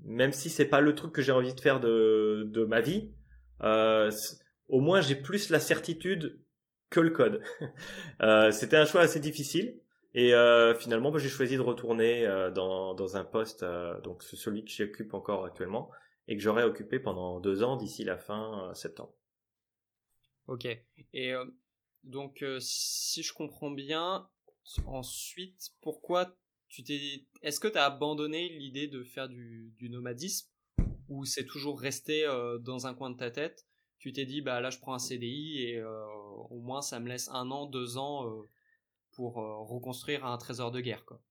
même 0.00 0.32
si 0.32 0.48
c'est 0.48 0.64
pas 0.64 0.80
le 0.80 0.94
truc 0.94 1.12
que 1.12 1.20
j'ai 1.20 1.30
envie 1.30 1.52
de 1.52 1.60
faire 1.60 1.78
de, 1.78 2.48
de 2.48 2.64
ma 2.64 2.80
vie, 2.80 3.12
au 3.60 4.80
moins 4.80 5.02
j'ai 5.02 5.14
plus 5.14 5.50
la 5.50 5.60
certitude 5.60 6.40
que 6.88 7.00
le 7.00 7.10
code. 7.10 7.42
C'était 8.50 8.78
un 8.78 8.86
choix 8.86 9.02
assez 9.02 9.20
difficile. 9.20 9.78
Et 10.14 10.32
finalement, 10.78 11.10
bah, 11.10 11.18
j'ai 11.18 11.28
choisi 11.28 11.56
de 11.56 11.60
retourner 11.60 12.26
dans, 12.54 12.94
dans 12.94 13.18
un 13.18 13.24
poste, 13.24 13.62
donc 14.02 14.22
celui 14.22 14.64
que 14.64 14.70
j'occupe 14.70 15.12
encore 15.12 15.44
actuellement, 15.44 15.90
et 16.28 16.36
que 16.36 16.42
j'aurais 16.42 16.64
occupé 16.64 16.98
pendant 16.98 17.40
deux 17.40 17.62
ans 17.62 17.76
d'ici 17.76 18.04
la 18.04 18.16
fin 18.16 18.68
euh, 18.68 18.74
septembre. 18.74 19.14
Ok. 20.46 20.66
Et 21.12 21.32
euh, 21.32 21.44
donc, 22.02 22.42
euh, 22.42 22.58
si 22.60 23.22
je 23.22 23.32
comprends 23.32 23.70
bien, 23.70 24.28
ensuite, 24.86 25.70
pourquoi 25.80 26.36
tu 26.68 26.82
t'es, 26.82 27.26
est-ce 27.42 27.60
que 27.60 27.68
tu 27.68 27.78
as 27.78 27.84
abandonné 27.84 28.48
l'idée 28.48 28.88
de 28.88 29.04
faire 29.04 29.28
du, 29.28 29.72
du 29.76 29.90
nomadisme 29.90 30.48
ou 31.08 31.24
c'est 31.24 31.44
toujours 31.44 31.78
resté 31.78 32.26
dans 32.60 32.86
un 32.86 32.94
coin 32.94 33.10
de 33.10 33.16
ta 33.16 33.30
tête? 33.30 33.66
Tu 33.98 34.12
t'es 34.12 34.24
dit, 34.24 34.40
bah 34.40 34.60
là, 34.60 34.70
je 34.70 34.78
prends 34.78 34.94
un 34.94 34.98
CDI 34.98 35.62
et 35.62 35.82
au 35.84 36.60
moins 36.60 36.82
ça 36.82 36.98
me 36.98 37.08
laisse 37.08 37.28
un 37.28 37.50
an, 37.50 37.66
deux 37.66 37.98
ans 37.98 38.26
pour 39.12 39.34
reconstruire 39.34 40.24
un 40.24 40.36
trésor 40.38 40.72
de 40.72 40.80
guerre, 40.80 41.04
quoi. 41.04 41.22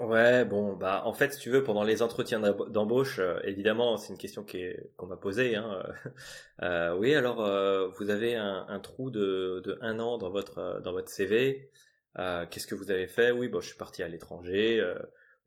Ouais, 0.00 0.46
bon, 0.46 0.76
bah 0.76 1.02
en 1.04 1.12
fait, 1.12 1.34
si 1.34 1.38
tu 1.40 1.50
veux, 1.50 1.62
pendant 1.62 1.82
les 1.82 2.00
entretiens 2.00 2.40
d'embauche, 2.40 3.18
euh, 3.18 3.38
évidemment, 3.44 3.98
c'est 3.98 4.10
une 4.14 4.18
question 4.18 4.42
qui 4.44 4.64
qu'on 4.96 5.06
m'a 5.06 5.16
posée. 5.18 5.56
Hein, 5.56 5.82
euh, 6.62 6.96
oui, 6.96 7.14
alors 7.14 7.44
euh, 7.44 7.88
vous 7.98 8.08
avez 8.08 8.34
un, 8.34 8.80
trou 8.80 9.10
de, 9.10 9.60
de 9.62 9.78
un 9.82 9.98
an 9.98 10.16
dans 10.16 10.30
votre 10.30 10.80
dans 10.82 10.92
votre 10.92 11.10
CV. 11.10 11.70
Qu'est-ce 12.16 12.66
que 12.66 12.74
vous 12.74 12.90
avez 12.90 13.06
fait? 13.08 13.30
Oui, 13.30 13.48
bon, 13.48 13.60
je 13.60 13.68
suis 13.68 13.76
parti 13.76 14.02
à 14.02 14.08
l'étranger. 14.08 14.82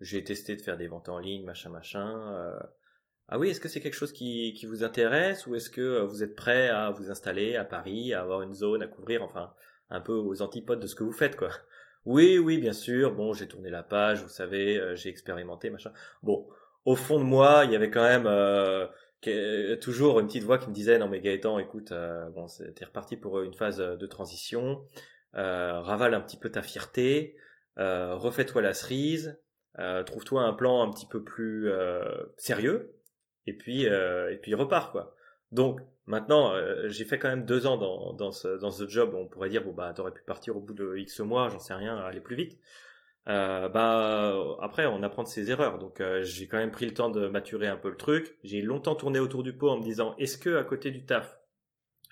J'ai 0.02 0.24
testé 0.24 0.56
de 0.56 0.62
faire 0.62 0.78
des 0.78 0.88
ventes 0.88 1.10
en 1.10 1.18
ligne, 1.20 1.44
machin, 1.46 1.70
machin. 1.70 2.54
ah 3.28 3.40
oui, 3.40 3.50
est-ce 3.50 3.60
que 3.60 3.68
c'est 3.70 3.82
quelque 3.82 3.96
chose 3.96 4.14
qui 4.14 4.66
vous 4.68 4.84
intéresse 4.84 5.48
ou 5.48 5.56
est-ce 5.56 5.70
que 5.72 6.02
vous 6.04 6.24
êtes 6.24 6.36
prêt 6.36 6.70
à 6.70 6.92
vous 6.92 7.10
installer 7.12 7.56
à 7.56 7.66
Paris, 7.66 8.14
à 8.14 8.22
avoir 8.22 8.44
une 8.44 8.54
zone 8.54 8.84
à 8.84 8.88
couvrir, 8.88 9.24
enfin 9.24 9.54
un 9.90 10.02
peu 10.02 10.14
aux 10.14 10.42
antipodes 10.42 10.80
de 10.80 10.88
ce 10.88 10.96
que 10.96 11.04
vous 11.04 11.12
faites, 11.12 11.36
quoi? 11.36 11.50
Oui, 12.06 12.38
oui, 12.38 12.58
bien 12.58 12.74
sûr. 12.74 13.14
Bon, 13.14 13.34
j'ai 13.34 13.48
tourné 13.48 13.70
la 13.70 13.84
page, 13.84 14.22
vous 14.22 14.30
savez, 14.30 14.78
euh, 14.78 14.96
j'ai 14.96 15.10
expérimenté, 15.10 15.70
machin. 15.70 15.92
Bon, 16.22 16.48
au 16.86 16.96
fond 16.96 17.18
de 17.20 17.24
moi, 17.24 17.64
il 17.66 17.72
y 17.72 17.76
avait 17.76 17.90
quand 17.90 18.04
même 18.04 18.28
euh, 18.28 18.88
toujours 19.78 20.20
une 20.20 20.28
petite 20.28 20.44
voix 20.44 20.58
qui 20.58 20.68
me 20.70 20.74
disait 20.74 20.98
non 20.98 21.08
mais 21.08 21.22
Gaëtan, 21.22 21.60
écoute, 21.60 21.92
euh, 21.94 22.30
bon, 22.32 22.48
t'es 22.76 22.86
reparti 22.86 23.16
pour 23.16 23.42
une 23.42 23.54
phase 23.54 23.78
de 23.78 24.06
transition. 24.06 24.86
ravale 25.34 26.14
un 26.14 26.22
petit 26.22 26.38
peu 26.38 26.50
ta 26.50 26.62
fierté. 26.62 27.38
refais-toi 27.78 28.62
la 28.62 28.74
cerise. 28.74 29.40
trouve-toi 30.06 30.42
un 30.44 30.54
plan 30.54 30.84
un 30.84 30.92
petit 30.92 31.08
peu 31.08 31.24
plus 31.24 31.72
sérieux, 32.38 32.96
et 33.48 33.54
puis 33.54 33.84
et 33.86 34.40
puis 34.42 34.54
repars 34.56 34.92
quoi. 34.92 35.13
Donc 35.54 35.80
maintenant, 36.08 36.54
j'ai 36.88 37.06
fait 37.06 37.18
quand 37.20 37.30
même 37.30 37.46
deux 37.46 37.66
ans 37.66 37.78
dans, 37.78 38.14
dans, 38.14 38.32
ce, 38.32 38.60
dans 38.60 38.72
ce 38.72 38.88
job. 38.88 39.14
On 39.16 39.28
pourrait 39.28 39.50
dire 39.50 39.64
bon 39.64 39.72
bah 39.72 39.94
t'aurais 39.94 40.12
pu 40.12 40.24
partir 40.24 40.58
au 40.58 40.60
bout 40.60 40.74
de 40.74 40.98
X 40.98 41.22
mois, 41.22 41.50
j'en 41.50 41.60
sais 41.60 41.74
rien, 41.74 41.96
aller 41.98 42.20
plus 42.20 42.36
vite. 42.36 42.60
Euh, 43.30 43.70
bah 43.70 44.36
après 44.60 44.86
on 44.86 45.02
apprend 45.02 45.24
de 45.24 45.30
ses 45.30 45.50
erreurs 45.50 45.80
donc 45.80 46.02
euh, 46.02 46.24
j'ai 46.24 46.46
quand 46.46 46.58
même 46.58 46.72
pris 46.72 46.86
le 46.86 46.94
temps 46.94 47.10
de 47.10 47.30
maturer 47.30 47.68
un 47.68 47.78
peu 47.78 47.90
le 47.90 47.96
truc 47.96 48.38
j'ai 48.44 48.62
longtemps 48.62 48.96
tourné 48.96 49.18
autour 49.18 49.44
du 49.44 49.54
pot 49.54 49.70
en 49.70 49.78
me 49.78 49.82
disant 49.82 50.14
est-ce 50.18 50.38
que 50.38 50.58
à 50.58 50.66
côté 50.66 50.92
du 50.92 51.06
taf 51.06 51.40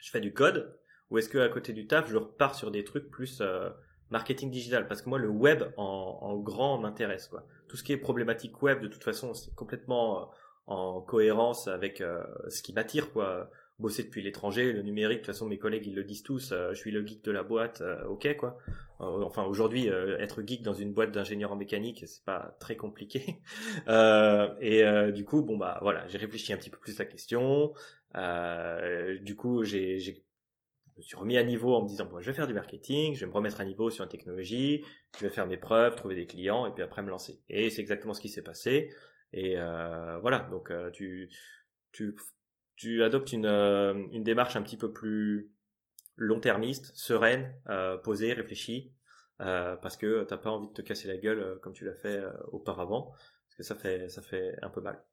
je 0.02 0.10
fais 0.10 0.22
du 0.22 0.32
code 0.32 0.74
ou 1.10 1.18
est-ce 1.18 1.28
que 1.28 1.38
à 1.38 1.50
côté 1.50 1.74
du 1.74 1.86
taf 1.86 2.10
je 2.10 2.16
repars 2.16 2.56
sur 2.56 2.72
des 2.72 2.86
trucs 2.86 3.12
plus 3.12 3.40
euh, 3.42 3.70
marketing 4.10 4.50
digital? 4.50 4.88
Parce 4.88 5.02
que 5.02 5.10
moi 5.10 5.20
le 5.20 5.28
web 5.28 5.64
en, 5.76 6.18
en 6.22 6.38
grand 6.38 6.78
m'intéresse 6.78 7.28
quoi 7.28 7.46
tout 7.68 7.76
ce 7.76 7.84
qui 7.84 7.92
est 7.92 7.98
problématique 7.98 8.62
web 8.62 8.82
de 8.82 8.88
toute 8.88 9.04
façon 9.04 9.34
c'est 9.34 9.54
complètement 9.54 10.32
en 10.68 11.02
cohérence 11.02 11.68
avec 11.68 12.04
ce 12.50 12.62
qui 12.62 12.74
m'attire 12.74 13.12
quoi. 13.12 13.50
Bosser 13.80 14.04
depuis 14.04 14.22
l'étranger, 14.22 14.74
le 14.74 14.84
numérique, 14.84 15.22
de 15.22 15.26
toute 15.26 15.34
façon 15.34 15.48
mes 15.48 15.58
collègues 15.58 15.88
ils 15.88 15.96
le 15.96 16.04
disent 16.04 16.22
tous, 16.22 16.54
je 16.54 16.76
suis 16.76 16.92
le 16.92 17.06
geek 17.06 17.24
de 17.24 17.32
la 17.32 17.42
boîte, 17.42 17.82
ok 18.08 18.38
quoi. 18.38 18.58
Euh, 19.02 19.24
enfin 19.24 19.44
aujourd'hui 19.46 19.90
euh, 19.90 20.18
être 20.20 20.44
geek 20.46 20.62
dans 20.62 20.74
une 20.74 20.94
boîte 20.94 21.12
d'ingénieur 21.12 21.52
en 21.52 21.56
mécanique 21.56 22.04
c'est 22.06 22.24
pas 22.24 22.56
très 22.60 22.76
compliqué. 22.76 23.40
Euh, 23.88 24.54
et 24.60 25.12
du 25.12 25.26
coup 25.26 25.42
bon 25.42 25.58
bah 25.58 25.80
voilà 25.82 26.08
j'ai 26.08 26.18
réfléchi 26.18 26.54
un 26.54 26.58
petit 26.58 26.70
peu 26.70 26.78
plus 26.78 27.00
à 27.00 27.04
la 27.04 27.10
question. 27.10 27.74
Du 29.22 29.36
coup 29.36 29.64
j'ai 29.64 30.00
je 30.00 30.12
me 30.98 31.02
suis 31.02 31.16
remis 31.16 31.38
à 31.38 31.44
niveau 31.44 31.74
en 31.76 31.84
me 31.84 31.88
disant 31.88 32.06
bon 32.06 32.20
je 32.20 32.28
vais 32.28 32.34
faire 32.34 32.48
du 32.48 32.54
marketing 32.54 33.16
je 33.16 33.22
vais 33.22 33.28
me 33.28 33.34
remettre 33.34 33.60
à 33.62 33.66
niveau 33.66 33.90
sur 33.90 34.04
une 34.04 34.10
technologie 34.10 34.84
je 35.18 35.26
vais 35.26 35.32
faire 35.32 35.48
mes 35.48 35.58
preuves 35.58 35.96
trouver 35.96 36.16
des 36.16 36.28
clients 36.28 36.66
et 36.68 36.72
puis 36.72 36.84
après 36.84 37.02
me 37.02 37.10
lancer. 37.10 37.42
Et 37.50 37.70
c'est 37.70 37.82
exactement 37.82 38.14
ce 38.14 38.22
qui 38.22 38.30
s'est 38.30 38.44
passé 38.44 38.92
et 39.34 39.56
voilà 40.22 40.48
donc 40.52 40.72
tu 40.94 41.30
tu 41.92 42.16
tu 42.76 43.04
adoptes 43.04 43.32
une 43.34 43.46
une 43.46 44.24
démarche 44.24 44.56
un 44.56 44.62
petit 44.62 44.78
peu 44.78 44.92
plus 44.92 45.52
long-termiste, 46.22 46.92
sereine, 46.96 47.54
euh, 47.70 47.98
posée, 47.98 48.34
réfléchie, 48.34 48.94
euh, 49.42 49.76
parce 49.78 49.98
que 49.98 50.24
t'as 50.24 50.38
pas 50.38 50.52
envie 50.52 50.68
de 50.68 50.74
te 50.74 50.82
casser 50.82 51.08
la 51.08 51.18
gueule 51.18 51.40
euh, 51.40 51.60
comme 51.60 51.74
tu 51.74 51.86
l'as 51.86 51.96
fait 51.96 52.18
euh, 52.18 52.32
auparavant, 52.52 53.12
parce 53.12 53.56
que 53.58 53.64
ça 53.64 53.76
fait 53.76 54.08
ça 54.10 54.22
fait 54.22 54.56
un 54.62 54.70
peu 54.70 54.82
mal. 54.82 55.04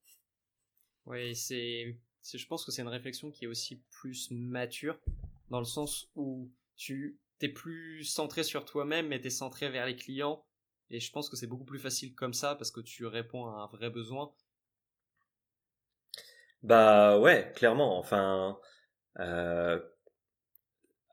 Oui, 1.06 1.34
c'est, 1.34 1.96
je 2.22 2.46
pense 2.46 2.64
que 2.64 2.70
c'est 2.72 2.82
une 2.82 2.88
réflexion 2.88 3.30
qui 3.30 3.46
est 3.46 3.48
aussi 3.48 3.82
plus 3.90 4.30
mature, 4.30 5.00
dans 5.50 5.60
le 5.60 5.64
sens 5.64 6.10
où 6.14 6.52
tu 6.76 7.18
t'es 7.38 7.48
plus 7.48 8.04
centré 8.04 8.42
sur 8.42 8.64
toi-même, 8.64 9.08
mais 9.08 9.20
t'es 9.20 9.30
centré 9.30 9.70
vers 9.70 9.86
les 9.86 9.96
clients, 9.96 10.44
et 10.90 11.00
je 11.00 11.12
pense 11.12 11.28
que 11.28 11.36
c'est 11.36 11.46
beaucoup 11.46 11.64
plus 11.64 11.78
facile 11.78 12.14
comme 12.14 12.34
ça 12.34 12.54
parce 12.54 12.70
que 12.70 12.80
tu 12.80 13.06
réponds 13.06 13.46
à 13.46 13.62
un 13.62 13.66
vrai 13.66 13.90
besoin. 13.90 14.32
Bah 16.62 17.18
ouais, 17.18 17.52
clairement. 17.54 17.98
Enfin, 17.98 18.58
euh, 19.20 19.78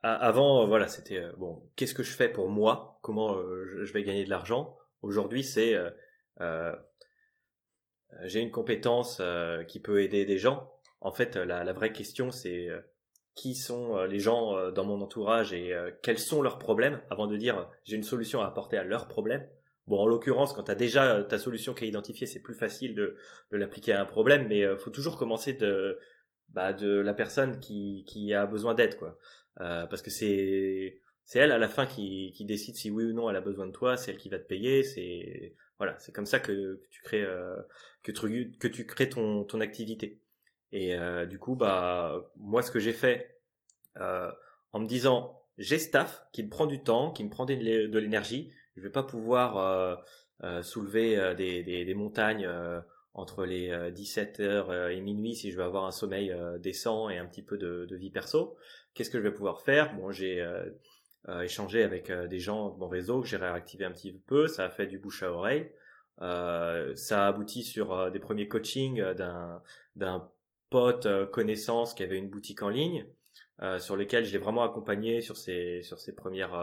avant, 0.02 0.62
euh, 0.62 0.66
voilà, 0.66 0.88
c'était 0.88 1.18
euh, 1.18 1.32
bon. 1.36 1.62
Qu'est-ce 1.76 1.94
que 1.94 2.02
je 2.02 2.12
fais 2.12 2.28
pour 2.28 2.48
moi? 2.48 2.98
Comment 3.02 3.36
je 3.38 3.92
vais 3.92 4.02
gagner 4.02 4.24
de 4.24 4.30
l'argent? 4.30 4.76
Aujourd'hui, 5.02 5.44
c'est 5.44 5.76
j'ai 8.22 8.40
une 8.40 8.50
compétence 8.50 9.20
qui 9.68 9.80
peut 9.80 10.02
aider 10.02 10.24
des 10.24 10.38
gens. 10.38 10.72
En 11.00 11.12
fait, 11.12 11.36
la, 11.36 11.72
vraie 11.72 11.92
question, 11.92 12.30
c'est 12.32 12.68
qui 13.34 13.54
sont 13.54 14.02
les 14.04 14.18
gens 14.18 14.72
dans 14.72 14.84
mon 14.84 15.00
entourage 15.02 15.52
et 15.52 15.72
quels 16.02 16.18
sont 16.18 16.42
leurs 16.42 16.58
problèmes? 16.58 17.00
Avant 17.10 17.28
de 17.28 17.36
dire 17.36 17.70
j'ai 17.84 17.94
une 17.94 18.02
solution 18.02 18.40
à 18.42 18.46
apporter 18.46 18.76
à 18.76 18.82
leurs 18.82 19.06
problèmes. 19.06 19.46
Bon, 19.86 19.98
en 19.98 20.06
l'occurrence, 20.06 20.52
quand 20.52 20.64
tu 20.64 20.70
as 20.70 20.74
déjà 20.76 21.22
ta 21.22 21.38
solution 21.38 21.72
qui 21.74 21.84
est 21.84 21.88
identifiée, 21.88 22.26
c'est 22.26 22.42
plus 22.42 22.54
facile 22.54 22.94
de, 22.94 23.16
de 23.52 23.56
l'appliquer 23.56 23.92
à 23.92 24.02
un 24.02 24.04
problème, 24.04 24.48
mais 24.48 24.60
il 24.60 24.76
faut 24.78 24.90
toujours 24.90 25.16
commencer 25.16 25.52
de, 25.52 25.98
bah, 26.48 26.72
de 26.72 26.88
la 26.88 27.14
personne 27.14 27.60
qui, 27.60 28.04
qui 28.06 28.32
a 28.32 28.46
besoin 28.46 28.74
d'aide, 28.74 28.96
quoi. 28.96 29.18
Euh, 29.60 29.86
parce 29.86 30.02
que 30.02 30.10
c'est 30.10 31.00
c'est 31.24 31.38
elle 31.40 31.50
à 31.50 31.58
la 31.58 31.68
fin 31.68 31.86
qui, 31.86 32.32
qui 32.36 32.44
décide 32.44 32.76
si 32.76 32.90
oui 32.90 33.04
ou 33.04 33.12
non 33.12 33.28
elle 33.30 33.36
a 33.36 33.40
besoin 33.40 33.66
de 33.66 33.72
toi, 33.72 33.96
c'est 33.96 34.12
elle 34.12 34.18
qui 34.18 34.28
va 34.28 34.38
te 34.38 34.46
payer, 34.46 34.82
c'est 34.82 35.54
voilà, 35.78 35.98
c'est 35.98 36.12
comme 36.12 36.26
ça 36.26 36.40
que, 36.40 36.82
tu 36.90 37.02
crées 37.02 37.24
euh, 37.24 37.56
que 38.02 38.12
tu 38.68 38.86
crées 38.86 39.08
ton 39.08 39.44
ton 39.44 39.60
activité. 39.60 40.20
Et 40.72 40.94
euh, 40.94 41.26
du 41.26 41.38
coup 41.38 41.56
bah 41.56 42.30
moi 42.36 42.62
ce 42.62 42.70
que 42.70 42.78
j'ai 42.78 42.92
fait 42.92 43.40
en 43.96 44.80
me 44.80 44.86
disant 44.86 45.42
j'ai 45.58 45.78
staff 45.78 46.26
qui 46.32 46.42
me 46.42 46.50
prend 46.50 46.66
du 46.66 46.82
temps, 46.82 47.12
qui 47.12 47.24
me 47.24 47.30
prend 47.30 47.46
de 47.46 47.54
l'énergie, 47.98 48.52
je 48.76 48.82
vais 48.82 48.90
pas 48.90 49.02
pouvoir 49.02 50.04
soulever 50.62 51.34
des, 51.36 51.62
des, 51.62 51.84
des 51.84 51.94
montagnes 51.94 52.48
entre 53.14 53.44
les 53.44 53.70
17h 53.70 54.90
et 54.90 55.00
minuit 55.00 55.34
si 55.34 55.50
je 55.50 55.56
veux 55.56 55.64
avoir 55.64 55.86
un 55.86 55.90
sommeil 55.90 56.34
décent 56.60 57.08
et 57.08 57.18
un 57.18 57.26
petit 57.26 57.42
peu 57.42 57.56
de, 57.56 57.86
de 57.86 57.96
vie 57.96 58.10
perso. 58.10 58.56
Qu'est-ce 58.96 59.10
que 59.10 59.18
je 59.18 59.22
vais 59.22 59.30
pouvoir 59.30 59.60
faire? 59.60 59.94
Bon, 59.94 60.10
j'ai 60.10 60.40
euh, 60.40 60.64
euh, 61.28 61.42
échangé 61.42 61.82
avec 61.82 62.08
euh, 62.08 62.26
des 62.26 62.38
gens 62.38 62.70
de 62.70 62.78
mon 62.78 62.88
réseau 62.88 63.20
que 63.20 63.28
j'ai 63.28 63.36
réactivé 63.36 63.84
un 63.84 63.92
petit 63.92 64.12
peu. 64.12 64.48
Ça 64.48 64.64
a 64.64 64.70
fait 64.70 64.86
du 64.86 64.98
bouche 64.98 65.22
à 65.22 65.30
oreille. 65.30 65.70
ça 66.18 67.24
a 67.24 67.28
abouti 67.28 67.62
sur 67.62 68.10
des 68.10 68.18
premiers 68.18 68.48
coachings 68.48 69.02
d'un 69.12 69.62
d'un 69.96 70.30
pote 70.70 71.06
connaissance 71.30 71.92
qui 71.92 72.02
avait 72.02 72.16
une 72.16 72.30
boutique 72.30 72.62
en 72.62 72.70
ligne 72.70 73.06
sur 73.78 73.96
lequel 73.96 74.24
je 74.24 74.32
l'ai 74.32 74.38
vraiment 74.38 74.64
accompagné 74.64 75.20
sur 75.20 75.36
ses 75.36 75.82
sur 75.82 75.98
ses 75.98 76.14
premières 76.14 76.54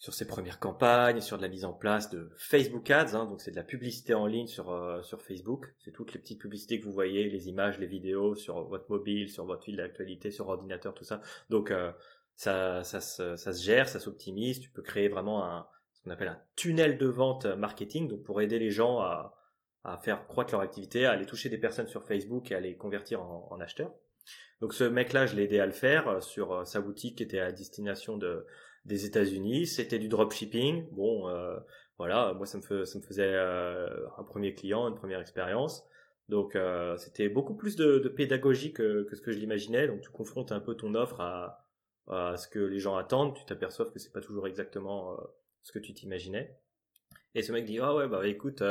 sur 0.00 0.14
ses 0.14 0.26
premières 0.26 0.58
campagnes, 0.58 1.20
sur 1.20 1.36
de 1.36 1.42
la 1.42 1.48
mise 1.48 1.66
en 1.66 1.74
place 1.74 2.08
de 2.08 2.30
Facebook 2.38 2.90
Ads, 2.90 3.14
hein, 3.14 3.26
donc 3.26 3.42
c'est 3.42 3.50
de 3.50 3.56
la 3.56 3.62
publicité 3.62 4.14
en 4.14 4.26
ligne 4.26 4.46
sur 4.46 4.74
sur 5.04 5.20
Facebook. 5.20 5.74
C'est 5.78 5.92
toutes 5.92 6.14
les 6.14 6.18
petites 6.18 6.40
publicités 6.40 6.80
que 6.80 6.86
vous 6.86 6.92
voyez, 6.92 7.28
les 7.28 7.48
images, 7.48 7.78
les 7.78 7.86
vidéos 7.86 8.34
sur 8.34 8.66
votre 8.66 8.90
mobile, 8.90 9.28
sur 9.28 9.44
votre 9.44 9.62
fil 9.62 9.76
d'actualité, 9.76 10.30
sur 10.30 10.48
ordinateur, 10.48 10.94
tout 10.94 11.04
ça. 11.04 11.20
Donc 11.50 11.70
euh, 11.70 11.92
ça, 12.34 12.82
ça, 12.82 13.02
ça, 13.02 13.36
ça, 13.36 13.52
se 13.52 13.62
gère, 13.62 13.90
ça 13.90 14.00
s'optimise. 14.00 14.60
Tu 14.60 14.70
peux 14.70 14.80
créer 14.80 15.08
vraiment 15.08 15.44
un 15.44 15.66
ce 15.92 16.02
qu'on 16.02 16.10
appelle 16.10 16.28
un 16.28 16.42
tunnel 16.56 16.96
de 16.96 17.06
vente 17.06 17.44
marketing, 17.44 18.08
donc 18.08 18.22
pour 18.22 18.40
aider 18.40 18.58
les 18.58 18.70
gens 18.70 19.00
à, 19.00 19.36
à 19.84 19.98
faire 19.98 20.26
croître 20.26 20.52
leur 20.52 20.62
activité, 20.62 21.04
à 21.04 21.10
aller 21.10 21.26
toucher 21.26 21.50
des 21.50 21.58
personnes 21.58 21.88
sur 21.88 22.04
Facebook 22.04 22.50
et 22.50 22.54
à 22.54 22.60
les 22.60 22.74
convertir 22.74 23.20
en, 23.20 23.48
en 23.50 23.60
acheteurs. 23.60 23.92
Donc 24.62 24.72
ce 24.72 24.84
mec-là, 24.84 25.26
je 25.26 25.36
l'ai 25.36 25.44
aidé 25.44 25.60
à 25.60 25.66
le 25.66 25.72
faire 25.72 26.08
euh, 26.08 26.20
sur 26.20 26.52
euh, 26.52 26.64
sa 26.64 26.80
boutique 26.80 27.18
qui 27.18 27.22
était 27.22 27.40
à 27.40 27.52
destination 27.52 28.16
de 28.16 28.46
des 28.84 29.04
États-Unis. 29.04 29.66
C'était 29.66 29.98
du 29.98 30.08
dropshipping. 30.08 30.88
Bon, 30.92 31.28
euh, 31.28 31.58
voilà, 31.98 32.32
moi 32.34 32.46
ça 32.46 32.58
me, 32.58 32.84
ça 32.84 32.98
me 32.98 33.04
faisait 33.04 33.34
euh, 33.34 33.88
un 34.18 34.24
premier 34.24 34.54
client, 34.54 34.88
une 34.88 34.94
première 34.94 35.20
expérience. 35.20 35.86
Donc 36.28 36.54
euh, 36.54 36.96
c'était 36.96 37.28
beaucoup 37.28 37.54
plus 37.54 37.76
de, 37.76 37.98
de 37.98 38.08
pédagogie 38.08 38.72
que, 38.72 39.04
que, 39.04 39.16
ce 39.16 39.20
que 39.20 39.32
je 39.32 39.38
l'imaginais. 39.38 39.86
Donc 39.86 40.00
tu 40.00 40.10
confrontes 40.10 40.52
un 40.52 40.60
peu 40.60 40.74
ton 40.74 40.94
offre 40.94 41.20
à, 41.20 41.66
à 42.08 42.36
ce 42.36 42.48
que 42.48 42.60
les 42.60 42.78
gens 42.78 42.96
attendent. 42.96 43.34
Tu 43.34 43.44
t'aperçois 43.44 43.86
que 43.86 43.98
c'est 43.98 44.12
pas 44.12 44.20
toujours 44.20 44.46
exactement 44.46 45.16
ce 45.62 45.72
que 45.72 45.78
tu 45.78 45.92
t'imaginais. 45.92 46.56
Et 47.34 47.42
ce 47.42 47.52
mec 47.52 47.64
dit 47.64 47.78
ah 47.80 47.94
ouais 47.94 48.08
bah 48.08 48.26
écoute 48.26 48.62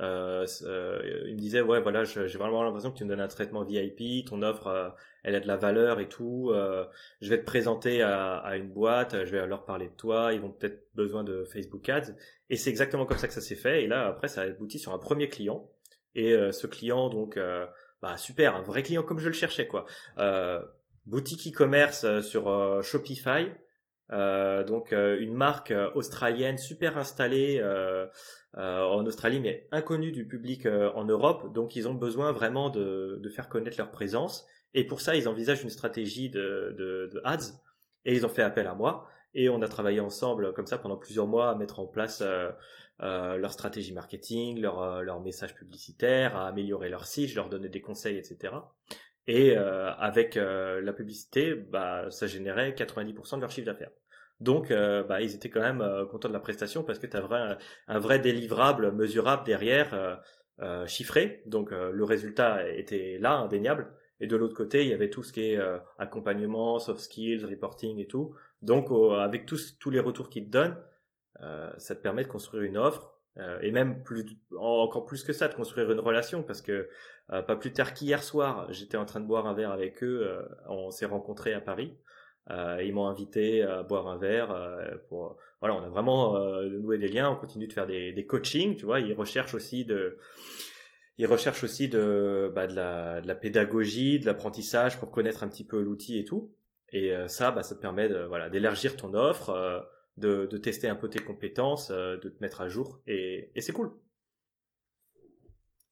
euh, 0.00 0.46
euh, 0.62 1.22
il 1.26 1.34
me 1.34 1.38
disait 1.38 1.60
ouais 1.60 1.80
voilà 1.80 2.04
j'ai 2.04 2.26
vraiment 2.38 2.62
l'impression 2.62 2.90
que 2.90 2.96
tu 2.96 3.04
me 3.04 3.10
donnes 3.10 3.20
un 3.20 3.28
traitement 3.28 3.62
VIP 3.62 4.26
ton 4.26 4.40
offre 4.40 4.68
euh, 4.68 4.88
elle 5.22 5.34
a 5.34 5.40
de 5.40 5.46
la 5.46 5.58
valeur 5.58 6.00
et 6.00 6.08
tout 6.08 6.50
euh, 6.50 6.86
je 7.20 7.28
vais 7.28 7.38
te 7.38 7.44
présenter 7.44 8.00
à, 8.00 8.36
à, 8.36 8.56
une 8.56 8.70
boîte 8.70 9.26
je 9.26 9.30
vais 9.30 9.46
leur 9.46 9.66
parler 9.66 9.88
de 9.88 9.94
toi 9.94 10.32
ils 10.32 10.40
vont 10.40 10.50
peut-être 10.50 10.86
besoin 10.94 11.24
de 11.24 11.44
Facebook 11.44 11.86
Ads. 11.90 12.14
Et 12.48 12.56
c'est 12.56 12.70
exactement 12.70 13.04
comme 13.04 13.18
ça 13.18 13.28
que 13.28 13.34
ça 13.34 13.40
s'est 13.40 13.54
fait. 13.54 13.84
Et 13.84 13.86
là 13.86 14.06
après 14.06 14.28
ça 14.28 14.42
a 14.42 14.44
abouti 14.44 14.78
sur 14.78 14.92
un 14.92 14.98
premier 14.98 15.28
client. 15.28 15.70
Et 16.14 16.34
ce 16.52 16.66
client 16.66 17.08
donc 17.08 17.38
bah 18.02 18.16
super 18.18 18.56
un 18.56 18.62
vrai 18.62 18.82
client 18.82 19.02
comme 19.02 19.18
je 19.18 19.28
le 19.28 19.34
cherchais 19.34 19.66
quoi. 19.66 19.86
Boutique 21.06 21.48
e-commerce 21.48 22.20
sur 22.20 22.82
Shopify 22.82 23.46
donc 24.10 24.92
une 24.92 25.34
marque 25.34 25.72
australienne 25.94 26.58
super 26.58 26.98
installée 26.98 27.60
euh, 28.58 28.82
en 28.82 29.06
Australie, 29.06 29.40
mais 29.40 29.66
inconnus 29.72 30.12
du 30.12 30.26
public 30.26 30.66
euh, 30.66 30.92
en 30.94 31.04
Europe. 31.04 31.54
Donc, 31.54 31.74
ils 31.74 31.88
ont 31.88 31.94
besoin 31.94 32.32
vraiment 32.32 32.68
de, 32.68 33.20
faire 33.34 33.48
connaître 33.48 33.78
leur 33.78 33.90
présence. 33.90 34.46
Et 34.74 34.84
pour 34.84 35.00
ça, 35.00 35.16
ils 35.16 35.26
envisagent 35.26 35.62
une 35.62 35.70
stratégie 35.70 36.28
de, 36.28 36.76
de, 36.78 37.20
ads. 37.24 37.54
Et 38.04 38.14
ils 38.14 38.26
ont 38.26 38.28
fait 38.28 38.42
appel 38.42 38.66
à 38.66 38.74
moi. 38.74 39.08
Et 39.32 39.48
on 39.48 39.62
a 39.62 39.68
travaillé 39.68 40.00
ensemble 40.00 40.52
comme 40.52 40.66
ça 40.66 40.76
pendant 40.76 40.98
plusieurs 40.98 41.26
mois 41.26 41.50
à 41.50 41.54
mettre 41.54 41.80
en 41.80 41.86
place 41.86 42.20
euh, 42.20 42.50
euh 43.00 43.38
leur 43.38 43.52
stratégie 43.52 43.94
marketing, 43.94 44.60
leur, 44.60 45.02
leur 45.02 45.20
message 45.20 45.54
publicitaire, 45.54 46.36
à 46.36 46.48
améliorer 46.48 46.90
leur 46.90 47.06
site, 47.06 47.34
leur 47.34 47.48
donnais 47.48 47.70
des 47.70 47.80
conseils, 47.80 48.18
etc. 48.18 48.52
Et 49.26 49.56
avec 49.56 50.34
la 50.34 50.92
publicité, 50.92 51.54
bah, 51.54 52.10
ça 52.10 52.26
générait 52.26 52.72
90% 52.72 53.36
de 53.36 53.40
leur 53.40 53.50
chiffre 53.50 53.66
d'affaires. 53.66 53.90
Donc, 54.42 54.72
euh, 54.72 55.04
bah, 55.04 55.20
ils 55.22 55.34
étaient 55.36 55.50
quand 55.50 55.60
même 55.60 55.80
euh, 55.80 56.04
contents 56.04 56.28
de 56.28 56.32
la 56.32 56.40
prestation 56.40 56.82
parce 56.82 56.98
que 56.98 57.06
tu 57.06 57.16
as 57.16 57.58
un 57.86 57.98
vrai 58.00 58.18
délivrable 58.18 58.90
mesurable 58.90 59.44
derrière, 59.44 59.94
euh, 60.60 60.86
chiffré. 60.86 61.42
Donc, 61.46 61.70
le 61.70 62.04
résultat 62.04 62.68
était 62.68 63.18
là, 63.20 63.34
indéniable. 63.34 63.92
Et 64.20 64.26
de 64.26 64.36
l'autre 64.36 64.54
côté, 64.54 64.82
il 64.82 64.88
y 64.88 64.92
avait 64.92 65.10
tout 65.10 65.22
ce 65.22 65.32
qui 65.32 65.52
est 65.52 65.60
accompagnement, 65.98 66.78
soft 66.78 67.00
skills, 67.00 67.44
reporting 67.44 67.98
et 67.98 68.06
tout. 68.06 68.34
Donc, 68.60 68.88
avec 69.18 69.46
tous, 69.46 69.76
tous 69.78 69.90
les 69.90 69.98
retours 69.98 70.28
qu'ils 70.28 70.46
te 70.46 70.50
donnent, 70.50 70.76
ça 71.78 71.96
te 71.96 72.00
permet 72.00 72.22
de 72.22 72.28
construire 72.28 72.62
une 72.62 72.78
offre 72.78 73.11
et 73.62 73.70
même 73.70 74.02
plus 74.02 74.26
encore 74.58 75.06
plus 75.06 75.24
que 75.24 75.32
ça 75.32 75.48
de 75.48 75.54
construire 75.54 75.90
une 75.90 76.00
relation 76.00 76.42
parce 76.42 76.60
que 76.60 76.90
pas 77.28 77.56
plus 77.56 77.72
tard 77.72 77.94
qu'hier 77.94 78.22
soir 78.22 78.70
j'étais 78.70 78.98
en 78.98 79.06
train 79.06 79.20
de 79.20 79.26
boire 79.26 79.46
un 79.46 79.54
verre 79.54 79.70
avec 79.70 80.02
eux 80.02 80.28
on 80.68 80.90
s'est 80.90 81.06
rencontrés 81.06 81.54
à 81.54 81.62
Paris 81.62 81.96
ils 82.50 82.92
m'ont 82.92 83.06
invité 83.06 83.62
à 83.62 83.82
boire 83.84 84.08
un 84.08 84.18
verre 84.18 84.54
pour 85.08 85.38
voilà 85.60 85.76
on 85.76 85.82
a 85.82 85.88
vraiment 85.88 86.38
noué 86.64 86.98
des 86.98 87.08
liens 87.08 87.30
on 87.30 87.36
continue 87.36 87.68
de 87.68 87.72
faire 87.72 87.86
des, 87.86 88.12
des 88.12 88.26
coachings 88.26 88.76
tu 88.76 88.84
vois 88.84 89.00
ils 89.00 89.14
recherchent 89.14 89.54
aussi 89.54 89.86
de 89.86 90.18
ils 91.18 91.26
recherchent 91.26 91.64
aussi 91.64 91.88
de, 91.88 92.50
bah, 92.54 92.66
de, 92.66 92.74
la, 92.74 93.20
de 93.20 93.28
la 93.28 93.34
pédagogie, 93.34 94.18
de 94.18 94.26
l'apprentissage 94.26 94.98
pour 94.98 95.10
connaître 95.10 95.42
un 95.42 95.48
petit 95.48 95.64
peu 95.64 95.80
l'outil 95.80 96.18
et 96.18 96.24
tout. 96.24 96.52
Et 96.90 97.12
euh, 97.12 97.28
ça, 97.28 97.50
bah, 97.50 97.62
ça 97.62 97.74
te 97.74 97.80
permet 97.80 98.08
de, 98.08 98.24
voilà, 98.24 98.50
d'élargir 98.50 98.96
ton 98.96 99.14
offre, 99.14 99.50
euh, 99.50 99.80
de, 100.16 100.46
de, 100.46 100.58
tester 100.58 100.88
un 100.88 100.96
peu 100.96 101.08
tes 101.08 101.18
compétences, 101.18 101.90
euh, 101.90 102.16
de 102.18 102.28
te 102.28 102.40
mettre 102.40 102.60
à 102.60 102.68
jour, 102.68 103.00
et, 103.06 103.50
et 103.54 103.60
c'est 103.60 103.72
cool. 103.72 103.92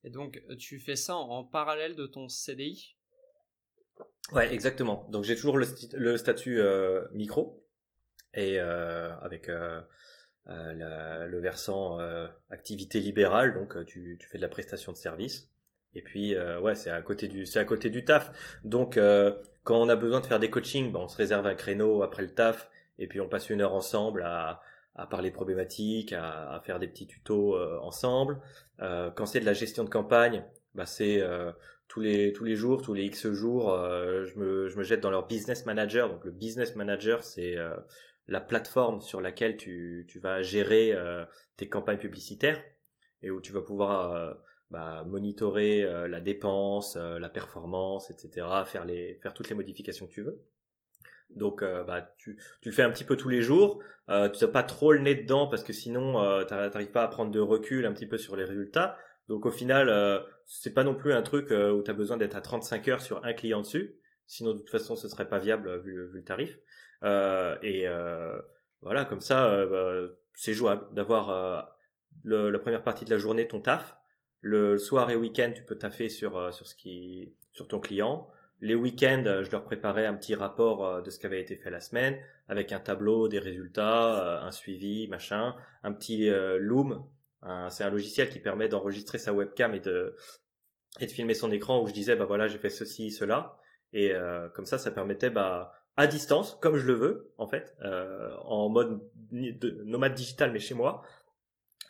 Et 0.04 0.10
donc, 0.10 0.42
tu 0.58 0.78
fais 0.78 0.96
ça 0.96 1.16
en 1.16 1.44
parallèle 1.44 1.94
de 1.94 2.06
ton 2.06 2.28
CDI 2.28 2.96
Ouais, 4.32 4.52
exactement. 4.52 5.06
Donc, 5.10 5.24
j'ai 5.24 5.34
toujours 5.34 5.58
le, 5.58 5.66
le 5.94 6.16
statut 6.16 6.60
micro, 7.12 7.66
et 8.34 8.58
avec 8.58 9.50
euh, 10.48 11.26
le 11.28 11.38
versant 11.38 12.00
euh, 12.00 12.26
activité 12.50 12.98
libérale, 12.98 13.54
donc 13.54 13.76
euh, 13.76 13.84
tu, 13.84 14.16
tu, 14.18 14.26
fais 14.26 14.38
de 14.38 14.42
la 14.42 14.48
prestation 14.48 14.90
de 14.90 14.96
service. 14.96 15.48
Et 15.94 16.02
puis 16.02 16.36
ouais, 16.62 16.76
c'est 16.76 16.90
à 16.90 17.02
côté 17.02 17.26
du 17.26 17.46
c'est 17.46 17.58
à 17.58 17.64
côté 17.64 17.90
du 17.90 18.04
taf. 18.04 18.30
Donc 18.62 18.96
quand 19.64 19.76
on 19.76 19.88
a 19.88 19.96
besoin 19.96 20.20
de 20.20 20.26
faire 20.26 20.38
des 20.38 20.48
coachings, 20.48 20.92
ben, 20.92 21.00
on 21.00 21.08
se 21.08 21.16
réserve 21.16 21.46
un 21.48 21.56
créneau 21.56 22.04
après 22.04 22.22
le 22.22 22.32
taf 22.32 22.69
et 23.00 23.08
puis 23.08 23.20
on 23.20 23.28
passe 23.28 23.50
une 23.50 23.60
heure 23.60 23.74
ensemble 23.74 24.22
à, 24.22 24.60
à 24.94 25.06
parler 25.06 25.32
problématiques, 25.32 26.12
à, 26.12 26.52
à, 26.52 26.60
faire 26.60 26.78
des 26.78 26.86
petits 26.86 27.06
tutos 27.08 27.58
ensemble. 27.82 28.40
quand 28.78 29.26
c'est 29.26 29.40
de 29.40 29.46
la 29.46 29.54
gestion 29.54 29.82
de 29.84 29.90
campagne, 29.90 30.44
bah 30.74 30.86
c'est 30.86 31.22
tous 31.88 32.00
les 32.00 32.32
tous 32.32 32.44
les 32.44 32.54
jours, 32.54 32.82
tous 32.82 32.94
les 32.94 33.04
X 33.04 33.30
jours, 33.32 33.70
je 33.70 34.38
me 34.38 34.68
je 34.68 34.76
me 34.78 34.84
jette 34.84 35.00
dans 35.00 35.10
leur 35.10 35.26
business 35.26 35.66
manager. 35.66 36.08
Donc 36.08 36.24
le 36.24 36.30
business 36.30 36.76
manager, 36.76 37.24
c'est 37.24 37.56
la 38.30 38.40
plateforme 38.40 39.00
sur 39.00 39.20
laquelle 39.20 39.56
tu, 39.56 40.06
tu 40.08 40.20
vas 40.20 40.40
gérer 40.40 40.92
euh, 40.92 41.24
tes 41.56 41.68
campagnes 41.68 41.98
publicitaires 41.98 42.62
et 43.22 43.30
où 43.30 43.40
tu 43.40 43.52
vas 43.52 43.60
pouvoir 43.60 44.12
euh, 44.12 44.32
bah, 44.70 45.04
monitorer 45.04 45.82
euh, 45.82 46.06
la 46.06 46.20
dépense, 46.20 46.96
la 46.96 47.28
performance, 47.28 48.10
etc., 48.10 48.46
faire 48.64 48.84
les 48.84 49.16
faire 49.16 49.34
toutes 49.34 49.48
les 49.48 49.56
modifications 49.56 50.06
que 50.06 50.12
tu 50.12 50.22
veux. 50.22 50.40
Donc 51.36 51.62
bah 51.62 52.14
tu, 52.18 52.38
tu 52.60 52.68
le 52.68 52.74
fais 52.74 52.82
un 52.82 52.90
petit 52.90 53.04
peu 53.04 53.16
tous 53.16 53.28
les 53.28 53.42
jours. 53.42 53.82
Euh, 54.08 54.28
tu 54.28 54.44
n'as 54.44 54.50
pas 54.50 54.62
trop 54.62 54.92
le 54.92 54.98
nez 54.98 55.14
dedans 55.14 55.46
parce 55.46 55.62
que 55.62 55.72
sinon 55.72 56.20
euh, 56.22 56.44
tu 56.44 56.52
n'arrives 56.52 56.90
pas 56.90 57.04
à 57.04 57.08
prendre 57.08 57.30
de 57.30 57.40
recul 57.40 57.86
un 57.86 57.92
petit 57.92 58.06
peu 58.06 58.18
sur 58.18 58.36
les 58.36 58.44
résultats. 58.44 58.96
Donc 59.28 59.46
au 59.46 59.50
final 59.50 59.88
euh, 59.88 60.20
c'est 60.46 60.74
pas 60.74 60.82
non 60.82 60.94
plus 60.94 61.12
un 61.12 61.22
truc 61.22 61.50
où 61.50 61.82
tu 61.82 61.90
as 61.90 61.94
besoin 61.94 62.16
d'être 62.16 62.34
à 62.34 62.40
35 62.40 62.88
heures 62.88 63.00
sur 63.00 63.24
un 63.24 63.32
client 63.32 63.60
dessus. 63.60 63.96
Sinon 64.26 64.54
de 64.54 64.58
toute 64.58 64.70
façon 64.70 64.96
ce 64.96 65.08
serait 65.08 65.28
pas 65.28 65.38
viable 65.38 65.80
vu, 65.80 66.08
vu 66.08 66.18
le 66.18 66.24
tarif. 66.24 66.58
Euh, 67.02 67.56
et 67.62 67.86
euh, 67.86 68.38
voilà, 68.82 69.04
comme 69.04 69.20
ça, 69.20 69.46
euh, 69.46 69.66
bah, 70.08 70.14
c'est 70.34 70.54
jouable 70.54 70.92
d'avoir 70.94 71.74
la 72.24 72.58
première 72.58 72.82
partie 72.82 73.04
de 73.04 73.10
la 73.10 73.18
journée 73.18 73.46
ton 73.46 73.60
taf. 73.60 73.96
Le 74.40 74.78
soir 74.78 75.10
et 75.10 75.16
week-end, 75.16 75.52
tu 75.54 75.62
peux 75.64 75.76
taffer 75.76 76.08
sur 76.08 76.52
sur 76.52 76.66
ce 76.66 76.74
qui 76.74 77.34
sur 77.52 77.68
ton 77.68 77.78
client. 77.78 78.28
Les 78.60 78.74
week-ends, 78.74 79.42
je 79.42 79.50
leur 79.50 79.64
préparais 79.64 80.06
un 80.06 80.14
petit 80.14 80.34
rapport 80.34 81.02
de 81.02 81.10
ce 81.10 81.18
qui 81.18 81.26
avait 81.26 81.40
été 81.40 81.56
fait 81.56 81.70
la 81.70 81.80
semaine, 81.80 82.18
avec 82.46 82.72
un 82.72 82.80
tableau, 82.80 83.26
des 83.28 83.38
résultats, 83.38 84.42
un 84.42 84.50
suivi, 84.50 85.08
machin, 85.08 85.56
un 85.82 85.92
petit 85.92 86.28
Loom. 86.58 87.06
C'est 87.70 87.84
un 87.84 87.90
logiciel 87.90 88.28
qui 88.28 88.38
permet 88.38 88.68
d'enregistrer 88.68 89.16
sa 89.16 89.32
webcam 89.32 89.74
et 89.74 89.80
de 89.80 90.14
et 90.98 91.06
de 91.06 91.10
filmer 91.10 91.34
son 91.34 91.50
écran 91.50 91.80
où 91.80 91.86
je 91.86 91.92
disais 91.94 92.16
bah 92.16 92.26
voilà 92.26 92.48
j'ai 92.48 92.58
fait 92.58 92.68
ceci 92.68 93.12
cela 93.12 93.56
et 93.94 94.12
comme 94.54 94.66
ça 94.66 94.76
ça 94.76 94.90
permettait 94.90 95.30
bah 95.30 95.72
à 96.00 96.06
distance, 96.06 96.56
comme 96.62 96.76
je 96.76 96.86
le 96.86 96.94
veux, 96.94 97.32
en 97.36 97.46
fait, 97.46 97.76
euh, 97.82 98.34
en 98.44 98.70
mode 98.70 99.00
nomade 99.84 100.14
digital, 100.14 100.50
mais 100.50 100.58
chez 100.58 100.74
moi, 100.74 101.02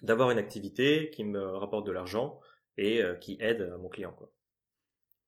d'avoir 0.02 0.32
une 0.32 0.38
activité 0.38 1.10
qui 1.10 1.22
me 1.22 1.40
rapporte 1.56 1.86
de 1.86 1.92
l'argent 1.92 2.40
et 2.76 3.02
euh, 3.02 3.14
qui 3.14 3.36
aide 3.40 3.72
mon 3.80 3.88
client. 3.88 4.16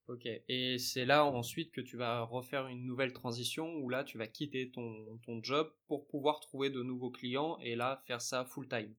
Ok, 0.08 0.26
et 0.26 0.78
c'est 0.78 1.04
là 1.04 1.24
ensuite 1.24 1.72
que 1.72 1.80
tu 1.80 1.96
vas 1.96 2.22
refaire 2.22 2.66
une 2.66 2.84
nouvelle 2.84 3.12
transition 3.12 3.74
où 3.76 3.88
là 3.88 4.04
tu 4.04 4.18
vas 4.18 4.26
quitter 4.26 4.70
ton, 4.70 5.18
ton 5.24 5.42
job 5.42 5.70
pour 5.86 6.06
pouvoir 6.08 6.40
trouver 6.40 6.70
de 6.70 6.82
nouveaux 6.82 7.10
clients 7.10 7.58
et 7.62 7.76
là 7.76 8.02
faire 8.06 8.20
ça 8.20 8.44
full 8.44 8.68
time. 8.68 8.92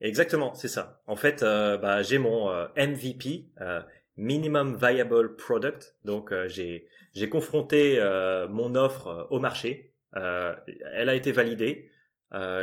Exactement, 0.00 0.54
c'est 0.54 0.68
ça. 0.68 1.02
En 1.06 1.16
fait, 1.16 1.42
euh, 1.42 1.76
bah, 1.76 2.02
j'ai 2.02 2.18
mon 2.18 2.50
MVP, 2.76 3.46
Minimum 4.16 4.76
Viable 4.76 5.36
Product. 5.36 5.96
Donc 6.04 6.32
j'ai 6.46 6.88
j'ai 7.14 7.28
confronté 7.28 7.98
euh, 7.98 8.48
mon 8.48 8.74
offre 8.74 9.08
euh, 9.08 9.24
au 9.30 9.40
marché. 9.40 9.92
Euh, 10.16 10.54
elle 10.92 11.08
a 11.08 11.14
été 11.14 11.32
validée. 11.32 11.90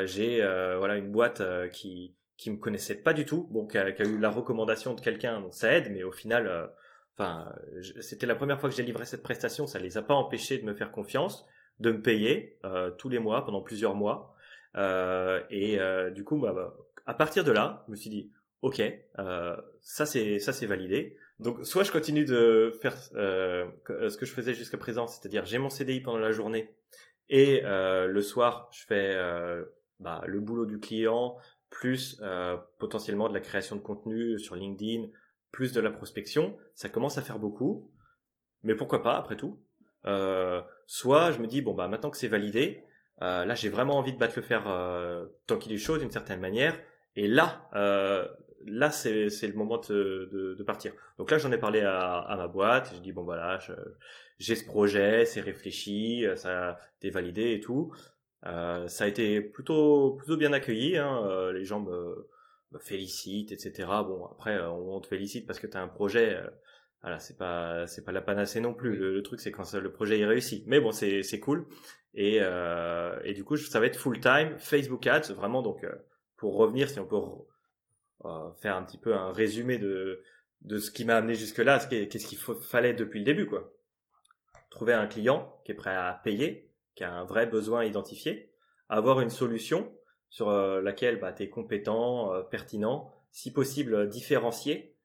j'ai 0.06 0.42
voilà 0.78 0.98
une 0.98 1.12
boîte 1.12 1.42
qui 1.72 2.16
qui 2.38 2.52
me 2.52 2.58
connaissait 2.58 2.96
pas 2.96 3.14
du 3.14 3.26
tout, 3.26 3.48
bon 3.52 3.66
qui 3.66 3.78
a, 3.78 3.90
eu 3.90 4.20
la 4.20 4.30
recommandation 4.30 4.94
de 4.94 5.02
quelqu'un, 5.02 5.42
donc 5.42 5.54
ça 5.54 5.72
aide, 5.72 5.92
mais 5.92 6.04
au 6.04 6.12
final, 6.12 6.70
enfin, 7.16 7.54
c'était 8.02 8.26
la 8.26 8.36
première 8.36 8.60
fois 8.60 8.70
que 8.70 8.76
j'ai 8.76 8.84
livré 8.84 9.06
cette 9.06 9.24
prestation, 9.24 9.68
ça 9.68 9.80
les 9.80 9.98
a 9.98 10.02
pas 10.02 10.16
empêchés 10.16 10.58
de 10.58 10.66
me 10.66 10.74
faire 10.74 10.92
confiance, 10.92 11.46
de 11.80 11.92
me 11.92 12.02
payer 12.02 12.60
tous 12.98 13.08
les 13.08 13.20
mois 13.20 13.46
pendant 13.46 13.62
plusieurs 13.62 13.96
mois, 13.96 14.36
et 15.50 15.80
du 16.14 16.24
coup, 16.26 16.38
bah, 16.38 16.52
bah, 16.54 16.76
à 17.06 17.14
partir 17.14 17.46
de 17.46 17.52
là, 17.54 17.84
je 17.88 17.92
me 17.92 17.96
suis 17.96 18.10
dit, 18.10 18.32
ok, 18.62 18.82
ça 19.82 20.06
c'est 20.06 20.40
ça 20.40 20.52
c'est 20.52 20.66
validé. 20.66 21.18
Donc 21.40 21.66
soit 21.66 21.84
je 21.84 21.92
continue 21.92 22.26
de 22.26 22.74
faire 22.82 22.96
euh, 23.16 23.66
euh, 23.90 24.10
ce 24.10 24.18
que 24.18 24.26
je 24.26 24.32
faisais 24.32 24.54
jusqu'à 24.54 24.78
présent, 24.78 25.08
c'est-à-dire 25.08 25.46
j'ai 25.46 25.58
mon 25.58 25.70
CDI 25.70 26.00
pendant 26.00 26.18
la 26.18 26.32
journée 26.32 26.74
et 27.30 27.62
euh, 27.66 28.08
le 28.08 28.22
soir 28.22 28.70
je 28.72 28.86
fais 28.86 29.18
bah, 30.00 30.22
le 30.26 30.40
boulot 30.40 30.66
du 30.66 30.80
client 30.80 31.38
plus 31.80 32.22
potentiellement 32.80 33.28
de 33.28 33.34
la 33.34 33.42
création 33.42 33.76
de 33.76 33.82
contenu 33.82 34.40
sur 34.40 34.56
LinkedIn, 34.56 35.08
plus 35.52 35.74
de 35.74 35.82
la 35.82 35.92
prospection. 35.92 36.58
Ça 36.74 36.88
commence 36.88 37.18
à 37.18 37.22
faire 37.22 37.38
beaucoup, 37.38 37.92
mais 38.64 38.76
pourquoi 38.76 39.04
pas 39.04 39.18
après 39.18 39.36
tout? 39.36 39.60
soit 40.88 41.32
je 41.32 41.40
me 41.40 41.48
dis 41.48 41.62
bon 41.64 41.74
bah 41.74 41.88
maintenant 41.88 42.12
que 42.12 42.18
c'est 42.18 42.28
validé, 42.28 42.84
là 43.20 43.56
j'ai 43.56 43.70
vraiment 43.70 43.98
envie 43.98 44.14
de 44.14 44.20
battre 44.20 44.36
le 44.38 44.44
fer 44.44 44.64
tant 45.48 45.58
qu'il 45.58 45.74
est 45.74 45.78
chaud 45.78 45.98
d'une 45.98 46.12
certaine 46.12 46.40
manière. 46.40 46.80
Et 47.16 47.28
là, 47.28 47.70
là 48.66 48.92
c'est 48.92 49.30
c'est 49.30 49.48
le 49.48 49.56
moment 49.56 49.78
de, 49.78 50.30
de, 50.32 50.56
de, 50.58 50.64
partir. 50.64 50.94
Donc 51.18 51.30
là 51.32 51.38
j'en 51.38 51.52
ai 51.52 51.58
parlé 51.58 51.82
à, 51.82 52.20
à 52.20 52.38
ma 52.38 52.48
boîte, 52.48 52.94
je 52.96 53.00
dis 53.02 53.12
bon 53.12 53.24
voilà, 53.24 53.60
j'ai 54.38 54.56
ce 54.56 54.66
projet, 54.66 55.26
c'est 55.26 55.42
réfléchi, 55.42 56.26
ça 56.36 56.70
a 56.70 56.80
été 57.00 57.10
validé 57.10 57.52
et 57.54 57.60
tout. 57.60 57.92
Euh, 58.46 58.88
ça 58.88 59.06
a 59.06 59.08
été 59.08 59.42
plutôt 59.42 60.16
plutôt 60.18 60.38
bien 60.38 60.54
accueilli, 60.54 60.98
hein. 60.98 61.26
Euh, 61.26 61.52
les 61.54 61.66
gens 61.66 61.80
me, 61.80 62.30
me, 62.72 62.80
félicitent, 62.80 63.52
etc. 63.52 63.88
Bon 64.06 64.26
après 64.26 64.60
on, 64.68 65.00
te 65.02 65.08
félicite 65.08 65.48
parce 65.48 65.60
que 65.60 65.68
tu 65.68 65.78
as 65.78 65.82
un 65.82 65.88
projet. 65.88 66.36
Euh, 66.36 66.48
voilà, 67.02 67.20
c'est 67.20 67.38
pas 67.38 67.88
c'est 67.88 68.04
pas 68.04 68.12
la 68.12 68.22
panacée 68.22 68.60
non 68.60 68.74
plus. 68.74 68.96
Le, 68.96 69.22
truc 69.24 69.40
c'est 69.40 69.52
quand 69.52 69.72
le 69.74 69.92
projet 69.92 70.20
est 70.20 70.26
réussi. 70.26 70.64
Mais 70.68 70.80
bon, 70.80 70.92
c'est 70.92 71.24
c'est 71.24 71.40
cool. 71.40 71.68
Et 72.14 72.40
euh, 72.42 73.20
et 73.24 73.34
du 73.34 73.44
coup, 73.44 73.58
ça 73.58 73.80
va 73.80 73.88
être 73.88 73.98
full 73.98 74.20
time 74.20 74.58
Facebook 74.58 75.06
Ads 75.08 75.34
vraiment 75.34 75.62
donc 75.62 75.84
euh, 75.84 75.94
pour 76.38 76.56
revenir 76.56 76.90
si 76.90 77.00
on 77.00 77.06
peut 77.06 77.20
faire 78.62 78.76
un 78.76 78.84
petit 78.84 78.98
peu 78.98 79.14
un 79.14 79.32
résumé 79.32 79.78
de, 79.78 80.24
de 80.62 80.78
ce 80.78 80.92
qui 80.92 81.06
m'a 81.06 81.16
amené 81.16 81.36
jusque-là, 81.36 81.80
qu'est-ce 81.80 82.28
qu'il 82.28 82.38
fallait 82.38 82.94
depuis 82.94 83.20
le 83.20 83.26
début, 83.26 83.46
quoi. 83.46 83.72
Trouver 84.70 84.94
un 84.94 85.08
client 85.08 85.62
qui 85.64 85.72
est 85.72 85.76
prêt 85.76 85.96
à 85.96 86.20
payer, 86.24 86.72
qui 86.96 87.04
a 87.04 87.14
un 87.14 87.26
vrai 87.26 87.46
besoin 87.46 87.84
identifié, 87.84 88.52
avoir 88.90 89.22
une 89.22 89.30
solution 89.30 89.92
sur 90.30 90.50
euh, 90.50 90.82
laquelle 90.82 91.20
bah, 91.20 91.34
tu 91.34 91.44
es 91.44 91.50
compétent, 91.50 92.34
euh, 92.34 92.42
pertinent, 92.42 93.12
si 93.32 93.52
possible 93.52 94.10
différencié, 94.10 94.96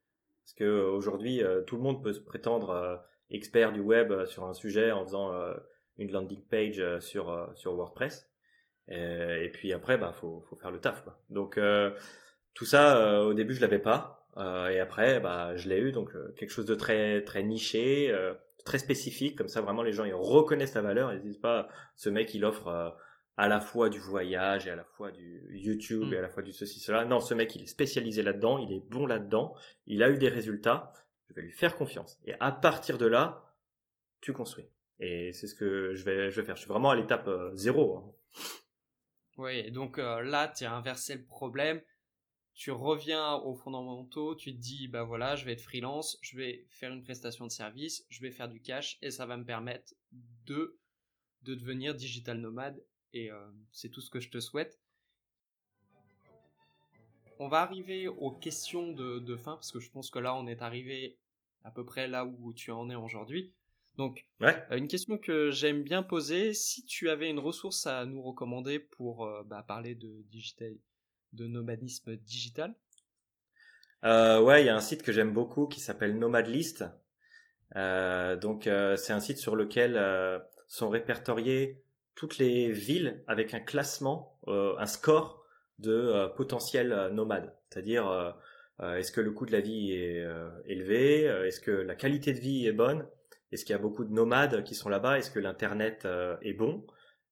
parce 0.43 0.53
que 0.53 0.81
aujourd'hui 0.81 1.43
euh, 1.43 1.61
tout 1.61 1.75
le 1.75 1.83
monde 1.83 2.03
peut 2.03 2.13
se 2.13 2.19
prétendre 2.19 3.03
expert 3.29 3.71
du 3.71 3.79
web 3.79 4.25
sur 4.25 4.45
un 4.45 4.53
sujet 4.53 4.91
en 4.91 5.05
faisant 5.05 5.31
une 5.97 6.11
landing 6.11 6.41
page 6.49 6.83
sur 6.99 7.49
sur 7.55 7.75
WordPress. 7.75 8.29
Et, 8.89 9.49
puis 9.53 9.71
après, 9.71 9.97
bah 9.97 10.11
faut 10.11 10.41
faut 10.49 10.57
faire 10.57 10.71
le 10.71 10.81
taf, 10.81 11.03
quoi. 11.03 11.21
Donc 11.29 11.57
tout 12.53 12.65
ça, 12.65 12.97
euh, 12.97 13.23
au 13.23 13.33
début, 13.33 13.53
je 13.53 13.61
l'avais 13.61 13.79
pas. 13.79 14.27
Euh, 14.37 14.69
et 14.69 14.79
après, 14.79 15.19
bah, 15.19 15.55
je 15.55 15.69
l'ai 15.69 15.77
eu. 15.79 15.91
Donc, 15.91 16.15
euh, 16.15 16.33
quelque 16.37 16.51
chose 16.51 16.65
de 16.65 16.75
très, 16.75 17.21
très 17.23 17.43
niché, 17.43 18.13
très 18.63 18.79
spécifique. 18.79 19.37
Comme 19.37 19.47
ça, 19.47 19.61
vraiment, 19.61 19.83
les 19.83 19.93
gens, 19.93 20.05
ils 20.05 20.13
reconnaissent 20.13 20.73
la 20.73 20.81
valeur. 20.81 21.13
Ils 21.13 21.21
disent 21.21 21.37
pas, 21.37 21.67
ce 21.95 22.09
mec, 22.09 22.33
il 22.33 22.45
offre 22.45 22.95
à 23.37 23.47
la 23.47 23.59
fois 23.59 23.89
du 23.89 23.99
voyage 23.99 24.67
et 24.67 24.71
à 24.71 24.75
la 24.75 24.83
fois 24.83 25.11
du 25.11 25.47
YouTube 25.51 26.09
mm. 26.09 26.13
et 26.13 26.17
à 26.17 26.21
la 26.21 26.29
fois 26.29 26.43
du 26.43 26.51
ceci, 26.51 26.79
cela. 26.79 27.05
Non, 27.05 27.19
ce 27.19 27.33
mec, 27.33 27.55
il 27.55 27.63
est 27.63 27.67
spécialisé 27.67 28.23
là-dedans. 28.23 28.57
Il 28.57 28.71
est 28.73 28.83
bon 28.89 29.05
là-dedans. 29.05 29.55
Il 29.87 30.03
a 30.03 30.09
eu 30.09 30.17
des 30.17 30.29
résultats. 30.29 30.91
Je 31.29 31.35
vais 31.35 31.41
lui 31.41 31.51
faire 31.51 31.75
confiance. 31.75 32.19
Et 32.25 32.33
à 32.39 32.51
partir 32.51 32.97
de 32.97 33.05
là, 33.05 33.55
tu 34.19 34.33
construis. 34.33 34.69
Et 34.99 35.33
c'est 35.33 35.47
ce 35.47 35.55
que 35.55 35.93
je 35.95 36.03
vais, 36.03 36.29
je 36.29 36.39
vais 36.39 36.45
faire. 36.45 36.55
Je 36.55 36.61
suis 36.61 36.69
vraiment 36.69 36.91
à 36.91 36.95
l'étape 36.95 37.29
zéro. 37.53 37.97
Hein. 37.97 38.41
Oui, 39.37 39.71
donc 39.71 39.97
là, 39.97 40.49
tu 40.49 40.65
as 40.65 40.73
inversé 40.73 41.15
le 41.15 41.23
problème 41.23 41.81
tu 42.53 42.71
reviens 42.71 43.35
aux 43.35 43.55
fondamentaux, 43.55 44.35
tu 44.35 44.53
te 44.53 44.59
dis, 44.59 44.87
bah 44.87 45.03
voilà, 45.03 45.35
je 45.35 45.45
vais 45.45 45.53
être 45.53 45.61
freelance, 45.61 46.17
je 46.21 46.37
vais 46.37 46.65
faire 46.69 46.91
une 46.91 47.03
prestation 47.03 47.45
de 47.45 47.51
service, 47.51 48.05
je 48.09 48.21
vais 48.21 48.31
faire 48.31 48.49
du 48.49 48.61
cash 48.61 48.97
et 49.01 49.11
ça 49.11 49.25
va 49.25 49.37
me 49.37 49.45
permettre 49.45 49.93
de, 50.45 50.77
de 51.43 51.55
devenir 51.55 51.95
digital 51.95 52.39
nomade 52.39 52.83
et 53.13 53.31
euh, 53.31 53.51
c'est 53.71 53.89
tout 53.89 54.01
ce 54.01 54.09
que 54.09 54.19
je 54.19 54.29
te 54.29 54.39
souhaite. 54.39 54.79
On 57.39 57.47
va 57.47 57.61
arriver 57.61 58.07
aux 58.07 58.31
questions 58.31 58.91
de, 58.91 59.35
fin 59.35 59.53
parce 59.53 59.71
que 59.71 59.79
je 59.79 59.89
pense 59.89 60.11
que 60.11 60.19
là 60.19 60.35
on 60.35 60.45
est 60.45 60.61
arrivé 60.61 61.17
à 61.63 61.71
peu 61.71 61.83
près 61.83 62.07
là 62.07 62.25
où 62.25 62.53
tu 62.53 62.71
en 62.71 62.89
es 62.89 62.95
aujourd'hui. 62.95 63.51
Donc, 63.97 64.25
euh, 64.41 64.77
une 64.77 64.87
question 64.87 65.17
que 65.17 65.51
j'aime 65.51 65.83
bien 65.83 66.01
poser, 66.01 66.53
si 66.53 66.85
tu 66.85 67.09
avais 67.09 67.29
une 67.29 67.39
ressource 67.39 67.87
à 67.87 68.05
nous 68.05 68.21
recommander 68.21 68.79
pour 68.79 69.25
euh, 69.25 69.43
bah, 69.43 69.63
parler 69.63 69.95
de 69.95 70.23
digital, 70.29 70.77
de 71.33 71.47
nomadisme 71.47 72.15
digital 72.15 72.75
euh, 74.03 74.39
Ouais, 74.41 74.63
il 74.63 74.65
y 74.65 74.69
a 74.69 74.75
un 74.75 74.81
site 74.81 75.03
que 75.03 75.11
j'aime 75.11 75.33
beaucoup 75.33 75.67
qui 75.67 75.79
s'appelle 75.79 76.17
Nomadlist. 76.17 76.85
Euh, 77.75 78.35
donc 78.35 78.67
euh, 78.67 78.95
c'est 78.95 79.13
un 79.13 79.19
site 79.19 79.37
sur 79.37 79.55
lequel 79.55 79.95
euh, 79.95 80.39
sont 80.67 80.89
répertoriées 80.89 81.81
toutes 82.15 82.37
les 82.37 82.71
villes 82.71 83.23
avec 83.27 83.53
un 83.53 83.59
classement, 83.59 84.37
euh, 84.47 84.75
un 84.77 84.85
score 84.85 85.45
de 85.79 86.27
potentiels 86.35 87.09
nomades. 87.11 87.55
C'est-à-dire 87.69 88.35
est-ce 88.83 89.11
que 89.11 89.19
le 89.19 89.31
coût 89.31 89.47
de 89.47 89.51
la 89.51 89.61
vie 89.61 89.93
est 89.93 90.23
élevé, 90.65 91.23
est-ce 91.23 91.59
que 91.59 91.71
la 91.71 91.95
qualité 91.95 92.33
de 92.33 92.39
vie 92.39 92.67
est 92.67 92.71
bonne, 92.71 93.07
est-ce 93.51 93.65
qu'il 93.65 93.73
y 93.73 93.79
a 93.79 93.81
beaucoup 93.81 94.05
de 94.05 94.13
nomades 94.13 94.63
qui 94.63 94.75
sont 94.75 94.89
là-bas, 94.89 95.17
est-ce 95.17 95.31
que 95.31 95.39
l'internet 95.39 96.07
est 96.43 96.53
bon. 96.53 96.85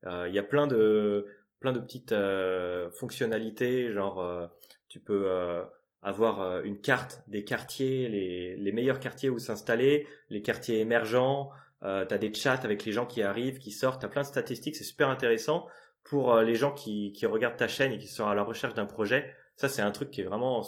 Il 0.04 0.34
y 0.34 0.40
a 0.40 0.44
plein 0.44 0.66
de 0.66 1.28
plein 1.60 1.72
de 1.72 1.80
petites 1.80 2.12
euh, 2.12 2.90
fonctionnalités, 2.92 3.92
genre 3.92 4.22
euh, 4.22 4.48
tu 4.88 5.00
peux 5.00 5.24
euh, 5.28 5.64
avoir 6.02 6.62
une 6.62 6.80
carte 6.80 7.22
des 7.28 7.44
quartiers, 7.44 8.08
les, 8.08 8.56
les 8.56 8.72
meilleurs 8.72 9.00
quartiers 9.00 9.30
où 9.30 9.40
s'installer, 9.40 10.08
les 10.30 10.42
quartiers 10.42 10.80
émergents, 10.80 11.50
euh, 11.84 12.06
tu 12.06 12.14
as 12.14 12.18
des 12.18 12.34
chats 12.34 12.62
avec 12.64 12.86
les 12.86 12.92
gens 12.92 13.06
qui 13.06 13.22
arrivent, 13.22 13.60
qui 13.60 13.72
sortent, 13.72 14.00
tu 14.00 14.06
as 14.06 14.10
plein 14.10 14.22
de 14.22 14.28
statistiques, 14.28 14.76
c'est 14.76 14.84
super 14.86 15.10
intéressant 15.10 15.68
pour 16.04 16.38
les 16.38 16.56
gens 16.56 16.72
qui, 16.72 17.12
qui 17.12 17.26
regardent 17.26 17.58
ta 17.58 17.68
chaîne 17.68 17.92
et 17.92 17.98
qui 17.98 18.08
sont 18.08 18.26
à 18.26 18.34
la 18.34 18.44
recherche 18.44 18.74
d'un 18.74 18.86
projet. 18.86 19.32
Ça, 19.58 19.68
c'est 19.68 19.82
un 19.82 19.92
truc 19.92 20.10
qui 20.10 20.22
est 20.22 20.24
vraiment 20.24 20.64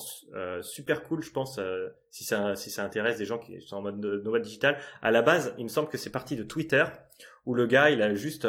super 0.61 1.01
cool, 1.03 1.23
je 1.23 1.31
pense, 1.31 1.59
si 2.11 2.25
ça 2.25 2.55
si 2.57 2.69
ça 2.69 2.83
intéresse 2.83 3.17
des 3.17 3.25
gens 3.25 3.39
qui 3.39 3.59
sont 3.61 3.77
en 3.77 3.81
mode 3.81 3.99
nomade 3.99 4.41
digital. 4.41 4.77
À 5.01 5.09
la 5.09 5.21
base, 5.21 5.55
il 5.57 5.63
me 5.63 5.69
semble 5.69 5.87
que 5.87 5.97
c'est 5.97 6.09
parti 6.11 6.35
de 6.35 6.43
Twitter, 6.43 6.83
où 7.45 7.55
le 7.55 7.65
gars, 7.65 7.89
il 7.89 8.01
a 8.01 8.13
juste 8.13 8.45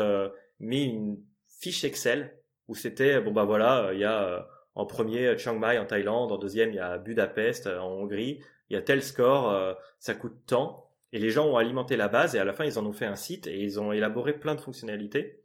mis 0.58 0.84
une 0.84 1.22
fiche 1.62 1.84
Excel 1.84 2.36
où 2.68 2.74
c'était 2.74 3.20
bon 3.20 3.32
bah 3.32 3.44
voilà, 3.44 3.90
il 3.92 4.00
y 4.00 4.04
a 4.04 4.24
euh, 4.24 4.40
en 4.74 4.84
premier 4.84 5.36
Chiang 5.38 5.58
Mai 5.58 5.78
en 5.78 5.86
Thaïlande, 5.86 6.32
en 6.32 6.38
deuxième 6.38 6.70
il 6.70 6.76
y 6.76 6.80
a 6.80 6.98
Budapest 6.98 7.66
euh, 7.66 7.78
en 7.78 7.90
Hongrie, 7.90 8.40
il 8.68 8.74
y 8.74 8.76
a 8.76 8.82
tel 8.82 9.02
score, 9.02 9.50
euh, 9.50 9.74
ça 9.98 10.14
coûte 10.14 10.36
tant. 10.46 10.90
Et 11.12 11.18
les 11.18 11.30
gens 11.30 11.46
ont 11.46 11.56
alimenté 11.56 11.96
la 11.96 12.08
base 12.08 12.34
et 12.34 12.38
à 12.38 12.44
la 12.44 12.52
fin 12.52 12.64
ils 12.64 12.78
en 12.78 12.86
ont 12.86 12.92
fait 12.92 13.06
un 13.06 13.16
site 13.16 13.46
et 13.46 13.60
ils 13.60 13.78
ont 13.78 13.92
élaboré 13.92 14.32
plein 14.32 14.54
de 14.54 14.60
fonctionnalités. 14.60 15.42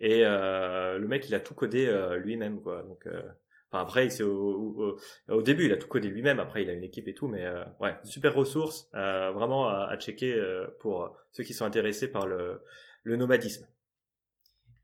Et 0.00 0.22
le 0.22 1.06
mec 1.06 1.28
il 1.28 1.34
a 1.34 1.40
tout 1.40 1.54
codé 1.54 1.92
lui-même 2.18 2.60
quoi. 2.62 2.84
Donc 2.84 3.04
enfin, 3.08 3.82
après 3.82 4.08
c'est 4.10 4.22
au, 4.22 4.96
au, 5.28 5.42
début 5.42 5.64
il 5.64 5.72
a 5.72 5.76
tout 5.76 5.88
codé 5.88 6.06
lui-même. 6.06 6.38
Après 6.38 6.62
il 6.62 6.70
a 6.70 6.72
une 6.72 6.84
équipe 6.84 7.08
et 7.08 7.14
tout, 7.14 7.26
mais 7.26 7.44
ouais 7.80 7.96
super 8.04 8.32
ressource 8.32 8.88
vraiment 8.92 9.66
à, 9.68 9.88
à 9.90 9.96
checker 9.98 10.40
pour 10.78 11.16
ceux 11.32 11.42
qui 11.42 11.52
sont 11.52 11.64
intéressés 11.64 12.12
par 12.12 12.28
le, 12.28 12.62
le 13.02 13.16
nomadisme. 13.16 13.66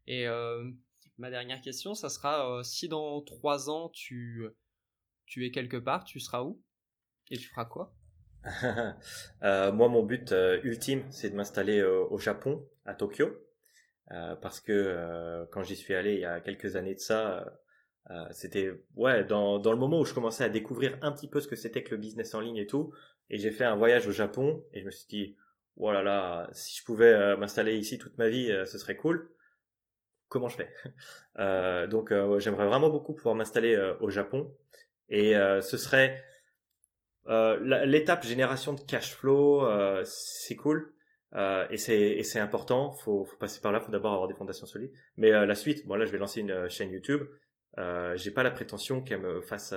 Et 0.07 0.27
euh, 0.27 0.71
ma 1.19 1.31
dernière 1.31 1.61
question, 1.61 1.95
ça 1.95 2.09
sera 2.09 2.51
euh, 2.51 2.63
si 2.63 2.89
dans 2.89 3.21
trois 3.23 3.71
ans 3.71 3.89
tu, 3.91 4.47
tu 5.27 5.47
es 5.47 5.51
quelque 5.51 5.77
part, 5.77 6.05
tu 6.05 6.21
seras 6.21 6.43
où? 6.43 6.61
Et 7.31 7.39
tu 7.39 7.49
feras 7.49 7.65
quoi? 7.65 7.95
Euh, 9.43 9.73
Moi, 9.73 9.89
mon 9.89 10.03
but 10.03 10.35
ultime, 10.63 11.05
c'est 11.11 11.31
de 11.31 11.35
m'installer 11.35 11.83
au 11.83 12.19
Japon, 12.19 12.67
à 12.85 12.95
Tokyo. 12.95 13.31
parce 14.09 14.61
que 14.61 15.47
quand 15.51 15.63
j'y 15.63 15.77
suis 15.77 15.95
allé 15.95 16.15
il 16.15 16.21
y 16.21 16.25
a 16.25 16.41
quelques 16.41 16.77
années 16.77 16.95
de 16.95 17.01
ça, 17.01 17.47
c'était 18.33 18.71
ouais 18.97 19.25
dans, 19.25 19.59
dans 19.59 19.73
le 19.73 19.79
moment 19.79 20.01
où 20.01 20.05
je 20.05 20.13
commençais 20.13 20.45
à 20.45 20.51
découvrir 20.51 20.99
un 21.03 21.13
petit 21.13 21.29
peu 21.29 21.41
ce 21.41 21.49
que 21.49 21.57
c'était 21.57 21.83
que 21.83 21.93
le 21.93 21.97
business 21.97 22.35
en 22.35 22.41
ligne 22.41 22.59
et 22.59 22.67
tout. 22.67 22.93
Et 23.31 23.39
j'ai 23.39 23.51
fait 23.51 23.65
un 23.65 23.77
voyage 23.77 24.07
au 24.07 24.13
Japon 24.13 24.63
et 24.75 24.81
je 24.81 24.87
me 24.87 24.91
suis 24.91 25.07
dit, 25.09 25.37
voilà 25.77 26.01
oh 26.01 26.05
là, 26.05 26.51
si 26.53 26.79
je 26.79 26.85
pouvais 26.85 27.37
m'installer 27.39 27.77
ici 27.79 27.99
toute 27.99 28.19
ma 28.19 28.29
vie, 28.29 28.49
ce 28.67 28.77
serait 28.79 28.97
cool 28.97 29.34
comment 30.35 30.49
je 30.49 30.57
fais 30.57 30.71
euh, 31.39 31.87
Donc 31.87 32.11
euh, 32.11 32.39
j'aimerais 32.41 32.67
vraiment 32.67 32.91
beaucoup 32.91 33.15
pouvoir 33.15 33.37
m'installer 33.37 33.75
euh, 33.77 33.95
au 34.01 34.11
Japon 34.11 34.53
et 35.09 35.35
ce 35.35 35.77
serait 35.77 36.25
l'étape 37.27 38.25
génération 38.25 38.73
de 38.73 38.81
cash 38.81 39.15
flow, 39.15 39.69
c'est 40.05 40.57
cool. 40.57 40.93
et 41.71 41.77
c'est 41.77 42.41
important, 42.41 42.91
faut 42.91 43.25
faut 43.25 43.37
passer 43.37 43.61
par 43.61 43.71
là, 43.71 43.81
faut 43.81 43.93
d'abord 43.93 44.15
avoir 44.15 44.29
des 44.29 44.35
fondations 44.35 44.67
solides. 44.67 44.93
Mais 45.19 45.31
la 45.31 45.55
suite, 45.55 45.87
bon 45.87 45.95
là 45.95 46.07
je 46.07 46.11
vais 46.11 46.19
lancer 46.19 46.41
une 46.41 46.69
chaîne 46.71 46.91
YouTube. 46.91 47.23
Euh, 47.79 48.17
j'ai 48.17 48.31
pas 48.31 48.43
la 48.43 48.51
prétention 48.51 49.03
qu'elle 49.03 49.21
me 49.21 49.43
fasse 49.43 49.75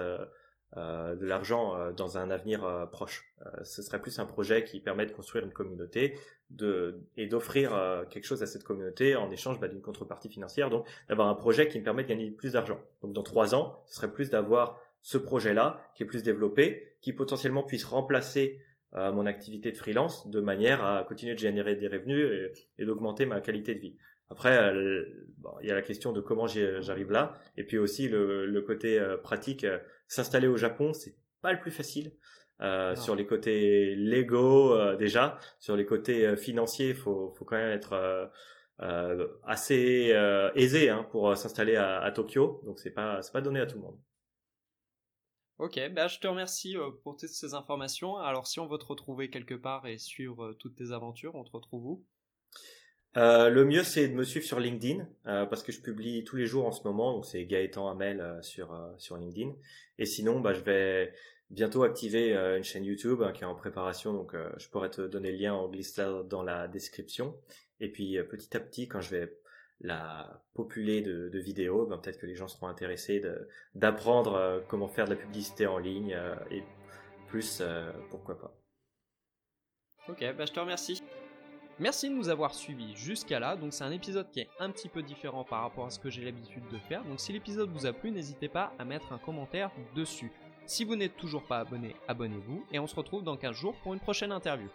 de 0.76 1.26
l'argent 1.26 1.76
euh, 1.76 1.91
dans 1.91 2.18
un 2.18 2.30
avenir 2.30 2.65
euh, 2.65 2.86
proche. 2.86 3.26
ce 3.63 3.82
serait 3.82 4.01
plus 4.01 4.20
un 4.20 4.26
projet 4.26 4.63
qui 4.63 4.80
permet 4.80 5.05
de 5.05 5.11
construire 5.11 5.45
une 5.45 5.53
communauté 5.53 6.18
de, 6.49 7.01
et 7.15 7.28
d'offrir 7.28 7.72
quelque 8.09 8.26
chose 8.26 8.43
à 8.43 8.47
cette 8.47 8.63
communauté 8.63 9.15
en 9.15 9.30
échange 9.32 9.59
bah, 9.59 9.68
d'une 9.68 9.82
contrepartie 9.82 10.30
financière. 10.30 10.70
Donc 10.70 10.88
d'avoir 11.09 11.28
un 11.28 11.36
projet 11.36 11.68
qui 11.68 11.80
me 11.80 11.84
permet 11.84 12.03
de 12.03 12.09
gagner 12.09 12.32
plus 12.32 12.53
d'argent. 12.53 12.80
Donc 13.01 13.13
dans 13.13 13.24
trois 13.24 13.55
ans, 13.55 13.82
ce 13.86 13.95
serait 13.95 14.11
plus 14.11 14.30
d'avoir 14.30 14.80
ce 15.01 15.18
projet-là 15.18 15.82
qui 15.95 16.03
est 16.03 16.05
plus 16.05 16.24
développé, 16.24 16.95
qui 17.01 17.13
potentiellement 17.13 17.63
puisse 17.63 17.86
remplacer 17.86 18.61
mon 18.93 19.26
activité 19.26 19.72
de 19.72 19.78
freelance 19.78 20.28
de 20.30 20.39
manière 20.39 20.84
à 20.84 21.03
continuer 21.03 21.34
de 21.34 21.39
générer 21.39 21.76
des 21.76 21.89
revenus 21.89 22.51
et, 22.78 22.86
d'augmenter 22.86 23.26
ma 23.26 23.41
qualité 23.41 23.76
de 23.76 23.80
vie. 23.80 23.97
Après, 24.30 24.73
il 25.61 25.67
y 25.67 25.71
a 25.71 25.75
la 25.75 25.82
question 25.82 26.11
de 26.11 26.21
comment 26.21 26.47
j'arrive 26.47 27.11
là, 27.11 27.34
et 27.55 27.63
puis 27.63 27.78
aussi 27.78 28.09
le, 28.09 28.45
le 28.45 28.61
côté 28.61 29.01
pratique 29.23 29.65
s'installer 30.07 30.47
au 30.47 30.57
Japon, 30.57 30.93
c'est 30.93 31.15
pas 31.41 31.53
le 31.53 31.59
plus 31.59 31.71
facile. 31.71 32.11
Euh, 32.61 32.95
sur 32.95 33.15
les 33.15 33.28
côtés 33.28 33.93
légaux 33.95 34.73
euh, 34.73 34.95
déjà, 34.95 35.38
sur 35.59 35.75
les 35.75 35.86
côtés 35.86 36.25
euh, 36.25 36.36
financiers, 36.36 36.95
faut 36.95 37.32
faut 37.38 37.45
quand 37.45 37.55
même 37.55 37.71
être 37.71 38.32
euh, 38.82 39.28
assez 39.43 40.13
aisé 40.55 40.89
hein, 40.89 41.07
pour 41.11 41.38
s'installer 41.38 41.75
à, 41.75 41.99
à, 41.99 42.11
Tokyo. 42.11 42.61
Donc 42.65 42.80
c'est 42.80 42.91
pas 42.91 43.21
c'est 43.21 43.32
pas 43.32 43.41
donné 43.41 43.59
à 43.59 43.67
tout 43.67 43.75
le 43.75 43.84
monde. 43.84 43.99
Ok, 45.59 45.80
bah 45.91 46.07
je 46.07 46.19
te 46.19 46.28
remercie 46.28 46.75
pour 47.03 47.15
toutes 47.17 47.30
ces 47.30 47.53
informations. 47.53 48.17
Alors 48.17 48.47
si 48.47 48.59
on 48.59 48.67
veut 48.67 48.78
te 48.78 48.86
retrouver 48.86 49.30
quelque 49.30 49.55
part 49.55 49.86
et 49.86 49.99
suivre 49.99 50.53
toutes 50.53 50.75
tes 50.75 50.91
aventures, 50.91 51.36
on 51.36 51.43
te 51.43 51.51
retrouve 51.51 51.86
où? 51.86 52.05
Euh, 53.15 53.49
le 53.49 53.63
mieux 53.63 53.83
c'est 53.83 54.09
de 54.09 54.13
me 54.13 54.23
suivre 54.23 54.45
sur 54.45 54.59
LinkedIn 54.59 55.07
euh, 55.27 55.45
parce 55.45 55.63
que 55.63 55.71
je 55.71 55.81
publie 55.81 56.23
tous 56.23 56.35
les 56.35 56.45
jours 56.45 56.65
en 56.65 56.71
ce 56.71 56.83
moment 56.83 57.13
donc 57.13 57.25
c'est 57.25 57.45
Gaëtan 57.45 57.89
Hamel 57.89 58.19
euh, 58.19 58.41
sur 58.41 58.77
sur 58.97 59.17
LinkedIn 59.17 59.53
et 59.97 60.05
sinon 60.05 60.39
bah 60.39 60.53
je 60.53 60.59
vais 60.59 61.13
bientôt 61.49 61.83
activer 61.83 62.33
une 62.33 62.63
chaîne 62.63 62.83
YouTube 62.83 63.23
hein, 63.23 63.31
qui 63.31 63.43
est 63.43 63.47
en 63.47 63.55
préparation 63.55 64.11
donc 64.11 64.35
je 64.57 64.67
pourrais 64.67 64.89
te 64.89 65.01
donner 65.01 65.31
le 65.31 65.37
lien 65.37 65.53
en 65.53 65.69
glissant 65.69 66.23
dans 66.23 66.43
la 66.43 66.67
description 66.67 67.35
et 67.79 67.89
puis 67.89 68.17
petit 68.29 68.55
à 68.57 68.59
petit 68.59 68.89
quand 68.89 68.99
je 68.99 69.15
vais 69.15 69.37
la 69.79 70.43
populer 70.53 71.01
de, 71.01 71.29
de 71.29 71.39
vidéos 71.39 71.85
ben, 71.85 71.97
peut-être 71.97 72.19
que 72.19 72.25
les 72.25 72.35
gens 72.35 72.49
seront 72.49 72.67
intéressés 72.67 73.23
d'apprendre 73.73 74.61
comment 74.67 74.89
faire 74.89 75.05
de 75.05 75.11
la 75.11 75.15
publicité 75.15 75.67
en 75.67 75.77
ligne 75.77 76.19
et 76.51 76.63
plus 77.27 77.63
pourquoi 78.09 78.37
pas. 78.37 78.53
Ok 80.09 80.19
bah 80.37 80.45
je 80.45 80.51
te 80.51 80.59
remercie. 80.59 81.01
Merci 81.80 82.09
de 82.09 82.15
nous 82.15 82.30
avoir 82.30 82.55
suivis 82.55 82.95
jusqu'à 82.95 83.39
là. 83.39 83.55
Donc 83.55 83.71
c'est 83.71 83.84
un 83.84 83.91
épisode 83.91 84.30
qui 84.32 84.39
est 84.39 84.49
un 84.59 84.71
petit 84.71 84.89
peu 84.89 85.03
différent 85.03 85.43
par 85.43 85.61
rapport 85.61 85.86
à 85.86 85.89
ce 85.91 85.99
que 85.99 86.09
j'ai 86.09 86.25
l'habitude 86.25 86.63
de 86.71 86.78
faire. 86.80 87.03
Donc 87.03 87.19
si 87.19 87.32
l'épisode 87.32 87.69
vous 87.69 87.86
a 87.86 87.93
plu, 87.93 88.09
n'hésitez 88.09 88.47
pas 88.47 88.73
à 88.80 88.86
mettre 88.86 89.13
un 89.13 89.19
commentaire 89.19 89.69
dessus. 89.95 90.32
Si 90.65 90.84
vous 90.84 90.95
n'êtes 90.95 91.15
toujours 91.17 91.43
pas 91.43 91.59
abonné, 91.59 91.95
abonnez-vous 92.07 92.65
et 92.71 92.80
on 92.80 92.88
se 92.88 92.95
retrouve 92.95 93.23
dans 93.23 93.38
15 93.38 93.55
jours 93.55 93.75
pour 93.84 93.93
une 93.93 93.99
prochaine 93.99 94.32
interview. 94.32 94.69